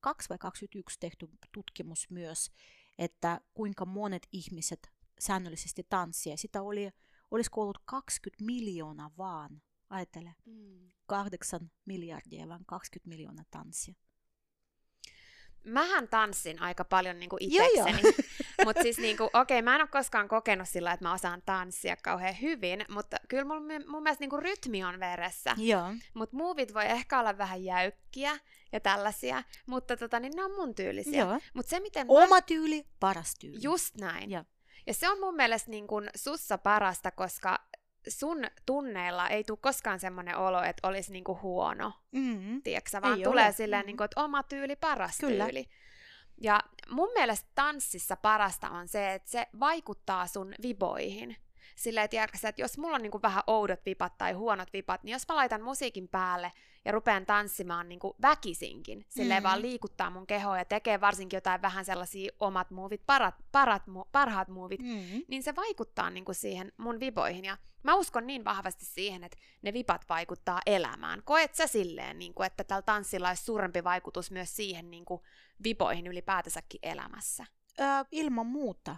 2022 0.00 0.28
vai 0.28 0.38
2021 0.38 0.98
tehty 1.00 1.28
tutkimus 1.52 2.10
myös, 2.10 2.50
että 2.98 3.40
kuinka 3.54 3.84
monet 3.84 4.26
ihmiset 4.32 4.90
säännöllisesti 5.20 5.86
tanssia. 5.88 6.36
Sitä 6.36 6.62
oli, 6.62 6.90
olisiko 7.30 7.62
ollut 7.62 7.78
20 7.84 8.44
miljoonaa 8.44 9.10
vaan, 9.18 9.62
ajattele, 9.90 10.34
Mm. 10.46 10.90
8 11.06 11.70
miljardia 11.84 12.48
vaan 12.48 12.64
20 12.66 13.08
miljoonaa 13.08 13.44
tanssia. 13.50 13.94
Mähän 15.64 16.08
tanssin 16.08 16.62
aika 16.62 16.84
paljon 16.84 17.18
niinku 17.18 17.36
Joo, 17.40 17.68
joo. 17.76 17.86
Mutta 18.64 18.82
siis 18.82 18.98
niinku, 18.98 19.30
okei, 19.32 19.62
mä 19.62 19.74
en 19.74 19.80
ole 19.80 19.88
koskaan 19.88 20.28
kokenut 20.28 20.68
sillä, 20.68 20.92
että 20.92 21.04
mä 21.04 21.12
osaan 21.12 21.42
tanssia 21.46 21.96
kauhean 21.96 22.40
hyvin, 22.40 22.84
mutta 22.88 23.16
kyllä 23.28 23.44
mun, 23.44 23.62
mun 23.88 24.02
mielestä 24.02 24.22
niinku 24.22 24.36
rytmi 24.36 24.84
on 24.84 25.00
veressä. 25.00 25.54
Joo. 25.58 25.86
Mutta 26.14 26.36
muuvit 26.36 26.74
voi 26.74 26.84
ehkä 26.86 27.20
olla 27.20 27.38
vähän 27.38 27.64
jäykkiä 27.64 28.38
ja 28.72 28.80
tällaisia, 28.80 29.42
mutta 29.66 29.96
tota, 29.96 30.20
niin 30.20 30.32
ne 30.36 30.44
on 30.44 30.52
mun 30.56 30.74
tyylisiä. 30.74 31.20
Joo. 31.20 31.38
Mutta 31.54 31.70
se, 31.70 31.80
miten 31.80 32.06
mä 32.06 32.12
Oma 32.12 32.40
tyyli, 32.40 32.86
paras 33.00 33.34
tyyli. 33.40 33.58
Just 33.62 33.96
näin. 33.96 34.30
Joo. 34.30 34.44
Ja 34.86 34.94
se 34.94 35.08
on 35.10 35.20
mun 35.20 35.34
mielestä 35.36 35.70
niin 35.70 35.86
kun 35.86 36.08
sussa 36.16 36.58
parasta, 36.58 37.10
koska 37.10 37.58
sun 38.08 38.44
tunneilla 38.66 39.28
ei 39.28 39.44
tule 39.44 39.58
koskaan 39.62 40.00
semmoinen 40.00 40.36
olo, 40.36 40.62
että 40.62 40.88
olisi 40.88 41.12
niin 41.12 41.24
kuin 41.24 41.42
huono, 41.42 41.92
Mm-hmm. 42.12 42.62
tiedätkö, 42.62 43.02
vaan 43.02 43.18
Ei 43.18 43.24
tulee 43.24 43.44
ole. 43.44 43.52
silleen, 43.52 43.82
Mm. 43.82 43.86
niin 43.86 43.96
kuin, 43.96 44.04
että 44.04 44.20
oma 44.24 44.42
tyyli, 44.42 44.76
paras 44.76 45.16
Kyllä. 45.20 45.44
tyyli. 45.44 45.68
Ja 46.40 46.60
mun 46.90 47.08
mielestä 47.14 47.48
tanssissa 47.54 48.16
parasta 48.16 48.70
on 48.70 48.88
se, 48.88 49.14
että 49.14 49.30
se 49.30 49.46
vaikuttaa 49.60 50.26
sun 50.26 50.54
viboihin. 50.62 51.36
Silleen, 51.76 52.04
että 52.04 52.62
jos 52.62 52.78
mulla 52.78 52.96
on 52.96 53.02
niin 53.02 53.10
kuin 53.10 53.22
vähän 53.22 53.42
oudot 53.46 53.80
vipat 53.86 54.18
tai 54.18 54.32
huonot 54.32 54.72
vipat, 54.72 55.02
niin 55.02 55.12
jos 55.12 55.28
mä 55.28 55.36
laitan 55.36 55.62
musiikin 55.62 56.08
päälle 56.08 56.52
ja 56.84 56.92
rupean 56.92 57.26
tanssimaan 57.26 57.88
niin 57.88 57.98
kuin 57.98 58.14
väkisinkin, 58.22 59.06
silleen 59.08 59.42
Mm. 59.42 59.44
vaan 59.44 59.62
liikuttaa 59.62 60.10
mun 60.10 60.26
kehoa 60.26 60.58
ja 60.58 60.64
tekee 60.64 61.00
varsinkin 61.00 61.36
jotain 61.36 61.62
vähän 61.62 61.84
sellaisia 61.84 62.32
omat 62.40 62.70
muuvit, 62.70 63.02
parat, 63.06 63.34
parat, 63.52 63.82
parhaat 64.12 64.48
muuvit, 64.48 64.80
Mm-hmm. 64.82 65.22
niin 65.28 65.42
se 65.42 65.56
vaikuttaa 65.56 66.10
niin 66.10 66.24
kuin 66.24 66.34
siihen 66.34 66.72
mun 66.76 67.00
viboihin. 67.00 67.44
Ja 67.44 67.58
mä 67.82 67.94
uskon 67.94 68.26
niin 68.26 68.44
vahvasti 68.44 68.84
siihen, 68.84 69.24
että 69.24 69.38
ne 69.62 69.72
vipat 69.72 70.04
vaikuttaa 70.08 70.60
elämään. 70.66 71.22
Koet 71.24 71.54
sä 71.54 71.66
silleen, 71.66 72.18
niin 72.18 72.34
kuin, 72.34 72.46
että 72.46 72.64
tällä 72.64 72.82
tanssilla 72.82 73.28
olisi 73.28 73.44
suurempi 73.44 73.84
vaikutus 73.84 74.30
myös 74.30 74.56
siihen 74.56 74.90
niin 74.90 75.04
kuin 75.04 75.20
viboihin 75.64 76.06
ylipäätänsäkin 76.06 76.80
elämässä? 76.82 77.46
Ö, 77.80 77.84
ilman 78.10 78.46
muuta. 78.46 78.96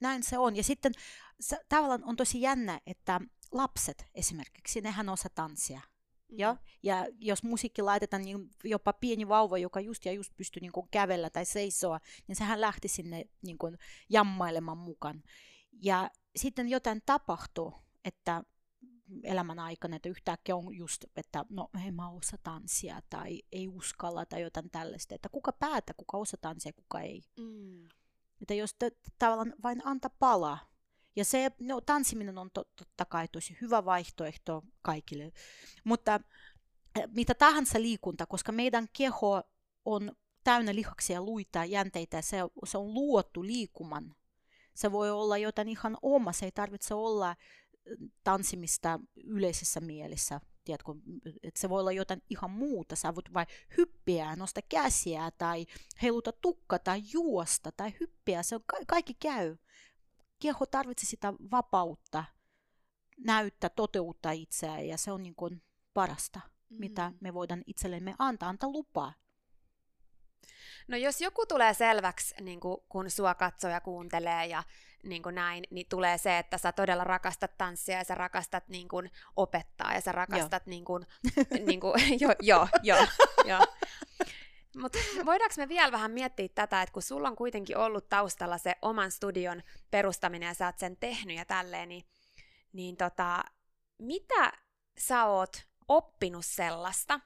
Näin 0.00 0.22
se 0.22 0.38
on. 0.38 0.56
Ja 0.56 0.62
sitten 0.62 0.92
se, 1.40 1.58
tavallaan 1.68 2.04
on 2.04 2.16
tosi 2.16 2.40
jännä, 2.40 2.80
että 2.86 3.20
lapset 3.52 4.06
esimerkiksi, 4.14 4.80
nehän 4.80 5.08
osaa 5.08 5.30
tanssia. 5.34 5.80
Joo? 6.32 6.56
Ja 6.82 7.06
jos 7.18 7.42
musiikki 7.42 7.82
laitetaan, 7.82 8.22
niin 8.22 8.50
jopa 8.64 8.92
pieni 8.92 9.28
vauva, 9.28 9.58
joka 9.58 9.80
just 9.80 10.04
ja 10.04 10.12
just 10.12 10.32
pystyy 10.36 10.60
niin 10.60 10.72
kuin 10.72 10.88
kävellä 10.90 11.30
tai 11.30 11.44
seisoa, 11.44 12.00
niin 12.26 12.36
sehän 12.36 12.60
lähti 12.60 12.88
sinne 12.88 13.24
niin 13.42 13.58
kuin 13.58 13.78
jammailemaan 14.08 14.78
mukaan. 14.78 15.22
Ja 15.82 16.10
sitten 16.36 16.68
jotain 16.68 17.02
tapahtuu, 17.06 17.74
että 18.04 18.44
elämän 19.22 19.58
aikana, 19.58 19.96
että 19.96 20.08
yhtäkkiä 20.08 20.56
on 20.56 20.76
just, 20.76 21.04
että 21.16 21.44
no 21.50 21.70
en 21.86 21.94
mä 21.94 22.10
osaa 22.10 22.38
tanssia 22.42 23.00
tai 23.10 23.42
ei 23.52 23.68
uskalla 23.68 24.26
tai 24.26 24.42
jotain 24.42 24.70
tällaista. 24.70 25.14
Että 25.14 25.28
kuka 25.28 25.52
päättää, 25.52 25.94
kuka 25.96 26.18
osaa 26.18 26.38
tanssia, 26.40 26.72
kuka 26.72 27.00
ei. 27.00 27.22
Mm. 27.38 27.88
Että 28.40 28.54
jos 28.54 28.74
te, 28.74 28.90
tavallaan 29.18 29.54
vain 29.62 29.86
anta 29.86 30.10
palaa. 30.10 30.58
Ja 31.16 31.24
se, 31.24 31.50
no, 31.60 31.80
tanssiminen 31.80 32.38
on 32.38 32.50
to, 32.50 32.64
totta 32.76 33.04
kai 33.04 33.28
tosi 33.28 33.56
hyvä 33.60 33.84
vaihtoehto 33.84 34.62
kaikille. 34.82 35.32
Mutta 35.84 36.20
eh, 36.98 37.04
mitä 37.14 37.34
tahansa 37.34 37.80
liikunta, 37.80 38.26
koska 38.26 38.52
meidän 38.52 38.88
keho 38.92 39.42
on 39.84 40.12
täynnä 40.44 40.74
lihaksia, 40.74 41.22
luita, 41.22 41.64
jänteitä, 41.64 42.22
se, 42.22 42.36
se 42.64 42.78
on 42.78 42.94
luotu 42.94 43.44
liikuman. 43.44 44.14
Se 44.74 44.92
voi 44.92 45.10
olla 45.10 45.38
jotain 45.38 45.68
ihan 45.68 45.96
oma, 46.02 46.32
se 46.32 46.44
ei 46.44 46.52
tarvitse 46.52 46.94
olla 46.94 47.30
eh, 47.30 47.96
tanssimista 48.24 49.00
yleisessä 49.24 49.80
mielessä. 49.80 50.40
Tiedätkö, 50.64 50.92
että 51.42 51.60
se 51.60 51.68
voi 51.68 51.80
olla 51.80 51.92
jotain 51.92 52.22
ihan 52.30 52.50
muuta. 52.50 52.96
Sä 52.96 53.14
voit 53.14 53.34
vain 53.34 53.46
hyppiä, 53.76 54.36
nosta 54.36 54.60
käsiä 54.68 55.30
tai 55.38 55.66
heiluta 56.02 56.32
tukka 56.32 56.78
tai 56.78 57.02
juosta 57.12 57.72
tai 57.72 57.92
hyppiä. 58.00 58.42
Se 58.42 58.54
on, 58.54 58.62
ka- 58.66 58.84
kaikki 58.86 59.14
käy. 59.14 59.56
Keho 60.40 60.66
tarvitsee 60.66 61.08
sitä 61.08 61.32
vapautta 61.50 62.24
näyttää, 63.24 63.70
toteuttaa 63.70 64.32
itseään 64.32 64.86
ja 64.86 64.98
se 64.98 65.12
on 65.12 65.22
niin 65.22 65.34
kuin 65.34 65.62
parasta. 65.94 66.40
mm. 66.70 66.76
mitä 66.80 67.12
me 67.20 67.34
voidaan 67.34 67.62
itsellemme 67.66 68.14
antaa, 68.18 68.48
antaa 68.48 68.70
lupaa. 68.70 69.12
No 70.88 70.96
jos 70.96 71.20
joku 71.20 71.46
tulee 71.46 71.74
selväksi, 71.74 72.34
niin 72.40 72.60
kuin, 72.60 72.76
kun 72.88 73.10
sua 73.10 73.34
katsoo 73.34 73.70
ja 73.70 73.80
kuuntelee 73.80 74.46
ja 74.46 74.62
niin 75.04 75.22
kuin 75.22 75.34
näin, 75.34 75.64
niin 75.70 75.86
tulee 75.88 76.18
se, 76.18 76.38
että 76.38 76.58
sä 76.58 76.72
todella 76.72 77.04
rakastat 77.04 77.58
tanssia 77.58 77.96
ja 77.96 78.04
sä 78.04 78.14
rakastat 78.14 78.68
niin 78.68 78.88
kuin, 78.88 79.10
opettaa 79.36 79.94
ja 79.94 80.00
sä 80.00 80.12
rakastat 80.12 80.62
joo. 80.66 80.70
niin 80.70 80.84
kuin, 80.84 81.06
niin 81.66 81.80
kuin, 81.80 81.94
jo, 82.20 82.28
jo, 82.40 82.68
jo, 82.82 82.96
jo. 83.44 83.58
Mutta 84.76 84.98
voidaanko 85.26 85.54
me 85.56 85.68
vielä 85.68 85.92
vähän 85.92 86.10
miettiä 86.10 86.48
tätä, 86.54 86.82
että 86.82 86.92
kun 86.92 87.02
sulla 87.02 87.28
on 87.28 87.36
kuitenkin 87.36 87.76
ollut 87.76 88.08
taustalla 88.08 88.58
se 88.58 88.74
oman 88.82 89.10
studion 89.10 89.62
perustaminen 89.90 90.46
ja 90.46 90.54
sä 90.54 90.66
oot 90.66 90.78
sen 90.78 90.96
tehnyt 90.96 91.36
ja 91.36 91.44
tälleen, 91.44 91.88
niin, 91.88 92.04
niin 92.72 92.96
tota, 92.96 93.44
mitä 93.98 94.52
sä 94.98 95.24
oot 95.24 95.66
oppinut 95.88 96.46
sellaista, 96.46 97.20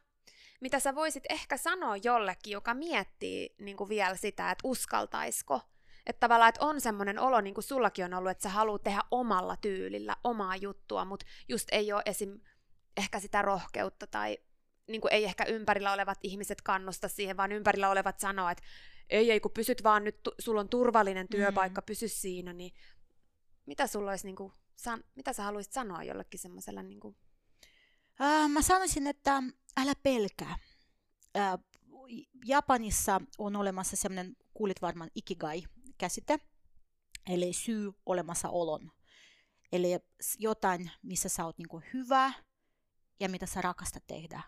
mitä 0.60 0.80
sä 0.80 0.94
voisit 0.94 1.24
ehkä 1.30 1.56
sanoa 1.56 1.96
jollekin, 1.96 2.52
joka 2.52 2.74
miettii 2.74 3.54
niin 3.58 3.76
kuin 3.76 3.88
vielä 3.88 4.14
sitä, 4.14 4.50
että 4.50 4.68
uskaltaisiko. 4.68 5.60
Että 6.06 6.20
tavallaan, 6.20 6.48
että 6.48 6.64
on 6.64 6.80
semmoinen 6.80 7.18
olo, 7.18 7.40
niin 7.40 7.54
kuin 7.54 7.64
sullakin 7.64 8.04
on 8.04 8.14
ollut, 8.14 8.30
että 8.30 8.42
sä 8.42 8.48
haluat 8.48 8.82
tehdä 8.82 9.00
omalla 9.10 9.56
tyylillä, 9.56 10.16
omaa 10.24 10.56
juttua, 10.56 11.04
mutta 11.04 11.26
just 11.48 11.68
ei 11.72 11.92
ole 11.92 12.02
esim. 12.06 12.40
ehkä 12.96 13.20
sitä 13.20 13.42
rohkeutta 13.42 14.06
tai 14.06 14.38
niin 14.88 15.00
kuin 15.00 15.12
ei 15.12 15.24
ehkä 15.24 15.44
ympärillä 15.44 15.92
olevat 15.92 16.18
ihmiset 16.22 16.62
kannusta 16.62 17.08
siihen, 17.08 17.36
vaan 17.36 17.52
ympärillä 17.52 17.90
olevat 17.90 18.20
sanoo, 18.20 18.48
että 18.48 18.64
ei, 19.10 19.30
ei, 19.30 19.40
kun 19.40 19.50
pysyt 19.50 19.82
vaan 19.84 20.04
nyt, 20.04 20.18
sulla 20.38 20.60
on 20.60 20.68
turvallinen 20.68 21.28
työpaikka, 21.28 21.80
mm. 21.80 21.86
pysy 21.86 22.08
siinä, 22.08 22.52
niin 22.52 22.72
mitä 23.66 23.86
sulla 23.86 24.10
olisi, 24.10 24.26
niin 24.26 24.36
kuin, 24.36 24.52
san, 24.74 25.04
mitä 25.14 25.32
sä 25.32 25.42
haluaisit 25.42 25.72
sanoa 25.72 26.02
jollekin 26.02 26.40
semmoisella 26.40 26.82
niin 26.82 27.00
kuin, 27.00 27.16
Äh, 28.20 28.48
mä 28.48 28.62
sanoisin, 28.62 29.06
että 29.06 29.42
älä 29.76 29.92
pelkää. 30.02 30.58
Äh, 31.36 31.58
Japanissa 32.44 33.20
on 33.38 33.56
olemassa 33.56 33.96
sellainen, 33.96 34.36
kuulit 34.54 34.82
varmaan 34.82 35.10
ikigai-käsite, 35.14 36.38
eli 37.26 37.52
syy 37.52 37.92
olemassaolon. 38.06 38.90
Eli 39.72 39.98
jotain, 40.38 40.90
missä 41.02 41.28
sä 41.28 41.44
oot 41.44 41.58
niinku 41.58 41.82
hyvä 41.92 42.32
ja 43.20 43.28
mitä 43.28 43.46
sä 43.46 43.60
rakastat 43.60 44.06
tehdä 44.06 44.42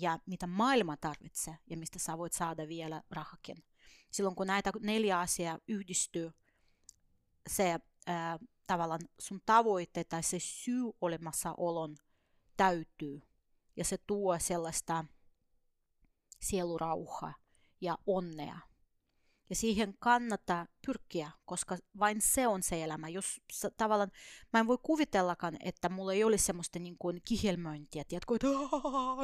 ja 0.00 0.18
mitä 0.26 0.46
maailma 0.46 0.96
tarvitsee 0.96 1.58
ja 1.70 1.76
mistä 1.76 1.98
sä 1.98 2.18
voit 2.18 2.32
saada 2.32 2.68
vielä 2.68 3.02
rahakin. 3.10 3.56
Silloin 4.10 4.36
kun 4.36 4.46
näitä 4.46 4.72
neljä 4.80 5.18
asiaa 5.18 5.58
yhdistyy, 5.68 6.30
se 7.48 7.70
äh, 7.72 7.80
tavallaan 8.66 9.00
sun 9.20 9.40
tavoite 9.46 10.04
tai 10.04 10.22
se 10.22 10.38
syy 10.38 10.92
olemassaolon– 11.00 11.96
täytyy. 12.60 13.22
Ja 13.76 13.84
se 13.84 13.98
tuo 14.06 14.38
sellaista 14.38 15.04
sielurauhaa 16.40 17.34
ja 17.80 17.98
onnea. 18.06 18.58
Ja 19.50 19.56
siihen 19.56 19.94
kannattaa 19.98 20.66
pyrkiä, 20.86 21.30
koska 21.44 21.76
vain 21.98 22.20
se 22.20 22.46
on 22.46 22.62
se 22.62 22.84
elämä. 22.84 23.08
Jos 23.08 23.40
tavallaan, 23.76 24.10
mä 24.52 24.60
en 24.60 24.66
voi 24.66 24.78
kuvitellakaan, 24.82 25.56
että 25.60 25.88
mulla 25.88 26.12
ei 26.12 26.24
olisi 26.24 26.44
semmoista 26.44 26.78
niin 26.78 26.96
kuin 26.98 27.20
kihelmöintiä, 27.24 28.04
tiedätkö, 28.04 28.34
että 28.34 28.46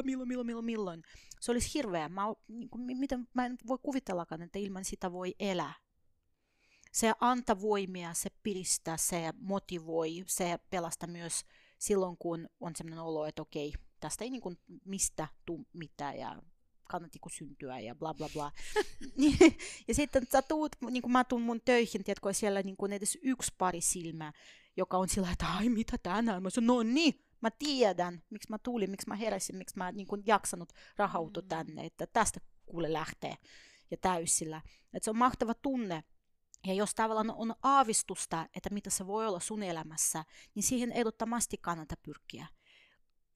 milloin, 0.04 0.28
milloin, 0.28 0.46
milloin, 0.46 0.64
milloin. 0.64 1.02
Se 1.40 1.52
olisi 1.52 1.74
hirveä. 1.74 2.08
Mä, 2.08 2.22
niin 2.48 2.70
kuin, 2.70 2.98
miten, 2.98 3.28
mä 3.34 3.46
en 3.46 3.56
voi 3.66 3.78
kuvitellakaan, 3.82 4.42
että 4.42 4.58
ilman 4.58 4.84
sitä 4.84 5.12
voi 5.12 5.34
elää. 5.40 5.74
Se 6.92 7.12
antaa 7.20 7.60
voimia, 7.60 8.14
se 8.14 8.30
piristää, 8.42 8.96
se 8.96 9.32
motivoi, 9.38 10.24
se 10.26 10.58
pelastaa 10.70 11.08
myös 11.08 11.44
silloin, 11.78 12.16
kun 12.18 12.48
on 12.60 12.76
sellainen 12.76 13.00
olo, 13.04 13.26
että 13.26 13.42
okei, 13.42 13.72
tästä 14.00 14.24
ei 14.24 14.30
niin 14.30 14.42
kuin 14.42 14.58
mistä 14.84 15.28
tuu 15.46 15.66
mitään 15.72 16.18
ja 16.18 16.42
kannattiko 16.86 17.28
syntyä 17.28 17.78
ja 17.78 17.94
bla 17.94 18.14
bla 18.14 18.28
bla. 18.32 18.52
ja 19.88 19.94
sitten 19.94 20.26
sä 20.32 20.42
tuut, 20.42 20.76
niin 20.90 21.02
kuin 21.02 21.12
mä 21.12 21.24
tuun 21.24 21.42
mun 21.42 21.60
töihin, 21.60 22.04
tiedätkö, 22.04 22.32
siellä 22.32 22.62
niin 22.62 22.76
kuin 22.76 22.92
edes 22.92 23.18
yksi 23.22 23.54
pari 23.58 23.80
silmää, 23.80 24.32
joka 24.76 24.98
on 24.98 25.08
sillä, 25.08 25.30
että 25.32 25.46
ai 25.46 25.68
mitä 25.68 25.98
tänään? 25.98 26.42
Mä 26.42 26.50
sanon, 26.50 26.86
no 26.86 26.92
niin, 26.92 27.24
mä 27.40 27.50
tiedän, 27.50 28.22
miksi 28.30 28.50
mä 28.50 28.58
tulin, 28.58 28.90
miksi 28.90 29.08
mä 29.08 29.16
heräsin, 29.16 29.56
miksi 29.56 29.78
mä 29.78 29.92
niin 29.92 30.06
kuin 30.06 30.22
jaksanut 30.26 30.72
rahautua 30.96 31.42
mm. 31.42 31.48
tänne, 31.48 31.86
että 31.86 32.06
tästä 32.06 32.40
kuule 32.66 32.92
lähtee 32.92 33.36
ja 33.90 33.96
täysillä. 33.96 34.62
Että 34.94 35.04
se 35.04 35.10
on 35.10 35.18
mahtava 35.18 35.54
tunne, 35.54 36.04
ja 36.66 36.74
jos 36.74 36.94
tavallaan 36.94 37.30
on 37.30 37.54
aavistusta, 37.62 38.48
että 38.56 38.70
mitä 38.70 38.90
se 38.90 39.06
voi 39.06 39.26
olla 39.26 39.40
sun 39.40 39.62
elämässä, 39.62 40.24
niin 40.54 40.62
siihen 40.62 40.92
ehdottomasti 40.92 41.56
kannata 41.56 41.94
pyrkiä. 42.02 42.46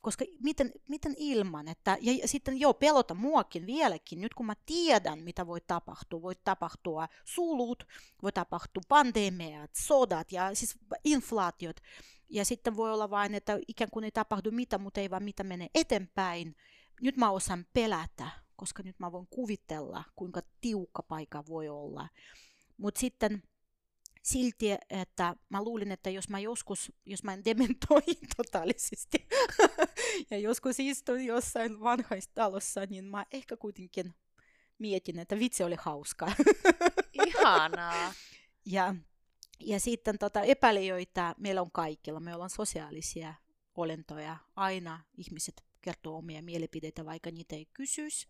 Koska 0.01 0.25
miten, 0.43 0.73
miten 0.89 1.15
ilman, 1.19 1.69
että, 1.69 1.99
ja 2.01 2.29
sitten 2.29 2.61
joo, 2.61 2.75
pelota 2.75 3.15
muakin 3.15 3.67
vieläkin, 3.67 4.21
nyt 4.21 4.35
kun 4.35 4.47
mä 4.47 4.55
tiedän, 4.67 5.19
mitä 5.19 5.47
voi 5.47 5.61
tapahtua, 5.67 6.23
voi 6.23 6.35
tapahtua 6.45 7.09
sulut, 7.25 7.85
voi 8.23 8.33
tapahtua 8.33 8.83
pandemiat, 8.89 9.71
sodat 9.75 10.33
ja 10.33 10.55
siis 10.55 10.79
inflaatiot, 11.05 11.77
ja 12.29 12.45
sitten 12.45 12.77
voi 12.77 12.93
olla 12.93 13.11
vain, 13.11 13.35
että 13.35 13.59
ikään 13.69 13.91
kuin 13.91 14.05
ei 14.05 14.11
tapahdu 14.11 14.51
mitä, 14.51 14.79
mutta 14.79 15.01
ei 15.01 15.11
vaan 15.11 15.23
mitä 15.25 15.45
menee 15.45 15.69
eteenpäin. 15.75 16.57
Nyt 17.01 17.17
mä 17.17 17.31
osaan 17.31 17.67
pelätä, 17.73 18.31
koska 18.57 18.83
nyt 18.83 18.99
mä 18.99 19.13
voin 19.13 19.27
kuvitella, 19.31 20.05
kuinka 20.17 20.41
tiukka 20.61 21.03
paikka 21.03 21.45
voi 21.49 21.69
olla. 21.69 22.09
Mutta 22.77 23.01
sitten 23.01 23.43
silti, 24.33 24.67
että 24.91 25.37
mä 25.49 25.63
luulin, 25.63 25.93
että 25.93 26.11
jos 26.11 26.29
mä 26.29 26.39
joskus, 26.39 26.93
jos 27.07 27.25
mä 27.25 27.33
en 27.33 27.45
dementoi 27.45 28.03
totaalisesti 28.37 29.29
ja 30.31 30.39
joskus 30.39 30.81
istun 30.81 31.25
jossain 31.25 31.81
vanhaistalossa, 31.81 32.87
niin 32.87 33.05
mä 33.05 33.27
ehkä 33.33 33.57
kuitenkin 33.57 34.15
mietin, 34.79 35.19
että 35.19 35.39
vitsi 35.39 35.65
oli 35.65 35.77
hauskaa. 35.79 36.33
Ihanaa. 37.27 38.13
ja, 38.65 38.95
ja 39.61 39.81
sitten 39.81 40.19
tota, 40.19 40.43
epäilijöitä 40.43 41.35
meillä 41.39 41.63
on 41.63 41.71
kaikilla. 41.71 42.21
Me 42.21 42.35
ollaan 42.35 42.51
sosiaalisia 42.51 43.35
olentoja. 43.75 44.37
Aina 44.57 45.01
ihmiset 45.17 45.65
kertoo 45.81 46.17
omia 46.17 46.43
mielipiteitä, 46.43 47.05
vaikka 47.05 47.31
niitä 47.31 47.57
ei 47.57 47.67
kysyisi. 47.73 48.29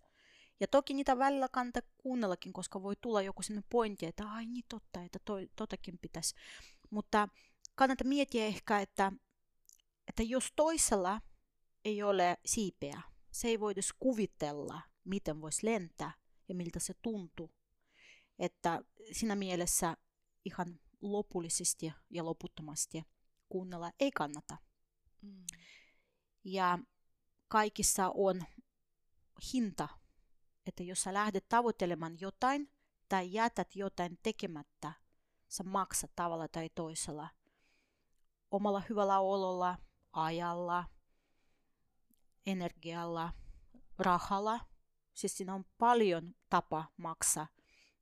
Ja 0.61 0.69
toki 0.69 0.95
niitä 0.95 1.19
välillä 1.19 1.49
kannattaa 1.49 1.93
kuunnellakin, 1.99 2.53
koska 2.53 2.83
voi 2.83 2.97
tulla 3.01 3.23
joku 3.23 3.43
sellainen 3.43 3.71
pointti, 3.71 4.07
että 4.07 4.31
ai 4.31 4.47
niin 4.47 4.65
totta, 4.69 5.03
että 5.03 5.19
toi, 5.25 5.49
totakin 5.57 5.99
pitäisi. 5.99 6.35
Mutta 6.91 7.29
kannattaa 7.75 8.09
miettiä 8.09 8.47
ehkä, 8.47 8.81
että, 8.81 9.13
että 10.09 10.23
jos 10.23 10.53
toisella 10.57 11.21
ei 11.85 12.03
ole 12.03 12.39
siipeä, 12.47 13.01
se 13.31 13.49
ei 13.49 13.61
voi 13.61 13.73
edes 13.73 13.93
kuvitella, 13.99 14.81
miten 15.05 15.41
voisi 15.41 15.67
lentää 15.67 16.13
ja 16.49 16.55
miltä 16.55 16.79
se 16.79 16.95
tuntuu. 17.03 17.51
Että 18.39 18.83
siinä 19.13 19.37
mielessä 19.37 19.97
ihan 20.45 20.81
lopullisesti 21.03 21.93
ja 22.11 22.25
loputtomasti 22.25 23.03
kuunnella 23.49 23.93
ei 24.01 24.11
kannata. 24.11 24.57
Mm. 25.23 25.45
Ja 26.45 26.79
kaikissa 27.49 28.11
on 28.15 28.43
hinta 29.53 29.89
että 30.67 30.83
jos 30.83 31.03
sä 31.03 31.15
lähdet 31.15 31.49
tavoittelemaan 31.49 32.21
jotain 32.21 32.73
tai 33.09 33.33
jätät 33.33 33.77
jotain 33.77 34.19
tekemättä, 34.23 34.93
sä 35.49 35.63
maksat 35.65 36.11
tavalla 36.17 36.49
tai 36.49 36.71
toisella. 36.75 37.29
Omalla 38.51 38.83
hyvällä 38.89 39.21
ololla, 39.21 39.79
ajalla, 40.13 40.85
energialla, 42.47 43.33
rahalla. 43.99 44.61
Siis 45.15 45.37
siinä 45.37 45.55
on 45.55 45.65
paljon 45.79 46.35
tapa 46.51 46.85
maksaa. 46.97 47.47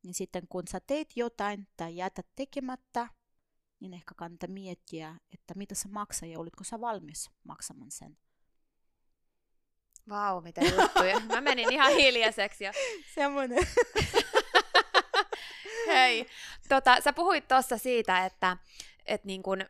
Niin 0.03 0.15
sitten 0.15 0.49
kun 0.49 0.63
sä 0.69 0.81
teet 0.81 1.17
jotain 1.17 1.69
tai 1.77 1.97
jätät 1.97 2.27
tekemättä, 2.37 3.09
niin 3.81 3.95
ehkä 3.95 4.15
kannattaa 4.15 4.49
miettiä, 4.49 5.21
että 5.33 5.55
mitä 5.57 5.75
se 5.75 5.89
maksaa 5.89 6.29
ja 6.29 6.39
olitko 6.39 6.65
sä 6.65 6.81
valmis 6.81 7.31
maksamaan 7.45 7.91
sen. 7.91 8.19
Vau, 10.09 10.41
mitä 10.41 10.61
juttuja. 10.61 11.21
Mä 11.21 11.41
menin 11.41 11.73
ihan 11.73 11.93
hiljaiseksi. 11.93 12.65
Ja... 12.65 12.73
Semmoinen. 13.15 13.67
Hei, 15.87 16.27
tota, 16.69 17.01
sä 17.01 17.13
puhuit 17.13 17.49
tuossa 17.49 17.79
siitä, 17.79 18.25
että, 18.27 18.57
että, 19.07 19.27
niin 19.27 19.43
kun, 19.43 19.61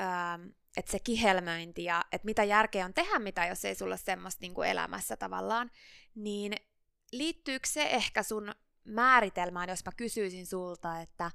ähm, 0.00 0.46
että 0.76 0.90
se 0.90 0.98
kihelmöinti 0.98 1.84
ja 1.84 2.04
että 2.12 2.24
mitä 2.24 2.44
järkeä 2.44 2.84
on 2.84 2.94
tehdä 2.94 3.18
mitä, 3.18 3.46
jos 3.46 3.64
ei 3.64 3.74
sulla 3.74 3.96
semmoista 3.96 4.40
niin 4.40 4.64
elämässä 4.66 5.16
tavallaan, 5.16 5.70
niin 6.14 6.52
liittyykö 7.12 7.68
se 7.68 7.82
ehkä 7.82 8.22
sun 8.22 8.54
määritelmään, 8.84 9.68
jos 9.68 9.84
mä 9.84 9.92
kysyisin 9.96 10.46
sulta, 10.46 11.00
että 11.00 11.30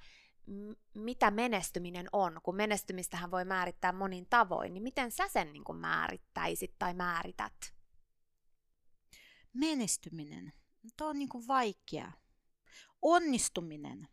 m- 0.46 0.72
mitä 0.94 1.32
menestyminen 1.32 2.08
on, 2.14 2.40
kun 2.44 2.56
menestymistähän 2.56 3.32
voi 3.32 3.46
määrittää 3.46 3.92
monin 3.92 4.28
tavoin, 4.30 4.74
niin 4.74 4.84
miten 4.84 5.12
sä 5.12 5.28
sen 5.28 5.54
niin 5.54 5.78
määrittäisit 5.78 6.76
tai 6.80 6.94
määrität? 6.94 7.74
Menestyminen, 9.54 10.54
tuo 10.98 11.08
on 11.08 11.20
niin 11.20 11.30
kuin 11.30 11.48
vaikea. 11.48 12.12
Onnistuminen, 13.02 14.08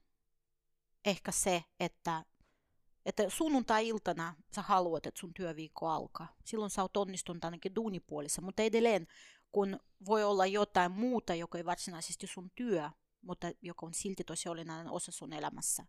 ehkä 1.05 1.33
se, 1.33 1.65
että, 1.81 2.25
että 3.07 3.23
sunnuntai-iltana 3.29 4.35
sä 4.55 4.63
haluat, 4.63 5.07
että 5.07 5.21
sun 5.21 5.35
työviikko 5.35 5.89
alkaa. 5.89 6.37
Silloin 6.45 6.71
sä 6.71 6.83
oot 6.83 6.97
onnistunut 6.97 7.45
ainakin 7.45 7.75
duunipuolissa, 7.75 8.43
mutta 8.43 8.63
edelleen 8.63 9.07
kun 9.53 9.81
voi 10.07 10.25
olla 10.25 10.47
jotain 10.47 10.93
muuta, 10.93 11.35
joka 11.35 11.59
ei 11.59 11.65
varsinaisesti 11.65 12.27
sun 12.27 12.51
työ, 12.55 12.91
mutta 13.23 13.51
joka 13.63 13.87
on 13.87 13.95
silti 13.95 14.25
tosi 14.25 14.49
olennainen 14.49 14.93
osa 14.93 15.13
sun 15.13 15.33
elämässä. 15.33 15.87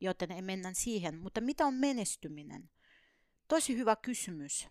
Joten 0.00 0.32
ei 0.32 0.42
mennä 0.42 0.72
siihen. 0.74 1.18
Mutta 1.18 1.40
mitä 1.40 1.66
on 1.66 1.74
menestyminen? 1.74 2.70
Tosi 3.48 3.76
hyvä 3.76 3.96
kysymys. 3.96 4.68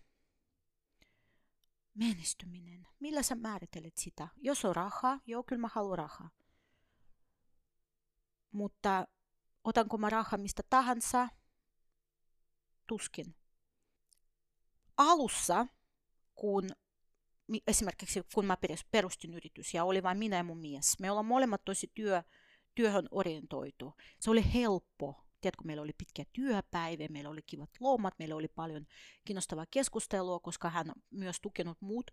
Menestyminen. 1.94 2.86
Millä 3.00 3.22
sä 3.22 3.34
määrittelet 3.34 3.96
sitä? 3.96 4.28
Jos 4.36 4.64
on 4.64 4.76
rahaa, 4.76 5.20
joo, 5.26 5.42
kyllä 5.42 5.60
mä 5.60 5.68
haluan 5.72 5.98
rahaa. 5.98 6.30
Mutta 8.52 9.06
otanko 9.64 9.98
mä 9.98 10.10
rahaa 10.10 10.38
mistä 10.38 10.62
tahansa? 10.70 11.28
Tuskin. 12.86 13.34
Alussa, 14.96 15.66
kun 16.34 16.70
esimerkiksi 17.66 18.22
kun 18.34 18.46
mä 18.46 18.56
perustin 18.90 19.34
yritys 19.34 19.74
ja 19.74 19.84
oli 19.84 20.02
vain 20.02 20.18
minä 20.18 20.36
ja 20.36 20.44
mun 20.44 20.58
mies, 20.58 20.98
me 20.98 21.10
ollaan 21.10 21.26
molemmat 21.26 21.64
tosi 21.64 21.90
työ, 21.94 22.22
työhön 22.74 23.08
orientoitu. 23.10 23.94
Se 24.20 24.30
oli 24.30 24.54
helppo. 24.54 25.26
Tiedätkö, 25.42 25.64
meillä 25.64 25.82
oli 25.82 25.92
pitkä 25.98 26.24
työpäivä, 26.32 27.06
meillä 27.10 27.30
oli 27.30 27.42
kivat 27.42 27.70
lomat, 27.80 28.14
meillä 28.18 28.36
oli 28.36 28.48
paljon 28.48 28.86
kiinnostavaa 29.24 29.66
keskustelua, 29.70 30.40
koska 30.40 30.70
hän 30.70 30.90
on 30.90 31.02
myös 31.10 31.40
tukenut 31.40 31.80
muut 31.80 32.10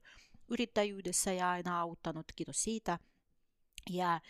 yrittäjyydessä 0.48 1.34
ja 1.34 1.50
aina 1.52 1.82
auttanut, 1.82 2.32
kiitos 2.36 2.64
siitä. 2.64 3.00
Ja, 3.90 4.22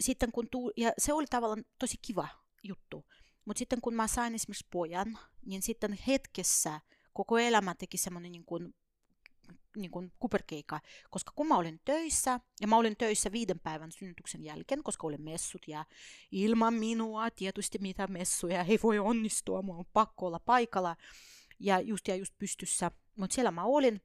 sitten 0.00 0.32
kun 0.32 0.48
tuu, 0.50 0.72
ja 0.76 0.92
se 0.98 1.12
oli 1.12 1.26
tavallaan 1.30 1.64
tosi 1.78 1.96
kiva 2.02 2.28
juttu. 2.62 3.04
Mutta 3.44 3.58
sitten 3.58 3.80
kun 3.80 3.94
mä 3.94 4.06
sain 4.06 4.34
esimerkiksi 4.34 4.66
pojan, 4.70 5.18
niin 5.46 5.62
sitten 5.62 5.98
hetkessä 6.06 6.80
koko 7.12 7.38
elämä 7.38 7.74
teki 7.74 7.96
semmoinen 7.98 8.32
niin 8.32 8.44
kuin 8.44 8.74
niin 9.76 9.90
kuin 9.90 10.12
kuperkeikka, 10.18 10.80
koska 11.10 11.32
kun 11.36 11.48
mä 11.48 11.56
olin 11.56 11.80
töissä, 11.84 12.40
ja 12.60 12.68
mä 12.68 12.76
olin 12.76 12.96
töissä 12.96 13.32
viiden 13.32 13.60
päivän 13.60 13.92
synnytyksen 13.92 14.44
jälkeen, 14.44 14.82
koska 14.82 15.06
olin 15.06 15.22
messut, 15.22 15.68
ja 15.68 15.84
ilman 16.32 16.74
minua 16.74 17.30
tietysti 17.30 17.78
mitä 17.78 18.06
messuja 18.06 18.62
ei 18.64 18.78
voi 18.82 18.98
onnistua, 18.98 19.62
mun 19.62 19.76
on 19.76 19.84
pakko 19.92 20.26
olla 20.26 20.40
paikalla, 20.40 20.96
ja 21.60 21.80
just 21.80 22.08
ja 22.08 22.16
just 22.16 22.34
pystyssä, 22.38 22.90
mutta 23.16 23.34
siellä 23.34 23.50
mä 23.50 23.64
olin, 23.64 24.00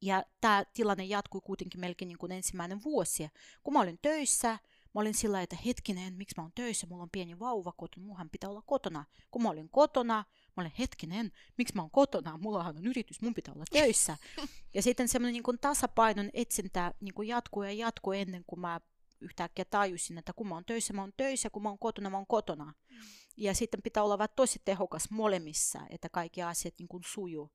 ja 0.00 0.24
tämä 0.40 0.64
tilanne 0.74 1.04
jatkui 1.04 1.40
kuitenkin 1.40 1.80
melkein 1.80 2.08
niin 2.08 2.18
kuin 2.18 2.32
ensimmäinen 2.32 2.84
vuosi. 2.84 3.28
Kun 3.62 3.72
mä 3.72 3.80
olin 3.80 3.98
töissä, 4.02 4.58
Mä 4.94 5.00
olin 5.00 5.14
sillä 5.14 5.42
että 5.42 5.56
hetkinen, 5.66 6.14
miksi 6.14 6.34
mä 6.36 6.42
oon 6.42 6.52
töissä, 6.54 6.86
mulla 6.86 7.02
on 7.02 7.10
pieni 7.10 7.38
vauva 7.38 7.72
kotona, 7.72 8.06
muhan 8.06 8.30
pitää 8.30 8.50
olla 8.50 8.62
kotona. 8.62 9.04
Kun 9.30 9.42
mä 9.42 9.48
olin 9.48 9.68
kotona, 9.68 10.24
mä 10.56 10.62
olin 10.62 10.72
hetkinen, 10.78 11.32
miksi 11.58 11.74
mä 11.74 11.82
oon 11.82 11.90
kotona, 11.90 12.38
mullahan 12.38 12.76
on 12.76 12.86
yritys, 12.86 13.22
mun 13.22 13.34
pitää 13.34 13.54
olla 13.54 13.64
töissä. 13.72 14.16
ja 14.74 14.82
sitten 14.82 15.08
semmoinen 15.08 15.42
niin 15.42 15.58
tasapainon 15.60 16.30
etsintä 16.32 16.94
niin 17.00 17.14
kuin 17.14 17.28
jatkuu 17.28 17.62
ja 17.62 17.72
jatkuu 17.72 18.12
ennen 18.12 18.44
kuin 18.46 18.60
mä 18.60 18.80
yhtäkkiä 19.20 19.64
tajusin, 19.64 20.18
että 20.18 20.32
kun 20.32 20.48
mä 20.48 20.54
oon 20.54 20.64
töissä, 20.64 20.92
mä 20.92 21.00
oon 21.00 21.12
töissä, 21.16 21.50
kun 21.50 21.62
mä 21.62 21.68
oon 21.68 21.78
kotona, 21.78 22.10
mä 22.10 22.16
oon 22.16 22.26
kotona. 22.26 22.64
Mm. 22.64 22.96
Ja 23.36 23.54
sitten 23.54 23.82
pitää 23.82 24.02
olla 24.02 24.28
tosi 24.28 24.62
tehokas 24.64 25.10
molemmissa, 25.10 25.80
että 25.90 26.08
kaikki 26.08 26.42
asiat 26.42 26.74
niin 26.78 26.88
kuin 26.88 27.02
sujuu. 27.06 27.50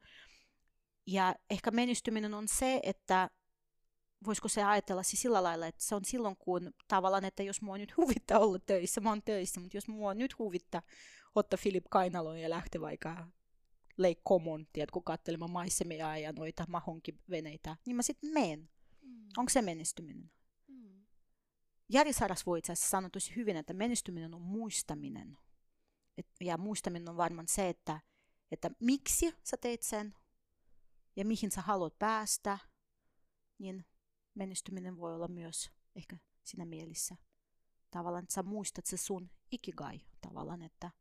Ja 1.08 1.36
ehkä 1.50 1.72
menestyminen 1.72 2.34
on 2.34 2.48
se, 2.48 2.80
että 2.84 3.30
voisiko 4.26 4.48
se 4.48 4.64
ajatella 4.64 5.04
siis 5.04 5.22
sillä 5.22 5.44
lailla, 5.44 5.68
että 5.68 5.84
se 5.84 5.96
on 5.96 6.06
silloin, 6.06 6.38
kun 6.38 6.74
tavallaan, 6.88 7.26
että 7.26 7.44
jos 7.44 7.62
mua 7.62 7.78
nyt 7.78 7.98
huvittaa 7.98 8.40
olla 8.40 8.60
töissä, 8.60 9.02
mä 9.02 9.10
oon 9.10 9.24
töissä, 9.24 9.60
mutta 9.60 9.78
jos 9.78 9.88
mua 9.88 10.14
nyt 10.14 10.40
huvittaa 10.40 10.82
ottaa 11.40 11.58
Filip 11.58 11.86
Kainaloon 11.90 12.42
ja 12.42 12.50
lähteä 12.50 12.82
vaikka 12.82 13.28
Lake 13.98 14.22
Common, 14.28 14.68
tiedätkö, 14.74 15.02
katselemaan 15.06 15.52
maisemia 15.52 16.18
ja 16.18 16.34
noita 16.34 16.66
mahonkiveneitä, 16.68 17.76
niin 17.86 17.96
mä 17.96 18.02
sitten 18.02 18.34
menen. 18.34 18.70
Mm. 19.02 19.28
Onko 19.38 19.50
se 19.50 19.62
menestyminen? 19.62 20.32
Mm. 20.68 21.06
Jari 21.90 22.14
Saras 22.14 22.46
voi 22.46 22.60
itse 22.60 22.74
asiassa 22.74 22.90
sanoa 22.90 23.10
tosi 23.10 23.36
hyvin, 23.36 23.58
että 23.58 23.74
menestyminen 23.74 24.34
on 24.34 24.42
muistaminen. 24.42 25.38
Et, 26.18 26.28
ja 26.42 26.58
muistaminen 26.58 27.10
on 27.10 27.18
varmaan 27.18 27.48
se, 27.48 27.70
että, 27.70 28.00
että 28.52 28.72
miksi 28.80 29.36
sä 29.44 29.58
teet 29.58 29.82
sen 29.82 30.14
ja 31.16 31.26
mihin 31.26 31.52
sä 31.52 31.62
haluat 31.62 32.00
päästä, 32.00 32.58
niin 33.58 33.86
menestyminen 34.34 34.98
voi 34.98 35.16
olla 35.16 35.28
myös 35.28 35.72
ehkä 35.96 36.18
siinä 36.44 36.66
mielessä 36.66 37.16
tavallaan, 37.92 38.24
että 38.24 38.34
sä 38.34 38.44
muistat 38.44 38.86
se 38.86 38.98
sun 38.98 39.30
ikigai 39.52 40.02
tavallaan, 40.22 40.62
että 40.62 40.92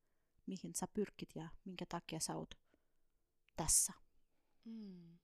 mihin 0.47 0.75
sä 0.75 0.87
pyrkit 0.95 1.31
ja 1.35 1.49
minkä 1.65 1.87
takia 1.89 2.21
sä 2.21 2.37
oot 2.37 2.55
tässä. 3.57 3.93
Mm. 4.65 5.19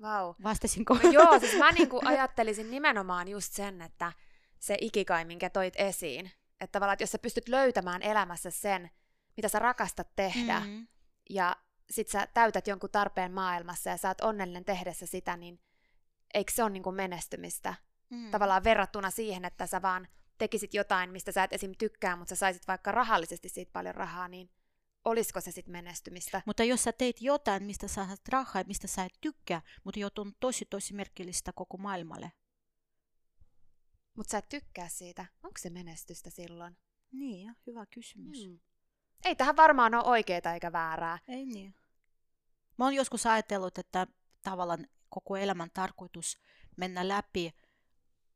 Wow. 0.00 0.34
Vastasinko? 0.42 0.94
No, 0.94 1.10
joo, 1.10 1.40
siis 1.40 1.58
mä 1.58 1.72
niinku 1.78 2.00
ajattelisin 2.04 2.70
nimenomaan 2.70 3.28
just 3.28 3.52
sen, 3.52 3.82
että 3.82 4.12
se 4.58 4.76
ikigai, 4.80 5.24
minkä 5.24 5.50
toit 5.50 5.74
esiin, 5.76 6.30
että 6.60 6.72
tavallaan, 6.72 6.92
että 6.92 7.02
jos 7.02 7.12
sä 7.12 7.18
pystyt 7.18 7.48
löytämään 7.48 8.02
elämässä 8.02 8.50
sen, 8.50 8.90
mitä 9.36 9.48
sä 9.48 9.58
rakastat 9.58 10.08
tehdä, 10.16 10.60
mm-hmm. 10.60 10.86
ja 11.30 11.56
sit 11.90 12.08
sä 12.08 12.26
täytät 12.34 12.66
jonkun 12.66 12.90
tarpeen 12.90 13.32
maailmassa 13.32 13.90
ja 13.90 13.96
sä 13.96 14.08
oot 14.08 14.20
onnellinen 14.20 14.64
tehdessä 14.64 15.06
sitä, 15.06 15.36
niin 15.36 15.60
eikö 16.34 16.52
se 16.52 16.62
ole 16.62 16.70
niin 16.70 16.82
kuin 16.82 16.96
menestymistä? 16.96 17.74
Mm. 18.10 18.30
Tavallaan 18.30 18.64
verrattuna 18.64 19.10
siihen, 19.10 19.44
että 19.44 19.66
sä 19.66 19.82
vaan 19.82 20.08
tekisit 20.38 20.74
jotain, 20.74 21.10
mistä 21.10 21.32
sä 21.32 21.44
et 21.44 21.52
esim. 21.52 21.72
tykkää, 21.78 22.16
mutta 22.16 22.28
sä 22.28 22.36
saisit 22.36 22.68
vaikka 22.68 22.92
rahallisesti 22.92 23.48
siitä 23.48 23.72
paljon 23.72 23.94
rahaa, 23.94 24.28
niin 24.28 24.50
olisiko 25.04 25.40
se 25.40 25.50
sitten 25.50 25.72
menestymistä? 25.72 26.42
Mutta 26.46 26.64
jos 26.64 26.84
sä 26.84 26.92
teit 26.92 27.22
jotain, 27.22 27.62
mistä 27.62 27.88
sä 27.88 27.94
saat 28.06 28.28
rahaa 28.28 28.60
ja 28.60 28.64
mistä 28.66 28.86
sä 28.86 29.04
et 29.04 29.18
tykkää, 29.20 29.62
mutta 29.84 30.00
jot 30.00 30.18
on 30.18 30.32
tosi 30.40 30.64
tosi 30.64 30.94
merkillistä 30.94 31.52
koko 31.52 31.76
maailmalle. 31.76 32.32
Mutta 34.16 34.30
sä 34.30 34.38
et 34.38 34.48
tykkää 34.48 34.88
siitä. 34.88 35.26
Onko 35.42 35.58
se 35.58 35.70
menestystä 35.70 36.30
silloin? 36.30 36.76
Niin, 37.12 37.56
hyvä 37.66 37.86
kysymys. 37.86 38.44
Hmm. 38.44 38.58
Ei 39.24 39.36
tähän 39.36 39.56
varmaan 39.56 39.94
ole 39.94 40.04
oikeaa 40.04 40.54
eikä 40.54 40.72
väärää. 40.72 41.18
Ei 41.28 41.46
niin. 41.46 41.74
Mä 42.78 42.84
oon 42.84 42.94
joskus 42.94 43.26
ajatellut, 43.26 43.78
että 43.78 44.06
tavallaan 44.42 44.86
koko 45.08 45.36
elämän 45.36 45.70
tarkoitus 45.74 46.38
mennä 46.76 47.08
läpi 47.08 47.54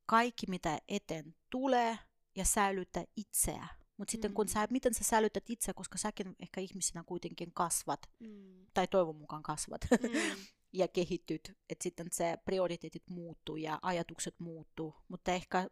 kaikki, 0.06 0.46
mitä 0.48 0.78
eteen 0.88 1.34
tulee 1.50 1.98
ja 2.36 2.44
säilyttää 2.44 3.04
itseä. 3.16 3.68
Mutta 3.96 4.12
sitten 4.12 4.34
kun 4.34 4.46
mm. 4.46 4.48
sä, 4.48 4.66
miten 4.70 4.94
sä 4.94 5.04
säilytät 5.04 5.50
itseä, 5.50 5.74
koska 5.74 5.98
säkin 5.98 6.36
ehkä 6.40 6.60
ihmisenä 6.60 7.04
kuitenkin 7.04 7.52
kasvat, 7.54 8.10
mm. 8.18 8.66
tai 8.74 8.86
toivon 8.86 9.16
mukaan 9.16 9.42
kasvat, 9.42 9.80
mm. 9.90 10.08
ja 10.72 10.88
kehityt, 10.88 11.56
että 11.68 11.82
sitten 11.82 12.06
se 12.12 12.38
prioriteetit 12.44 13.10
muuttuu 13.10 13.56
ja 13.56 13.78
ajatukset 13.82 14.40
muuttuu, 14.40 14.94
mutta 15.08 15.32
ehkä, 15.32 15.68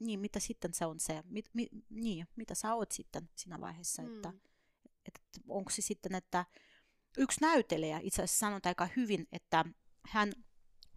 niin 0.00 0.20
mitä 0.20 0.40
sitten 0.40 0.74
se 0.74 0.86
on 0.86 1.00
se, 1.00 1.22
mit, 1.24 1.50
mi, 1.52 1.68
niin, 1.90 2.28
mitä 2.36 2.54
sä 2.54 2.74
oot 2.74 2.92
sitten 2.92 3.28
siinä 3.36 3.60
vaiheessa, 3.60 4.02
mm. 4.02 4.16
että, 4.16 4.32
että 5.04 5.20
onko 5.48 5.70
se 5.70 5.82
sitten, 5.82 6.14
että 6.14 6.46
yksi 7.18 7.40
näytelijä 7.40 8.00
itse 8.02 8.22
asiassa 8.22 8.38
sanoi 8.38 8.60
aika 8.64 8.88
hyvin, 8.96 9.28
että 9.32 9.64
hän 10.08 10.32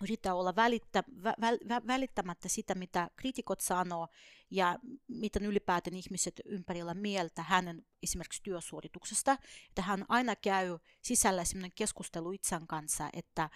yrittää 0.04 0.36
olla 0.36 0.56
välittä, 0.56 1.04
vä, 1.24 1.34
vä, 1.70 1.82
välittämättä 1.88 2.50
sitä, 2.50 2.76
mitä 2.76 3.10
kritikot 3.16 3.62
sanoo 3.62 4.08
ja 4.52 4.80
mitä 5.08 5.40
ylipäätään 5.44 5.98
ihmiset 5.98 6.42
ympärillä 6.46 6.94
mieltä 6.94 7.44
hänen 7.44 7.86
esimerkiksi 8.04 8.44
työsuorituksesta. 8.44 9.38
Että 9.70 9.82
hän 9.82 10.06
aina 10.10 10.36
käy 10.36 10.80
sisällä 11.02 11.46
sellainen 11.46 11.72
keskustelu 11.76 12.32
itsän 12.32 12.68
kanssa, 12.68 13.10
että, 13.14 13.50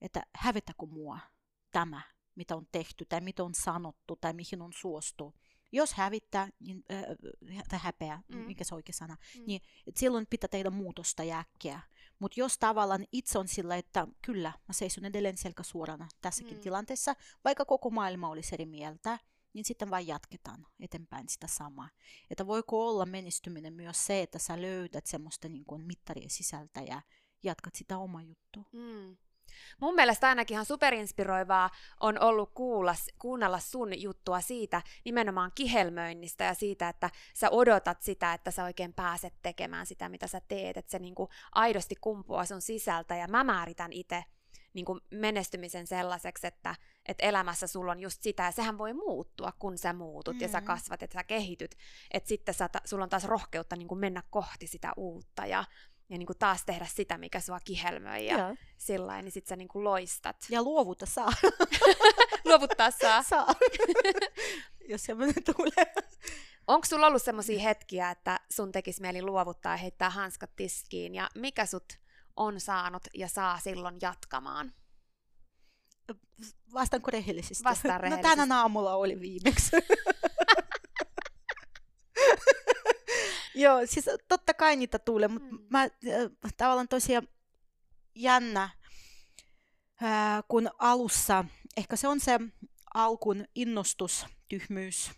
että 0.00 0.22
hävetäkö 0.34 0.86
mua 0.86 1.18
tämä, 1.72 2.00
mitä 2.34 2.56
on 2.56 2.66
tehty 2.72 3.04
tai 3.04 3.20
mitä 3.20 3.44
on 3.44 3.54
sanottu 3.54 4.16
tai 4.16 4.32
mihin 4.32 4.62
on 4.62 4.72
suostu. 4.72 5.34
Jos 5.72 5.94
hävittää, 5.94 6.48
niin, 6.60 6.84
äh, 7.72 7.82
häpeä, 7.82 8.22
mm. 8.28 8.38
mikä 8.38 8.64
se 8.64 8.74
oikea 8.74 8.92
sana, 8.92 9.16
mm. 9.36 9.46
niin 9.46 9.60
silloin 9.94 10.26
pitää 10.30 10.48
tehdä 10.48 10.70
muutosta 10.70 11.24
ja 11.24 11.38
äkkiä. 11.38 11.80
Mutta 12.18 12.40
jos 12.40 12.58
tavallaan 12.58 13.04
itse 13.12 13.38
on 13.38 13.48
sillä, 13.48 13.76
että 13.76 14.06
kyllä, 14.22 14.52
mä 14.68 14.72
seison 14.72 15.04
edelleen 15.04 15.36
selkä 15.36 15.62
suorana 15.62 16.08
tässäkin 16.20 16.56
mm. 16.56 16.60
tilanteessa, 16.60 17.14
vaikka 17.44 17.64
koko 17.64 17.90
maailma 17.90 18.28
olisi 18.28 18.54
eri 18.54 18.66
mieltä, 18.66 19.18
niin 19.52 19.64
sitten 19.64 19.90
vain 19.90 20.06
jatketaan 20.06 20.66
eteenpäin 20.80 21.28
sitä 21.28 21.46
samaa. 21.46 21.88
Että 22.30 22.46
voiko 22.46 22.88
olla 22.88 23.06
menestyminen 23.06 23.74
myös 23.74 24.06
se, 24.06 24.22
että 24.22 24.38
sä 24.38 24.62
löydät 24.62 25.06
semmoista 25.06 25.48
niin 25.48 25.64
kuin 25.64 25.82
mittarien 25.82 26.30
sisältä 26.30 26.80
ja 26.80 27.02
jatkat 27.42 27.74
sitä 27.74 27.98
omaa 27.98 28.22
juttua. 28.22 28.64
Mm. 28.72 29.16
Mun 29.80 29.94
mielestä 29.94 30.28
ainakin 30.28 30.54
ihan 30.54 30.66
superinspiroivaa 30.66 31.70
on 32.00 32.22
ollut 32.22 32.50
kuulla, 32.54 32.94
kuunnella 33.18 33.58
sun 33.58 34.02
juttua 34.02 34.40
siitä 34.40 34.82
nimenomaan 35.04 35.52
kihelmöinnistä 35.54 36.44
ja 36.44 36.54
siitä, 36.54 36.88
että 36.88 37.10
sä 37.34 37.50
odotat 37.50 38.02
sitä, 38.02 38.34
että 38.34 38.50
sä 38.50 38.64
oikein 38.64 38.92
pääset 38.92 39.34
tekemään 39.42 39.86
sitä, 39.86 40.08
mitä 40.08 40.26
sä 40.26 40.40
teet, 40.48 40.76
että 40.76 40.90
se 40.90 40.98
niinku 40.98 41.28
aidosti 41.52 41.94
kumpuaa 42.00 42.44
sun 42.44 42.60
sisältä 42.60 43.16
ja 43.16 43.28
mä 43.28 43.44
määritän 43.44 43.92
itse 43.92 44.24
niin 44.76 44.86
menestymisen 45.10 45.86
sellaiseksi, 45.86 46.46
että, 46.46 46.74
että 47.08 47.26
elämässä 47.26 47.66
sulla 47.66 47.92
on 47.92 48.00
just 48.00 48.22
sitä, 48.22 48.42
ja 48.42 48.50
sehän 48.50 48.78
voi 48.78 48.92
muuttua, 48.92 49.52
kun 49.58 49.78
sä 49.78 49.92
muutut 49.92 50.34
mm-hmm. 50.34 50.42
ja 50.42 50.48
sä 50.48 50.60
mm. 50.60 50.66
kasvat, 50.66 51.02
että 51.02 51.14
sä 51.14 51.24
kehityt, 51.24 51.76
että 52.10 52.28
sitten 52.28 52.54
sä, 52.54 52.68
sulla 52.84 53.04
on 53.04 53.10
taas 53.10 53.24
rohkeutta 53.24 53.76
niin 53.76 53.98
mennä 53.98 54.22
kohti 54.30 54.66
sitä 54.66 54.92
uutta 54.96 55.46
ja 55.46 55.64
ja 56.08 56.18
niin 56.18 56.26
kuin 56.26 56.38
taas 56.38 56.64
tehdä 56.64 56.86
sitä, 56.94 57.18
mikä 57.18 57.40
sua 57.40 57.60
kihelmöi 57.60 58.26
ja 58.26 58.38
Joo. 58.38 58.56
sillä 58.78 59.22
niin 59.22 59.32
sit 59.32 59.46
sä 59.46 59.56
niin 59.56 59.68
kuin 59.68 59.84
loistat. 59.84 60.36
Ja 60.50 60.62
luovuta 60.62 61.06
saa. 61.06 61.32
Luovuttaa 62.44 62.90
saa. 62.90 63.22
saa. 63.22 63.46
Jos 64.90 65.02
semmoinen 65.02 65.44
tulee. 65.44 65.94
Onko 66.66 66.86
sulla 66.86 67.06
ollut 67.06 67.22
semmoisia 67.22 67.60
hetkiä, 67.60 68.10
että 68.10 68.40
sun 68.52 68.72
tekisi 68.72 69.00
mieli 69.00 69.22
luovuttaa 69.22 69.72
ja 69.72 69.76
heittää 69.76 70.10
hanskat 70.10 70.56
tiskiin, 70.56 71.14
ja 71.14 71.28
mikä 71.34 71.66
sut 71.66 71.92
on 72.36 72.60
saanut 72.60 73.02
ja 73.14 73.28
saa 73.28 73.60
silloin 73.60 73.98
jatkamaan? 74.02 74.72
Vastaanko 76.74 77.10
rehellisesti? 77.10 77.64
Vastaan 77.64 77.94
No 77.94 78.00
rehellisesti. 78.00 78.30
tänään 78.30 78.52
aamulla 78.52 78.94
oli 78.94 79.20
viimeksi. 79.20 79.70
Joo, 83.56 83.80
siis 83.84 84.04
totta 84.28 84.54
kai 84.54 84.76
niitä 84.76 84.98
tulee, 84.98 85.28
mutta 85.28 85.48
Mm. 85.52 85.58
mä 85.70 85.82
äh, 85.82 85.90
tavallaan 86.56 86.88
tosiaan 86.88 87.28
jännä, 88.14 88.62
äh, 90.02 90.42
kun 90.48 90.70
alussa, 90.78 91.44
ehkä 91.76 91.96
se 91.96 92.08
on 92.08 92.20
se 92.20 92.40
alkun 92.94 93.44
innostus, 93.54 94.26
tyhmyys, 94.48 95.10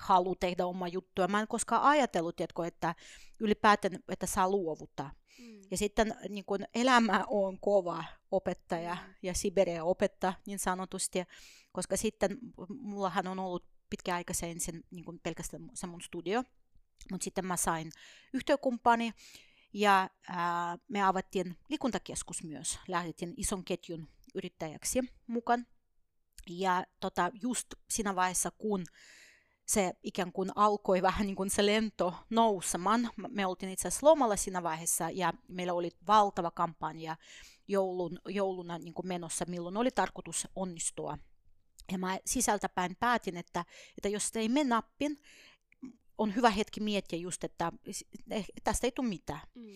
halu 0.00 0.34
tehdä 0.34 0.66
oma 0.66 0.88
juttua. 0.88 1.28
Mä 1.28 1.40
en 1.40 1.48
koskaan 1.48 1.82
ajatellut, 1.82 2.36
tiedätkö, 2.36 2.66
että 2.66 2.94
ylipäätään, 3.40 3.98
että 4.08 4.26
saa 4.26 4.50
luovuttaa. 4.50 5.10
Ja 5.70 5.76
sitten 5.76 6.14
niin 6.28 6.44
kun 6.44 6.60
elämä 6.74 7.24
on 7.28 7.60
kova 7.60 8.04
opettaja 8.30 8.96
ja 9.22 9.34
Siberia 9.34 9.84
opettaa 9.84 10.34
niin 10.46 10.58
sanotusti, 10.58 11.18
koska 11.72 11.96
sitten 11.96 12.38
mullahan 12.68 13.26
on 13.26 13.38
ollut 13.38 13.64
pitkäaikaisen 13.90 14.50
ensin 14.50 14.84
niin 14.90 15.20
pelkästään 15.22 15.70
se 15.74 15.86
mun 15.86 16.00
studio, 16.02 16.44
mutta 17.10 17.24
sitten 17.24 17.46
mä 17.46 17.56
sain 17.56 17.92
yhtiökumppani 18.32 19.12
ja 19.72 20.10
ää, 20.28 20.78
me 20.88 21.02
avattiin 21.02 21.56
liikuntakeskus 21.68 22.44
myös, 22.44 22.78
lähdettiin 22.88 23.34
ison 23.36 23.64
ketjun 23.64 24.08
yrittäjäksi 24.34 25.00
mukaan. 25.26 25.66
Ja 26.48 26.84
tota, 27.00 27.30
just 27.42 27.74
siinä 27.90 28.16
vaiheessa, 28.16 28.50
kun 28.50 28.84
se 29.66 29.92
ikään 30.02 30.32
kuin 30.32 30.50
alkoi 30.54 31.02
vähän 31.02 31.26
niin 31.26 31.36
kuin 31.36 31.50
se 31.50 31.66
lento 31.66 32.14
nousemaan. 32.30 33.10
Me 33.28 33.46
oltiin 33.46 33.72
itse 33.72 33.88
asiassa 33.88 34.06
lomalla 34.06 34.36
siinä 34.36 34.62
vaiheessa 34.62 35.10
ja 35.10 35.32
meillä 35.48 35.72
oli 35.72 35.90
valtava 36.06 36.50
kampanja 36.50 37.16
joulun, 37.68 38.18
jouluna 38.28 38.78
niin 38.78 38.94
kuin 38.94 39.08
menossa, 39.08 39.44
milloin 39.48 39.76
oli 39.76 39.90
tarkoitus 39.90 40.48
onnistua. 40.56 41.18
Ja 41.92 41.98
mä 41.98 42.18
sisältäpäin 42.26 42.96
päätin, 42.96 43.36
että, 43.36 43.64
että 43.96 44.08
jos 44.08 44.36
ei 44.36 44.48
mene 44.48 44.68
nappin, 44.68 45.22
on 46.18 46.34
hyvä 46.34 46.50
hetki 46.50 46.80
miettiä 46.80 47.18
just, 47.18 47.44
että 47.44 47.72
eh, 48.30 48.46
tästä 48.64 48.86
ei 48.86 48.92
tule 48.92 49.08
mitään. 49.08 49.40
Mm. 49.54 49.72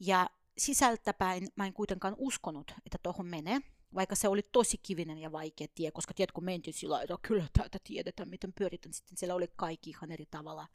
Ja 0.00 0.30
sisältäpäin 0.58 1.48
mä 1.56 1.66
en 1.66 1.72
kuitenkaan 1.72 2.14
uskonut, 2.18 2.72
että 2.86 2.98
tuohon 3.02 3.26
menee, 3.26 3.60
vaikka 3.94 4.14
se 4.14 4.28
oli 4.28 4.42
tosi 4.42 4.78
kivinen 4.78 5.18
ja 5.18 5.32
vaikea 5.32 5.66
tie, 5.74 5.90
koska 5.90 6.14
tiedät, 6.14 6.32
kun 6.32 6.44
mentiin 6.44 6.74
sillä 6.74 7.02
että 7.02 7.16
kyllä 7.22 7.46
täältä 7.52 7.78
tiedetään, 7.84 8.28
miten 8.28 8.52
pyöritään, 8.52 8.92
sitten 8.92 9.18
siellä 9.18 9.34
oli 9.34 9.48
kaikki 9.56 9.90
ihan 9.90 10.12
eri 10.12 10.26
tavalla. 10.30 10.68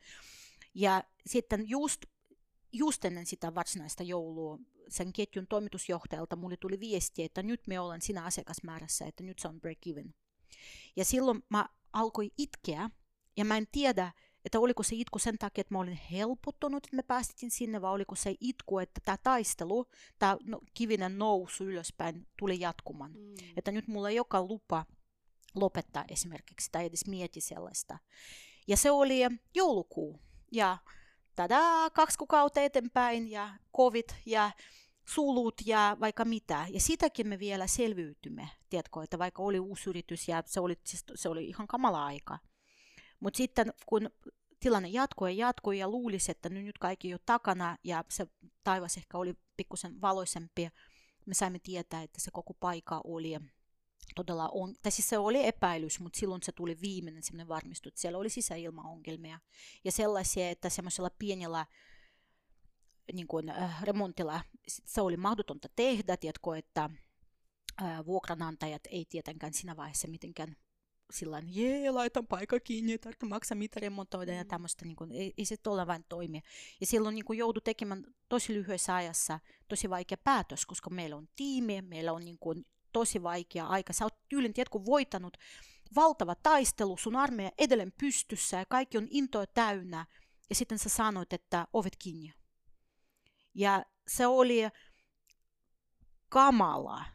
Ja 0.74 1.04
sitten 1.26 1.70
just, 1.70 2.06
just 2.72 3.06
ennen 3.06 3.26
sitä 3.26 3.56
varsinaista 3.56 4.04
joulua 4.04 4.60
sen 4.90 5.14
ketjun 5.14 5.48
toimitusjohtajalta 5.48 6.36
mulle 6.36 6.58
tuli 6.58 6.80
viesti, 6.80 7.24
että 7.24 7.44
nyt 7.44 7.68
me 7.68 7.80
ollaan 7.80 8.02
siinä 8.02 8.24
asiakasmäärässä, 8.24 9.06
että 9.06 9.24
nyt 9.24 9.40
se 9.40 9.48
on 9.48 9.62
break 9.62 9.88
even. 9.88 10.14
Ja 10.96 11.06
silloin 11.06 11.44
mä 11.50 11.70
alkoi 11.94 12.32
itkeä, 12.38 12.90
ja 13.38 13.46
mä 13.46 13.58
en 13.58 13.68
tiedä, 13.72 14.12
että 14.46 14.60
oliko 14.60 14.84
se 14.84 14.96
itku 14.96 15.20
sen 15.20 15.38
takia, 15.38 15.62
että 15.62 15.74
mä 15.74 15.80
olin 15.80 16.00
helpottunut, 16.12 16.86
että 16.86 16.96
me 16.96 17.04
päästiin 17.04 17.52
sinne, 17.52 17.82
vai 17.82 17.92
oliko 17.92 18.16
se 18.16 18.36
itku, 18.40 18.80
että 18.80 19.02
tämä 19.06 19.18
taistelu, 19.24 19.86
tämä 20.20 20.38
no, 20.44 20.62
kivinen 20.74 21.18
nousu 21.18 21.64
ylöspäin 21.64 22.28
tuli 22.40 22.60
jatkumaan. 22.60 23.12
Mm. 23.12 23.36
Että 23.58 23.72
nyt 23.72 23.88
mulla 23.88 24.10
ei 24.10 24.20
olekaan 24.20 24.48
lupa 24.48 24.86
lopettaa 25.56 26.06
esimerkiksi, 26.10 26.70
tai 26.72 26.86
edes 26.86 27.08
mieti 27.08 27.42
sellaista. 27.42 27.98
Ja 28.68 28.78
se 28.78 28.92
oli 28.92 29.20
joulukuu, 29.56 30.20
ja 30.52 30.78
tada, 31.36 31.90
kaksi 31.94 32.18
kuukautta 32.18 32.62
eteenpäin, 32.62 33.32
ja 33.32 33.50
covid, 33.78 34.10
ja 34.26 34.52
sulut 35.06 35.56
ja 35.66 35.98
vaikka 36.00 36.26
mitä. 36.26 36.66
Ja 36.70 36.80
sitäkin 36.80 37.28
me 37.28 37.40
vielä 37.40 37.68
selviytymme, 37.68 38.50
tiedätkö, 38.70 39.04
että 39.04 39.20
vaikka 39.20 39.44
oli 39.44 39.60
uusi 39.60 39.90
yritys 39.90 40.28
ja 40.28 40.44
se 40.46 40.60
oli, 40.60 40.76
siis 40.86 41.06
se 41.16 41.30
oli 41.30 41.46
ihan 41.46 41.68
kamala 41.68 42.06
aika. 42.06 42.40
Mutta 43.22 43.38
sitten 43.38 43.74
kun 43.86 44.10
tilanne 44.60 44.90
jatkoi 44.90 45.38
ja 45.38 45.48
jatkoi 45.48 45.80
ja 45.80 45.88
luulisi, 45.88 46.32
että 46.32 46.50
nyt 46.50 46.78
kaikki 46.78 47.10
jo 47.10 47.18
takana 47.26 47.78
ja 47.84 48.04
se 48.10 48.28
taivas 48.64 48.98
ehkä 48.98 49.18
oli 49.18 49.34
pikkusen 49.58 50.02
valoisempi, 50.02 50.70
me 51.26 51.34
saimme 51.34 51.60
tietää, 51.60 52.02
että 52.02 52.22
se 52.22 52.32
koko 52.32 52.54
paikka 52.54 53.02
oli 53.04 53.40
todella 54.16 54.50
on, 54.52 54.76
tai 54.82 54.92
siis 54.92 55.10
se 55.10 55.18
oli 55.18 55.48
epäilys, 55.48 56.00
mutta 56.00 56.20
silloin 56.20 56.44
se 56.44 56.52
tuli 56.52 56.78
viimeinen 56.82 57.24
semmoinen 57.24 57.48
varmistus, 57.48 57.88
että 57.92 58.02
siellä 58.02 58.18
oli 58.18 58.30
sisäilmaongelmia. 58.30 59.40
Ja 59.84 59.92
sellaisia, 59.92 60.50
että 60.50 60.70
semmoisella 60.70 61.10
pienellä 61.20 61.66
niin 63.14 63.28
kuin, 63.28 63.50
äh, 63.50 63.84
remontilla 63.84 64.42
se 64.68 65.02
oli 65.02 65.18
mahdotonta 65.18 65.70
tehdä, 65.76 66.18
tiedätkö, 66.18 66.58
että 66.58 66.90
äh, 67.82 68.06
vuokranantajat 68.06 68.82
ei 68.90 69.06
tietenkään 69.06 69.54
siinä 69.54 69.78
vaiheessa 69.78 70.08
mitenkään 70.08 70.56
sillä 71.12 71.42
jee, 71.46 71.92
laitan 71.92 72.28
paikka 72.28 72.60
kiinni, 72.60 72.92
ei 72.92 72.98
tarvitse 72.98 73.26
maksaa 73.26 73.58
mitä 73.58 73.80
remontoida 73.80 74.34
ja 74.34 74.46
tämmöistä, 74.46 74.86
niin 74.86 74.96
kuin, 74.96 75.12
ei, 75.12 75.34
ei 75.38 75.46
se 75.46 75.58
tuolla 75.58 75.88
vain 75.88 76.06
toimi. 76.10 76.42
Ja 76.80 76.86
silloin 76.86 77.16
niin 77.16 77.26
kuin 77.26 77.40
joudui 77.40 77.62
tekemään 77.62 78.04
tosi 78.30 78.54
lyhyessä 78.54 78.96
ajassa 78.96 79.40
tosi 79.68 79.90
vaikea 79.90 80.18
päätös, 80.24 80.66
koska 80.66 80.90
meillä 80.90 81.16
on 81.16 81.28
tiimi, 81.36 81.82
meillä 81.82 82.14
on 82.14 82.26
niin 82.26 82.38
kuin, 82.40 82.66
tosi 82.92 83.24
vaikea 83.24 83.68
aika. 83.68 83.94
Sä 83.94 84.06
oot 84.06 84.30
tyylin, 84.30 84.54
tiedätkö, 84.54 84.80
voittanut 84.86 85.38
valtava 85.96 86.36
taistelu, 86.36 86.98
sun 86.98 87.16
armeija 87.16 87.52
edelleen 87.58 87.94
pystyssä 88.00 88.58
ja 88.58 88.66
kaikki 88.66 88.98
on 88.98 89.08
intoa 89.10 89.46
täynnä. 89.48 90.06
Ja 90.50 90.56
sitten 90.56 90.80
sä 90.80 90.90
sanoit, 90.90 91.34
että 91.34 91.68
ovet 91.74 91.96
kiinni. 92.00 92.34
Ja 93.54 93.86
se 94.08 94.28
oli 94.28 94.62
kamala 96.30 97.06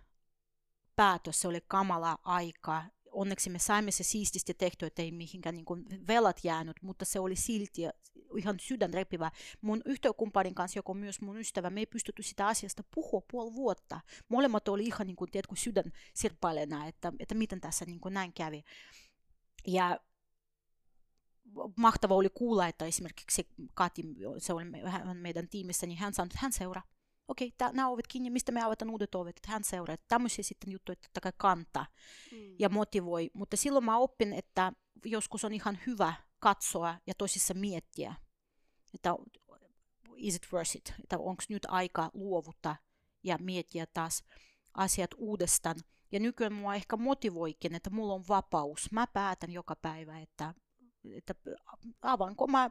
päätös, 0.97 1.41
se 1.41 1.49
oli 1.49 1.61
kamala 1.69 2.19
aika. 2.23 2.85
Onneksi 3.17 3.51
me 3.51 3.59
saimme 3.59 3.91
se 3.91 4.05
siististi 4.05 4.55
tehtyä, 4.55 4.87
että 4.87 5.03
ei 5.03 5.13
mihinkään 5.13 5.55
niin 5.55 5.65
kuin 5.65 5.85
velat 6.07 6.45
jäänyt, 6.45 6.77
mutta 6.83 7.05
se 7.05 7.21
oli 7.21 7.37
silti 7.37 7.83
ihan 8.37 8.61
sydänrepivä. 8.61 9.31
Mun 9.61 9.83
yhtiökumppanin 9.85 10.55
kanssa, 10.55 10.79
joka 10.79 10.93
on 10.93 10.97
myös 10.97 11.21
mun 11.21 11.37
ystävä, 11.37 11.71
me 11.71 11.81
ei 11.81 11.87
pystytty 11.87 12.23
sitä 12.23 12.47
asiasta 12.47 12.85
puhua 12.95 13.23
puoli 13.31 13.55
vuotta. 13.55 14.01
Molemmat 14.29 14.69
oli 14.69 14.85
ihan 14.85 15.07
niin 15.07 15.17
kuin, 15.17 15.31
tiedätkö, 15.31 15.57
sydän 15.57 15.93
sirpaleena, 16.15 16.87
että, 16.87 17.13
että 17.19 17.35
miten 17.35 17.61
tässä 17.61 17.85
niin 17.85 18.01
kuin 18.01 18.15
näin 18.15 18.33
kävi. 18.33 18.65
Ja 19.67 20.01
mahtava 21.77 22.15
oli 22.15 22.29
kuulla, 22.35 22.69
että 22.69 22.85
esimerkiksi 22.85 23.49
Kati, 23.75 24.03
se 24.39 24.53
oli 24.53 24.65
meidän 25.15 25.49
tiimissä, 25.49 25.87
niin 25.87 25.99
hän 25.99 26.15
sanoi, 26.15 26.27
että 26.27 26.39
hän 26.43 26.53
seuraa. 26.53 26.96
Okei, 27.29 27.49
okay, 27.49 27.73
nämä 27.73 27.89
ovet 27.89 28.07
kiinni, 28.07 28.31
mistä 28.31 28.53
me 28.53 28.63
avataan 28.63 28.91
uudet 28.91 29.15
ovet, 29.15 29.37
että 29.37 29.53
hän 29.53 29.65
seuraa. 29.65 29.95
Että 29.95 30.07
tämmöisiä 30.09 30.43
sitten 30.43 30.73
juttuja 30.73 30.97
totta 30.97 31.21
kai 31.21 31.33
kantaa 31.37 31.87
mm. 32.33 32.39
ja 32.59 32.69
motivoi. 32.69 33.31
Mutta 33.35 33.57
silloin 33.57 33.85
mä 33.85 33.99
oppin, 33.99 34.33
että 34.33 34.73
joskus 35.05 35.45
on 35.45 35.53
ihan 35.53 35.79
hyvä 35.87 36.15
katsoa 36.39 36.99
ja 37.07 37.15
tosissa 37.19 37.55
miettiä, 37.55 38.15
että 38.95 39.15
is 40.17 40.35
it 40.35 40.47
worth 40.53 40.77
it, 40.77 40.95
että 41.05 41.19
onko 41.19 41.43
nyt 41.49 41.67
aika 41.69 42.11
luovuttaa 42.15 42.77
ja 43.23 43.39
miettiä 43.41 43.87
taas 43.87 44.25
asiat 44.75 45.11
uudestaan. 45.17 45.77
Ja 46.13 46.21
nykyään 46.21 46.53
mua 46.53 46.75
ehkä 46.75 46.97
motivoikin, 46.97 47.75
että 47.75 47.91
mulla 47.91 48.15
on 48.15 48.25
vapaus. 48.29 48.93
Mä 48.93 49.07
päätän 49.07 49.53
joka 49.53 49.77
päivä, 49.77 50.21
että, 50.21 50.55
että 51.17 51.35
avanko 52.03 52.47
mä 52.47 52.71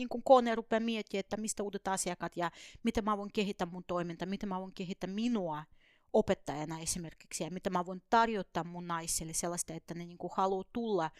niin 0.00 0.08
kuin 0.08 0.22
kone 0.22 0.54
rupeaa 0.54 0.80
miettimään, 0.80 1.20
että 1.20 1.36
mistä 1.36 1.62
uudet 1.62 1.88
asiakkaat 1.88 2.36
ja 2.36 2.50
miten 2.82 3.04
mä 3.04 3.18
voin 3.18 3.32
kehittää 3.32 3.68
mun 3.70 3.84
toimintaa, 3.84 4.28
miten 4.28 4.48
mä 4.48 4.60
voin 4.60 4.74
kehittää 4.74 5.10
minua 5.10 5.64
opettajana 6.12 6.78
esimerkiksi 6.78 7.44
ja 7.44 7.50
mitä 7.50 7.70
mä 7.70 7.86
voin 7.86 8.02
tarjota 8.10 8.64
mun 8.64 8.88
naisille 8.88 9.32
sellaista, 9.32 9.74
että 9.74 9.94
ne 9.94 10.04
niin 10.04 10.18
kuin 10.18 10.32
haluaa 10.36 10.64
tulla 10.72 11.10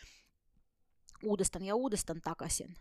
uudestaan 1.25 1.65
ja 1.65 1.75
uudestaan 1.75 2.21
takaisin. 2.21 2.75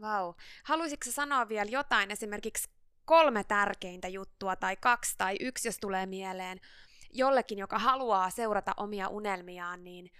Vau. 0.00 0.24
Wow. 0.24 0.34
Haluaisitko 0.64 1.10
sanoa 1.10 1.48
vielä 1.48 1.70
jotain, 1.70 2.10
esimerkiksi 2.10 2.68
kolme 3.04 3.44
tärkeintä 3.44 4.08
juttua 4.08 4.56
tai 4.56 4.76
kaksi 4.76 5.14
tai 5.18 5.36
yksi, 5.40 5.68
jos 5.68 5.78
tulee 5.78 6.06
mieleen, 6.06 6.60
jollekin, 7.12 7.58
joka 7.58 7.78
haluaa 7.78 8.30
seurata 8.30 8.74
omia 8.76 9.08
unelmiaan, 9.08 9.84
niin, 9.84 10.10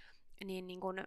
niin, 0.45 0.67
niin 0.67 0.79
kun, 0.79 1.03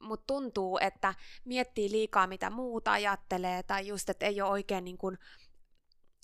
mutta 0.00 0.24
tuntuu, 0.26 0.78
että 0.80 1.14
miettii 1.44 1.90
liikaa, 1.90 2.26
mitä 2.26 2.50
muuta 2.50 2.92
ajattelee, 2.92 3.62
tai 3.62 3.86
just, 3.86 4.08
että 4.08 4.26
ei 4.26 4.42
ole 4.42 4.50
oikein 4.50 4.84
niin 4.84 4.98
kun, 4.98 5.18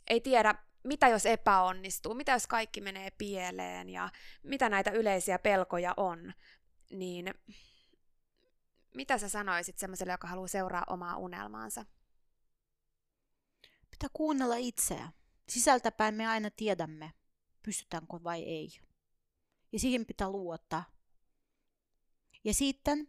ei 0.06 0.20
tiedä, 0.20 0.54
mitä 0.84 1.08
jos 1.08 1.26
epäonnistuu, 1.26 2.14
mitä 2.14 2.32
jos 2.32 2.46
kaikki 2.46 2.80
menee 2.80 3.10
pieleen, 3.10 3.88
ja 3.88 4.10
mitä 4.42 4.68
näitä 4.68 4.90
yleisiä 4.90 5.38
pelkoja 5.38 5.94
on, 5.96 6.32
niin 6.90 7.34
mitä 8.94 9.18
sä 9.18 9.28
sanoisit 9.28 9.78
semmoiselle, 9.78 10.12
joka 10.12 10.28
haluaa 10.28 10.48
seuraa 10.48 10.84
omaa 10.86 11.16
unelmaansa? 11.16 11.84
Pitää 13.90 14.08
kuunnella 14.12 14.56
itseä. 14.56 15.12
Sisältäpäin 15.48 16.14
me 16.14 16.26
aina 16.26 16.50
tiedämme, 16.50 17.12
pystytäänkö 17.62 18.18
vai 18.24 18.42
ei. 18.42 18.68
Ja 19.72 19.78
siihen 19.78 20.06
pitää 20.06 20.30
luottaa. 20.30 20.84
Ja 22.44 22.54
sitten, 22.54 23.08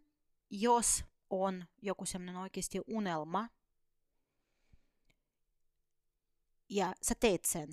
jos 0.50 1.04
on 1.30 1.66
joku 1.82 2.06
semmoinen 2.06 2.42
oikeasti 2.42 2.82
unelma, 2.88 3.50
ja 6.70 6.94
sä 7.02 7.16
teet 7.20 7.46
sen, 7.46 7.70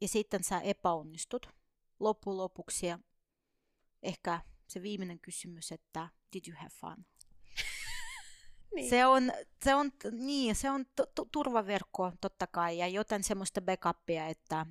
ja 0.00 0.08
sitten 0.08 0.44
sä 0.44 0.60
epäonnistut, 0.60 1.48
loppujen 2.00 2.36
lopuksi 2.36 2.86
ehkä 4.02 4.40
se 4.68 4.82
viimeinen 4.82 5.20
kysymys, 5.20 5.72
että 5.72 6.08
did 6.32 6.42
you 6.48 6.56
have 6.58 6.70
fun? 6.70 7.06
niin. 8.74 8.90
Se 8.90 9.06
on, 9.06 9.32
se 9.64 9.74
on, 9.74 9.92
niin, 10.12 10.54
se 10.54 10.70
on 10.70 10.86
t- 10.86 11.14
t- 11.14 11.32
turvaverkko 11.32 12.12
totta 12.20 12.46
kai 12.46 12.78
ja 12.78 12.88
joten 12.88 13.24
semmoista 13.24 13.60
backupia, 13.60 14.26
että 14.26 14.66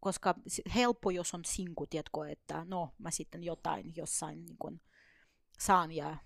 koska 0.00 0.34
helppo, 0.74 1.10
jos 1.10 1.34
on 1.34 1.44
sinku, 1.44 1.86
tiedätkö, 1.86 2.28
että 2.28 2.64
no 2.64 2.94
mä 2.98 3.10
sitten 3.10 3.44
jotain 3.44 3.96
jossain 3.96 4.44
niin 4.44 4.56
kun, 4.58 4.80
saan 5.60 5.92
ja 5.92 6.16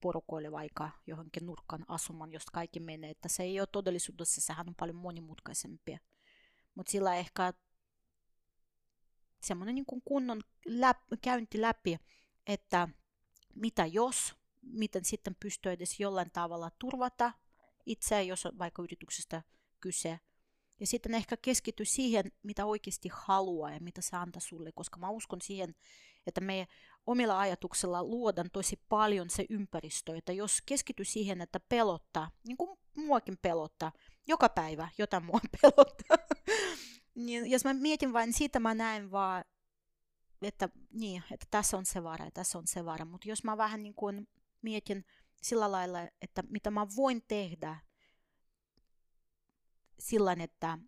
porukoille 0.00 0.52
vaikka 0.52 0.90
johonkin 1.06 1.46
nurkan 1.46 1.84
asuman, 1.88 2.32
josta 2.32 2.50
kaikki 2.52 2.80
menee, 2.80 3.10
että 3.10 3.28
se 3.28 3.42
ei 3.42 3.60
ole 3.60 3.68
todellisuudessa, 3.72 4.40
sehän 4.40 4.68
on 4.68 4.74
paljon 4.74 4.96
monimutkaisempia. 4.96 5.98
Mutta 6.74 6.90
sillä 6.92 7.16
ehkä 7.16 7.52
semmoinen 9.42 9.74
niin 9.74 9.86
kuin 9.86 10.02
kunnon 10.04 10.40
läp, 10.66 10.98
käynti 11.22 11.60
läpi, 11.60 11.98
että 12.46 12.88
mitä 13.54 13.86
jos, 13.86 14.34
miten 14.62 15.04
sitten 15.04 15.36
pystyy 15.40 15.72
edes 15.72 16.00
jollain 16.00 16.30
tavalla 16.32 16.70
turvata 16.78 17.32
itseä, 17.86 18.22
jos 18.22 18.46
on 18.46 18.58
vaikka 18.58 18.82
yrityksestä 18.82 19.42
kyse. 19.80 20.20
Ja 20.80 20.86
sitten 20.86 21.14
ehkä 21.14 21.36
keskity 21.36 21.84
siihen, 21.84 22.32
mitä 22.42 22.64
oikeasti 22.64 23.08
haluaa 23.12 23.72
ja 23.72 23.80
mitä 23.80 24.00
se 24.02 24.16
antaa 24.16 24.40
sulle, 24.40 24.72
koska 24.72 24.98
mä 24.98 25.10
uskon 25.10 25.40
siihen, 25.42 25.74
että 26.26 26.40
me 26.40 26.68
omilla 27.06 27.38
ajatuksilla 27.38 28.04
luodaan 28.04 28.50
tosi 28.52 28.80
paljon 28.88 29.30
se 29.30 29.46
ympäristö, 29.50 30.16
että 30.16 30.32
jos 30.32 30.62
keskity 30.66 31.04
siihen, 31.04 31.40
että 31.40 31.60
pelottaa, 31.60 32.30
niin 32.46 32.56
kuin 32.56 32.78
muakin 32.96 33.38
pelottaa, 33.42 33.92
joka 34.26 34.48
päivä 34.48 34.88
jotain 34.98 35.24
mua 35.24 35.40
pelottaa, 35.62 36.16
niin 37.14 37.50
jos 37.50 37.64
mä 37.64 37.74
mietin 37.74 38.12
vain 38.12 38.32
siitä, 38.32 38.60
mä 38.60 38.74
näen 38.74 39.10
vaan, 39.10 39.44
että, 40.42 40.68
niin, 40.90 41.22
että 41.30 41.46
tässä 41.50 41.76
on 41.76 41.86
se 41.86 42.02
vara 42.02 42.24
ja 42.24 42.30
tässä 42.30 42.58
on 42.58 42.66
se 42.66 42.84
vara. 42.84 43.04
Mutta 43.04 43.28
jos 43.28 43.44
mä 43.44 43.56
vähän 43.56 43.82
niin 43.82 43.94
kuin 43.94 44.28
mietin 44.62 45.04
sillä 45.42 45.72
lailla, 45.72 45.98
että 46.22 46.42
mitä 46.48 46.70
mä 46.70 46.86
voin 46.96 47.22
tehdä 47.28 47.76
sillä 49.98 50.36
että 50.40 50.78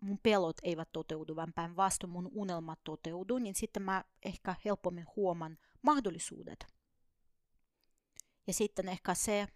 mun 0.00 0.18
pelot 0.22 0.56
eivät 0.62 0.92
toteudu, 0.92 1.36
vaan 1.36 1.52
päinvastoin 1.52 2.10
mun 2.10 2.30
unelmat 2.34 2.80
toteudu, 2.84 3.38
niin 3.38 3.54
sitten 3.54 3.82
mä 3.82 4.04
ehkä 4.22 4.54
helpommin 4.64 5.06
huomaan 5.16 5.58
mahdollisuudet. 5.82 6.66
Ja 8.46 8.52
sitten 8.52 8.88
ehkä 8.88 9.14
se 9.14 9.48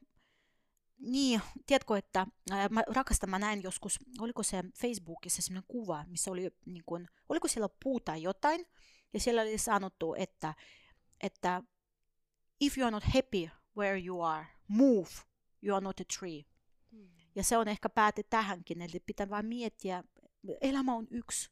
niin, 0.98 1.40
tiedätkö, 1.66 1.98
että 1.98 2.26
ää, 2.50 2.68
mä 2.68 2.82
rakastan, 2.86 3.30
mä 3.30 3.38
näin 3.38 3.62
joskus, 3.62 3.98
oliko 4.18 4.42
se 4.42 4.62
Facebookissa 4.80 5.42
sellainen 5.42 5.68
kuva, 5.68 6.04
missä 6.08 6.30
oli, 6.30 6.50
niin 6.66 6.82
kuin, 6.86 7.08
oliko 7.28 7.48
siellä 7.48 7.68
puuta 7.84 8.16
jotain, 8.16 8.66
ja 9.12 9.20
siellä 9.20 9.42
oli 9.42 9.58
sanottu, 9.58 10.14
että, 10.14 10.54
että 11.22 11.62
if 12.60 12.78
you 12.78 12.86
are 12.86 12.90
not 12.90 13.04
happy 13.04 13.50
where 13.76 14.04
you 14.04 14.22
are, 14.22 14.46
move, 14.68 15.10
you 15.62 15.76
are 15.76 15.84
not 15.84 16.00
a 16.00 16.04
tree. 16.18 16.44
Hmm. 16.90 17.08
Ja 17.34 17.44
se 17.44 17.56
on 17.56 17.68
ehkä 17.68 17.88
pääte 17.88 18.22
tähänkin, 18.22 18.82
eli 18.82 19.00
pitää 19.06 19.30
vain 19.30 19.46
miettiä, 19.46 20.04
elämä 20.60 20.94
on 20.94 21.06
yksi, 21.10 21.50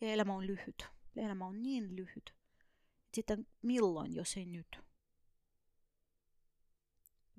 ja 0.00 0.08
elämä 0.08 0.34
on 0.34 0.46
lyhyt. 0.46 0.86
Elämä 1.16 1.46
on 1.46 1.62
niin 1.62 1.96
lyhyt. 1.96 2.34
Sitten 3.14 3.46
milloin, 3.62 4.14
jos 4.14 4.36
ei 4.36 4.46
nyt? 4.46 4.80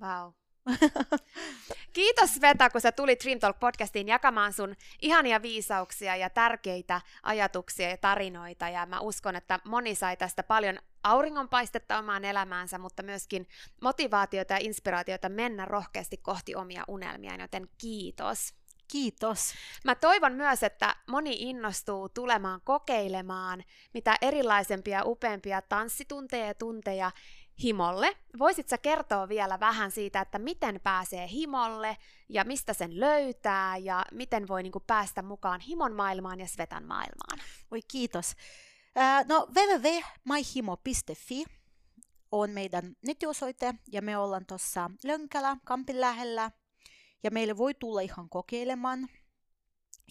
Wow. 0.02 0.32
Kiitos 1.94 2.42
Veta, 2.42 2.70
kun 2.70 2.82
sä 2.82 2.92
tulit 2.92 3.24
Dream 3.24 3.40
Talk 3.40 3.60
podcastiin 3.60 4.08
jakamaan 4.08 4.54
sun 4.54 4.76
ihania 5.02 5.42
viisauksia 5.42 6.16
ja 6.16 6.30
tärkeitä 6.30 7.02
ajatuksia 7.24 7.90
ja 7.90 7.98
tarinoita. 7.98 8.70
Ja 8.70 8.86
mä 8.86 9.00
uskon, 9.00 9.36
että 9.36 9.60
moni 9.66 9.96
sai 9.96 10.18
tästä 10.18 10.44
paljon 10.44 10.80
auringonpaistetta 11.04 12.00
omaan 12.00 12.26
elämäänsä, 12.26 12.78
mutta 12.78 13.04
myöskin 13.04 13.48
motivaatiota 13.82 14.54
ja 14.54 14.60
inspiraatiota 14.62 15.30
mennä 15.30 15.66
rohkeasti 15.66 16.18
kohti 16.18 16.56
omia 16.56 16.84
unelmia, 16.88 17.36
joten 17.40 17.70
kiitos. 17.78 18.54
Kiitos. 18.88 19.54
Mä 19.86 19.96
toivon 19.96 20.34
myös, 20.34 20.64
että 20.64 20.96
moni 21.08 21.36
innostuu 21.40 22.10
tulemaan 22.10 22.62
kokeilemaan 22.64 23.64
mitä 23.94 24.18
erilaisempia, 24.22 25.04
upeampia 25.06 25.62
tanssitunteja 25.62 26.46
ja 26.46 26.54
tunteja 26.54 27.12
himolle. 27.64 28.18
Voisit 28.40 28.70
sä 28.70 28.78
kertoa 28.78 29.30
vielä 29.30 29.60
vähän 29.60 29.92
siitä, 29.92 30.22
että 30.22 30.40
miten 30.40 30.80
pääsee 30.84 31.30
himolle 31.30 31.98
ja 32.30 32.44
mistä 32.44 32.74
sen 32.74 33.00
löytää 33.00 33.78
ja 33.78 34.06
miten 34.12 34.48
voi 34.48 34.64
niin 34.64 34.72
kuin, 34.72 34.84
päästä 34.88 35.22
mukaan 35.22 35.62
himon 35.62 35.94
maailmaan 35.94 36.40
ja 36.40 36.48
Svetan 36.48 36.84
maailmaan? 36.84 37.40
Oi 37.72 37.80
kiitos. 37.88 38.32
Uh, 38.32 39.28
no 39.28 39.48
www.myhimo.fi 39.56 41.46
on 42.32 42.50
meidän 42.50 42.96
nettiosoite 43.08 43.74
ja 43.92 44.02
me 44.02 44.18
ollaan 44.18 44.46
tuossa 44.46 44.92
Lönkälä, 45.04 45.58
Kampin 45.64 46.02
lähellä 46.02 46.52
ja 47.26 47.32
meille 47.32 47.58
voi 47.58 47.74
tulla 47.74 48.02
ihan 48.02 48.30
kokeilemaan. 48.30 49.08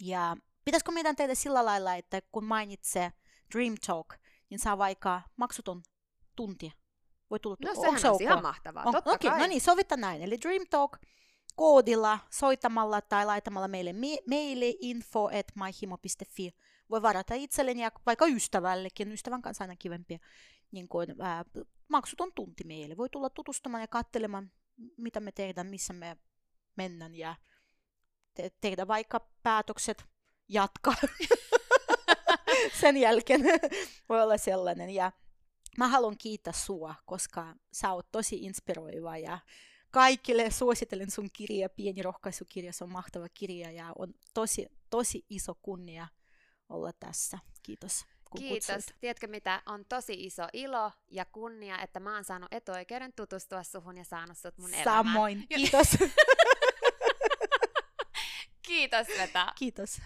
Ja 0.00 0.36
pitäisikö 0.64 0.92
meidän 0.92 1.16
tehdä 1.16 1.34
sillä 1.34 1.64
lailla, 1.64 1.94
että 1.94 2.22
kun 2.32 2.44
mainitsee 2.44 3.12
Dream 3.54 3.74
Talk, 3.86 4.14
niin 4.50 4.58
saa 4.58 4.78
vaikka 4.78 5.22
maksuton 5.36 5.82
tunti 6.36 6.72
voi 7.30 7.40
tulla. 7.40 7.56
No 7.64 7.74
sehän 7.74 8.14
on 8.14 8.22
ihan 8.22 8.42
mahtavaa, 8.42 8.84
on, 8.86 8.92
totta 8.92 9.10
okay, 9.12 9.30
kai. 9.30 9.40
No 9.40 9.46
niin, 9.46 9.60
sovita 9.60 9.96
näin. 9.96 10.22
Eli 10.22 10.40
Dream 10.40 10.66
Talk 10.70 10.98
koodilla, 11.56 12.18
soittamalla 12.30 13.00
tai 13.00 13.26
laitamalla 13.26 13.68
meille 13.68 13.92
me- 13.92 14.22
maili 14.28 14.78
info 14.80 15.24
at 15.26 15.46
myhimo.fi. 15.54 16.54
Voi 16.90 17.02
varata 17.02 17.34
itselleni 17.34 17.82
ja 17.82 17.92
vaikka 18.06 18.26
ystävällekin, 18.26 19.12
ystävän 19.12 19.42
kanssa 19.42 19.64
aina 19.64 19.76
kivempiä, 19.76 20.18
niin 20.70 20.88
kuin, 20.88 21.14
ää, 21.20 21.44
maksuton 21.88 22.32
tunti 22.32 22.64
meille. 22.64 22.96
Voi 22.96 23.08
tulla 23.08 23.30
tutustumaan 23.30 23.80
ja 23.80 23.88
katselemaan, 23.88 24.50
mitä 24.96 25.20
me 25.20 25.32
tehdään, 25.32 25.66
missä 25.66 25.92
me 25.92 26.16
mennään 26.76 27.14
ja 27.14 27.36
te- 28.34 28.50
tehdä 28.60 28.86
vaikka 28.86 29.28
päätökset 29.42 30.04
jatkaa. 30.48 30.94
Sen 32.80 32.96
jälkeen 32.96 33.40
voi 34.08 34.22
olla 34.22 34.38
sellainen. 34.38 34.90
Ja 34.90 35.12
mä 35.78 35.88
haluan 35.88 36.18
kiittää 36.18 36.52
sua, 36.52 36.94
koska 37.06 37.54
sä 37.72 37.92
oot 37.92 38.12
tosi 38.12 38.36
inspiroiva 38.36 39.18
ja 39.18 39.38
kaikille 39.90 40.50
suosittelen 40.50 41.10
sun 41.10 41.28
kirja, 41.32 41.68
pieni 41.68 42.02
rohkaisukirja, 42.02 42.72
se 42.72 42.84
on 42.84 42.92
mahtava 42.92 43.28
kirja 43.34 43.70
ja 43.70 43.92
on 43.98 44.14
tosi, 44.34 44.66
tosi 44.90 45.26
iso 45.30 45.54
kunnia 45.62 46.06
olla 46.68 46.92
tässä. 46.92 47.38
Kiitos. 47.62 48.04
Kiitos. 48.38 48.66
Kutsut. 48.66 48.96
Tiedätkö 49.00 49.26
mitä? 49.26 49.62
On 49.66 49.84
tosi 49.88 50.12
iso 50.24 50.46
ilo 50.52 50.92
ja 51.10 51.24
kunnia, 51.24 51.78
että 51.78 52.00
mä 52.00 52.14
oon 52.14 52.24
saanut 52.24 52.52
etuoikeuden 52.52 53.12
tutustua 53.12 53.62
suhun 53.62 53.96
ja 53.96 54.04
saanut 54.04 54.38
sut 54.38 54.58
mun 54.58 54.74
elämään. 54.74 55.04
Samoin. 55.06 55.46
Kiitos. 55.48 55.86
Kiitos 58.66 59.06
Veta. 59.18 59.52
Kiitos. 59.58 60.00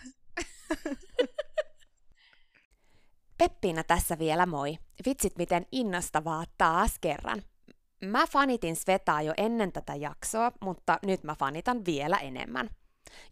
Peppiina 3.38 3.84
tässä 3.84 4.18
vielä 4.18 4.46
moi. 4.46 4.78
Vitsit 5.06 5.38
miten 5.38 5.66
innostavaa 5.72 6.44
taas 6.59 6.98
kerran. 7.00 7.42
Mä 8.04 8.26
fanitin 8.26 8.76
Svetaa 8.76 9.22
jo 9.22 9.34
ennen 9.36 9.72
tätä 9.72 9.94
jaksoa, 9.94 10.52
mutta 10.61 10.98
nyt 11.02 11.24
mä 11.24 11.34
fanitan 11.34 11.84
vielä 11.84 12.16
enemmän. 12.16 12.70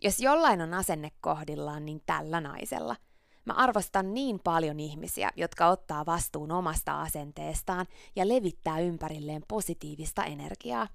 Jos 0.03 0.21
jollain 0.21 0.61
on 0.63 0.75
asenne 0.75 1.11
kohdillaan, 1.21 1.87
niin 1.87 2.03
tällä 2.07 2.41
naisella. 2.41 2.97
Mä 3.45 3.53
arvostan 3.53 4.15
niin 4.15 4.41
paljon 4.45 4.81
ihmisiä, 4.81 5.31
jotka 5.37 5.67
ottaa 5.67 6.07
vastuun 6.07 6.53
omasta 6.53 7.03
asenteestaan 7.03 7.87
ja 8.17 8.29
levittää 8.29 8.79
ympärilleen 8.79 9.43
positiivista 9.49 10.25
energiaa. 10.25 10.89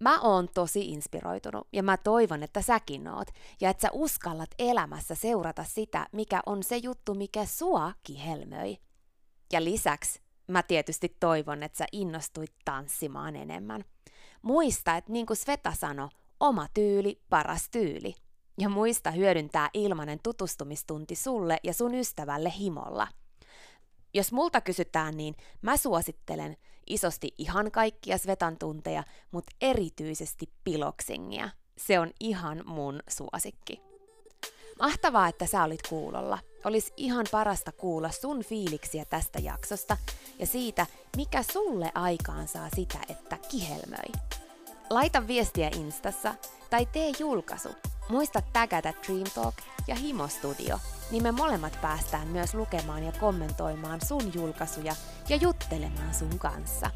Mä 0.00 0.20
oon 0.20 0.48
tosi 0.54 0.88
inspiroitunut 0.90 1.68
ja 1.72 1.82
mä 1.82 1.96
toivon, 1.96 2.42
että 2.42 2.62
säkin 2.62 3.08
oot 3.08 3.28
ja 3.60 3.70
että 3.70 3.80
sä 3.80 3.88
uskallat 3.92 4.50
elämässä 4.58 5.14
seurata 5.14 5.64
sitä, 5.64 6.06
mikä 6.12 6.40
on 6.46 6.62
se 6.62 6.76
juttu, 6.76 7.14
mikä 7.14 7.44
sua 7.44 7.92
kihelmöi. 8.02 8.76
Ja 9.52 9.64
lisäksi 9.64 10.20
mä 10.46 10.62
tietysti 10.62 11.16
toivon, 11.20 11.62
että 11.62 11.78
sä 11.78 11.86
innostuit 11.92 12.52
tanssimaan 12.64 13.36
enemmän. 13.36 13.84
Muista, 14.42 14.96
että 14.96 15.12
niin 15.12 15.26
kuin 15.26 15.36
Sveta 15.36 15.72
sanoi, 15.72 16.08
oma 16.40 16.66
tyyli, 16.74 17.20
paras 17.28 17.68
tyyli. 17.70 18.14
Ja 18.58 18.68
muista 18.68 19.10
hyödyntää 19.10 19.70
ilmanen 19.74 20.18
tutustumistunti 20.22 21.14
sulle 21.14 21.58
ja 21.62 21.74
sun 21.74 21.94
ystävälle 21.94 22.52
himolla. 22.58 23.08
Jos 24.14 24.32
multa 24.32 24.60
kysytään, 24.60 25.16
niin 25.16 25.34
mä 25.62 25.76
suosittelen 25.76 26.56
isosti 26.90 27.34
ihan 27.38 27.70
kaikkia 27.70 28.18
Svetan 28.18 28.58
tunteja, 28.58 29.04
mutta 29.30 29.56
erityisesti 29.60 30.48
piloksingia. 30.64 31.50
Se 31.78 31.98
on 31.98 32.10
ihan 32.20 32.62
mun 32.66 33.00
suosikki. 33.08 33.80
Mahtavaa, 34.80 35.28
että 35.28 35.46
sä 35.46 35.64
olit 35.64 35.82
kuulolla. 35.88 36.38
Olisi 36.64 36.92
ihan 36.96 37.26
parasta 37.32 37.72
kuulla 37.72 38.10
sun 38.10 38.44
fiiliksiä 38.44 39.04
tästä 39.04 39.38
jaksosta 39.38 39.96
ja 40.38 40.46
siitä, 40.46 40.86
mikä 41.16 41.42
sulle 41.52 41.92
aikaan 41.94 42.48
saa 42.48 42.68
sitä, 42.76 42.98
että 43.08 43.38
kihelmöi. 43.50 44.12
Laita 44.90 45.26
viestiä 45.26 45.70
Instassa 45.76 46.34
tai 46.70 46.86
tee 46.86 47.12
julkaisu. 47.18 47.68
Muista 48.08 48.42
tägätä 48.52 48.92
Dream 49.06 49.26
Talk 49.34 49.54
ja 49.86 49.94
Himo 49.94 50.28
Studio, 50.28 50.80
niin 51.10 51.22
me 51.22 51.32
molemmat 51.32 51.78
päästään 51.82 52.28
myös 52.28 52.54
lukemaan 52.54 53.02
ja 53.02 53.12
kommentoimaan 53.12 54.00
sun 54.06 54.34
julkaisuja 54.34 54.94
ja 55.28 55.36
juttelemaan 55.36 56.14
sun 56.14 56.38
kanssa. 56.38 56.90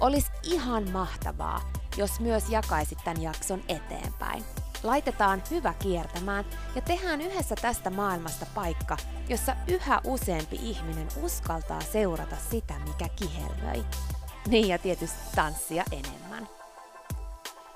Olisi 0.00 0.30
ihan 0.42 0.90
mahtavaa, 0.90 1.60
jos 1.96 2.20
myös 2.20 2.44
jakaisit 2.48 2.98
tämän 3.04 3.22
jakson 3.22 3.62
eteenpäin. 3.68 4.44
Laitetaan 4.82 5.42
hyvä 5.50 5.74
kiertämään 5.74 6.44
ja 6.74 6.80
tehdään 6.80 7.20
yhdessä 7.20 7.54
tästä 7.62 7.90
maailmasta 7.90 8.46
paikka, 8.54 8.96
jossa 9.28 9.56
yhä 9.68 10.00
useampi 10.04 10.56
ihminen 10.62 11.08
uskaltaa 11.22 11.80
seurata 11.80 12.36
sitä, 12.50 12.74
mikä 12.78 13.08
kihelmöi. 13.08 13.84
Niin 14.48 14.68
ja 14.68 14.78
tietysti 14.78 15.18
tanssia 15.34 15.84
enemmän. 15.92 16.48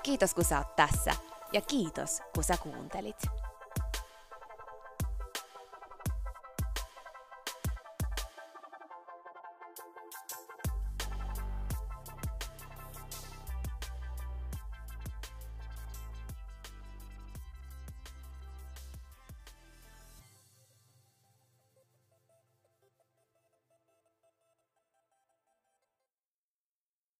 Kiitos 0.03 0.33
kun 0.33 0.45
sä 0.45 0.57
oot 0.57 0.75
tässä 0.75 1.30
ja 1.53 1.61
kiitos 1.61 2.21
kun 2.35 2.43
sä 2.43 2.57
kuuntelit. 2.63 3.40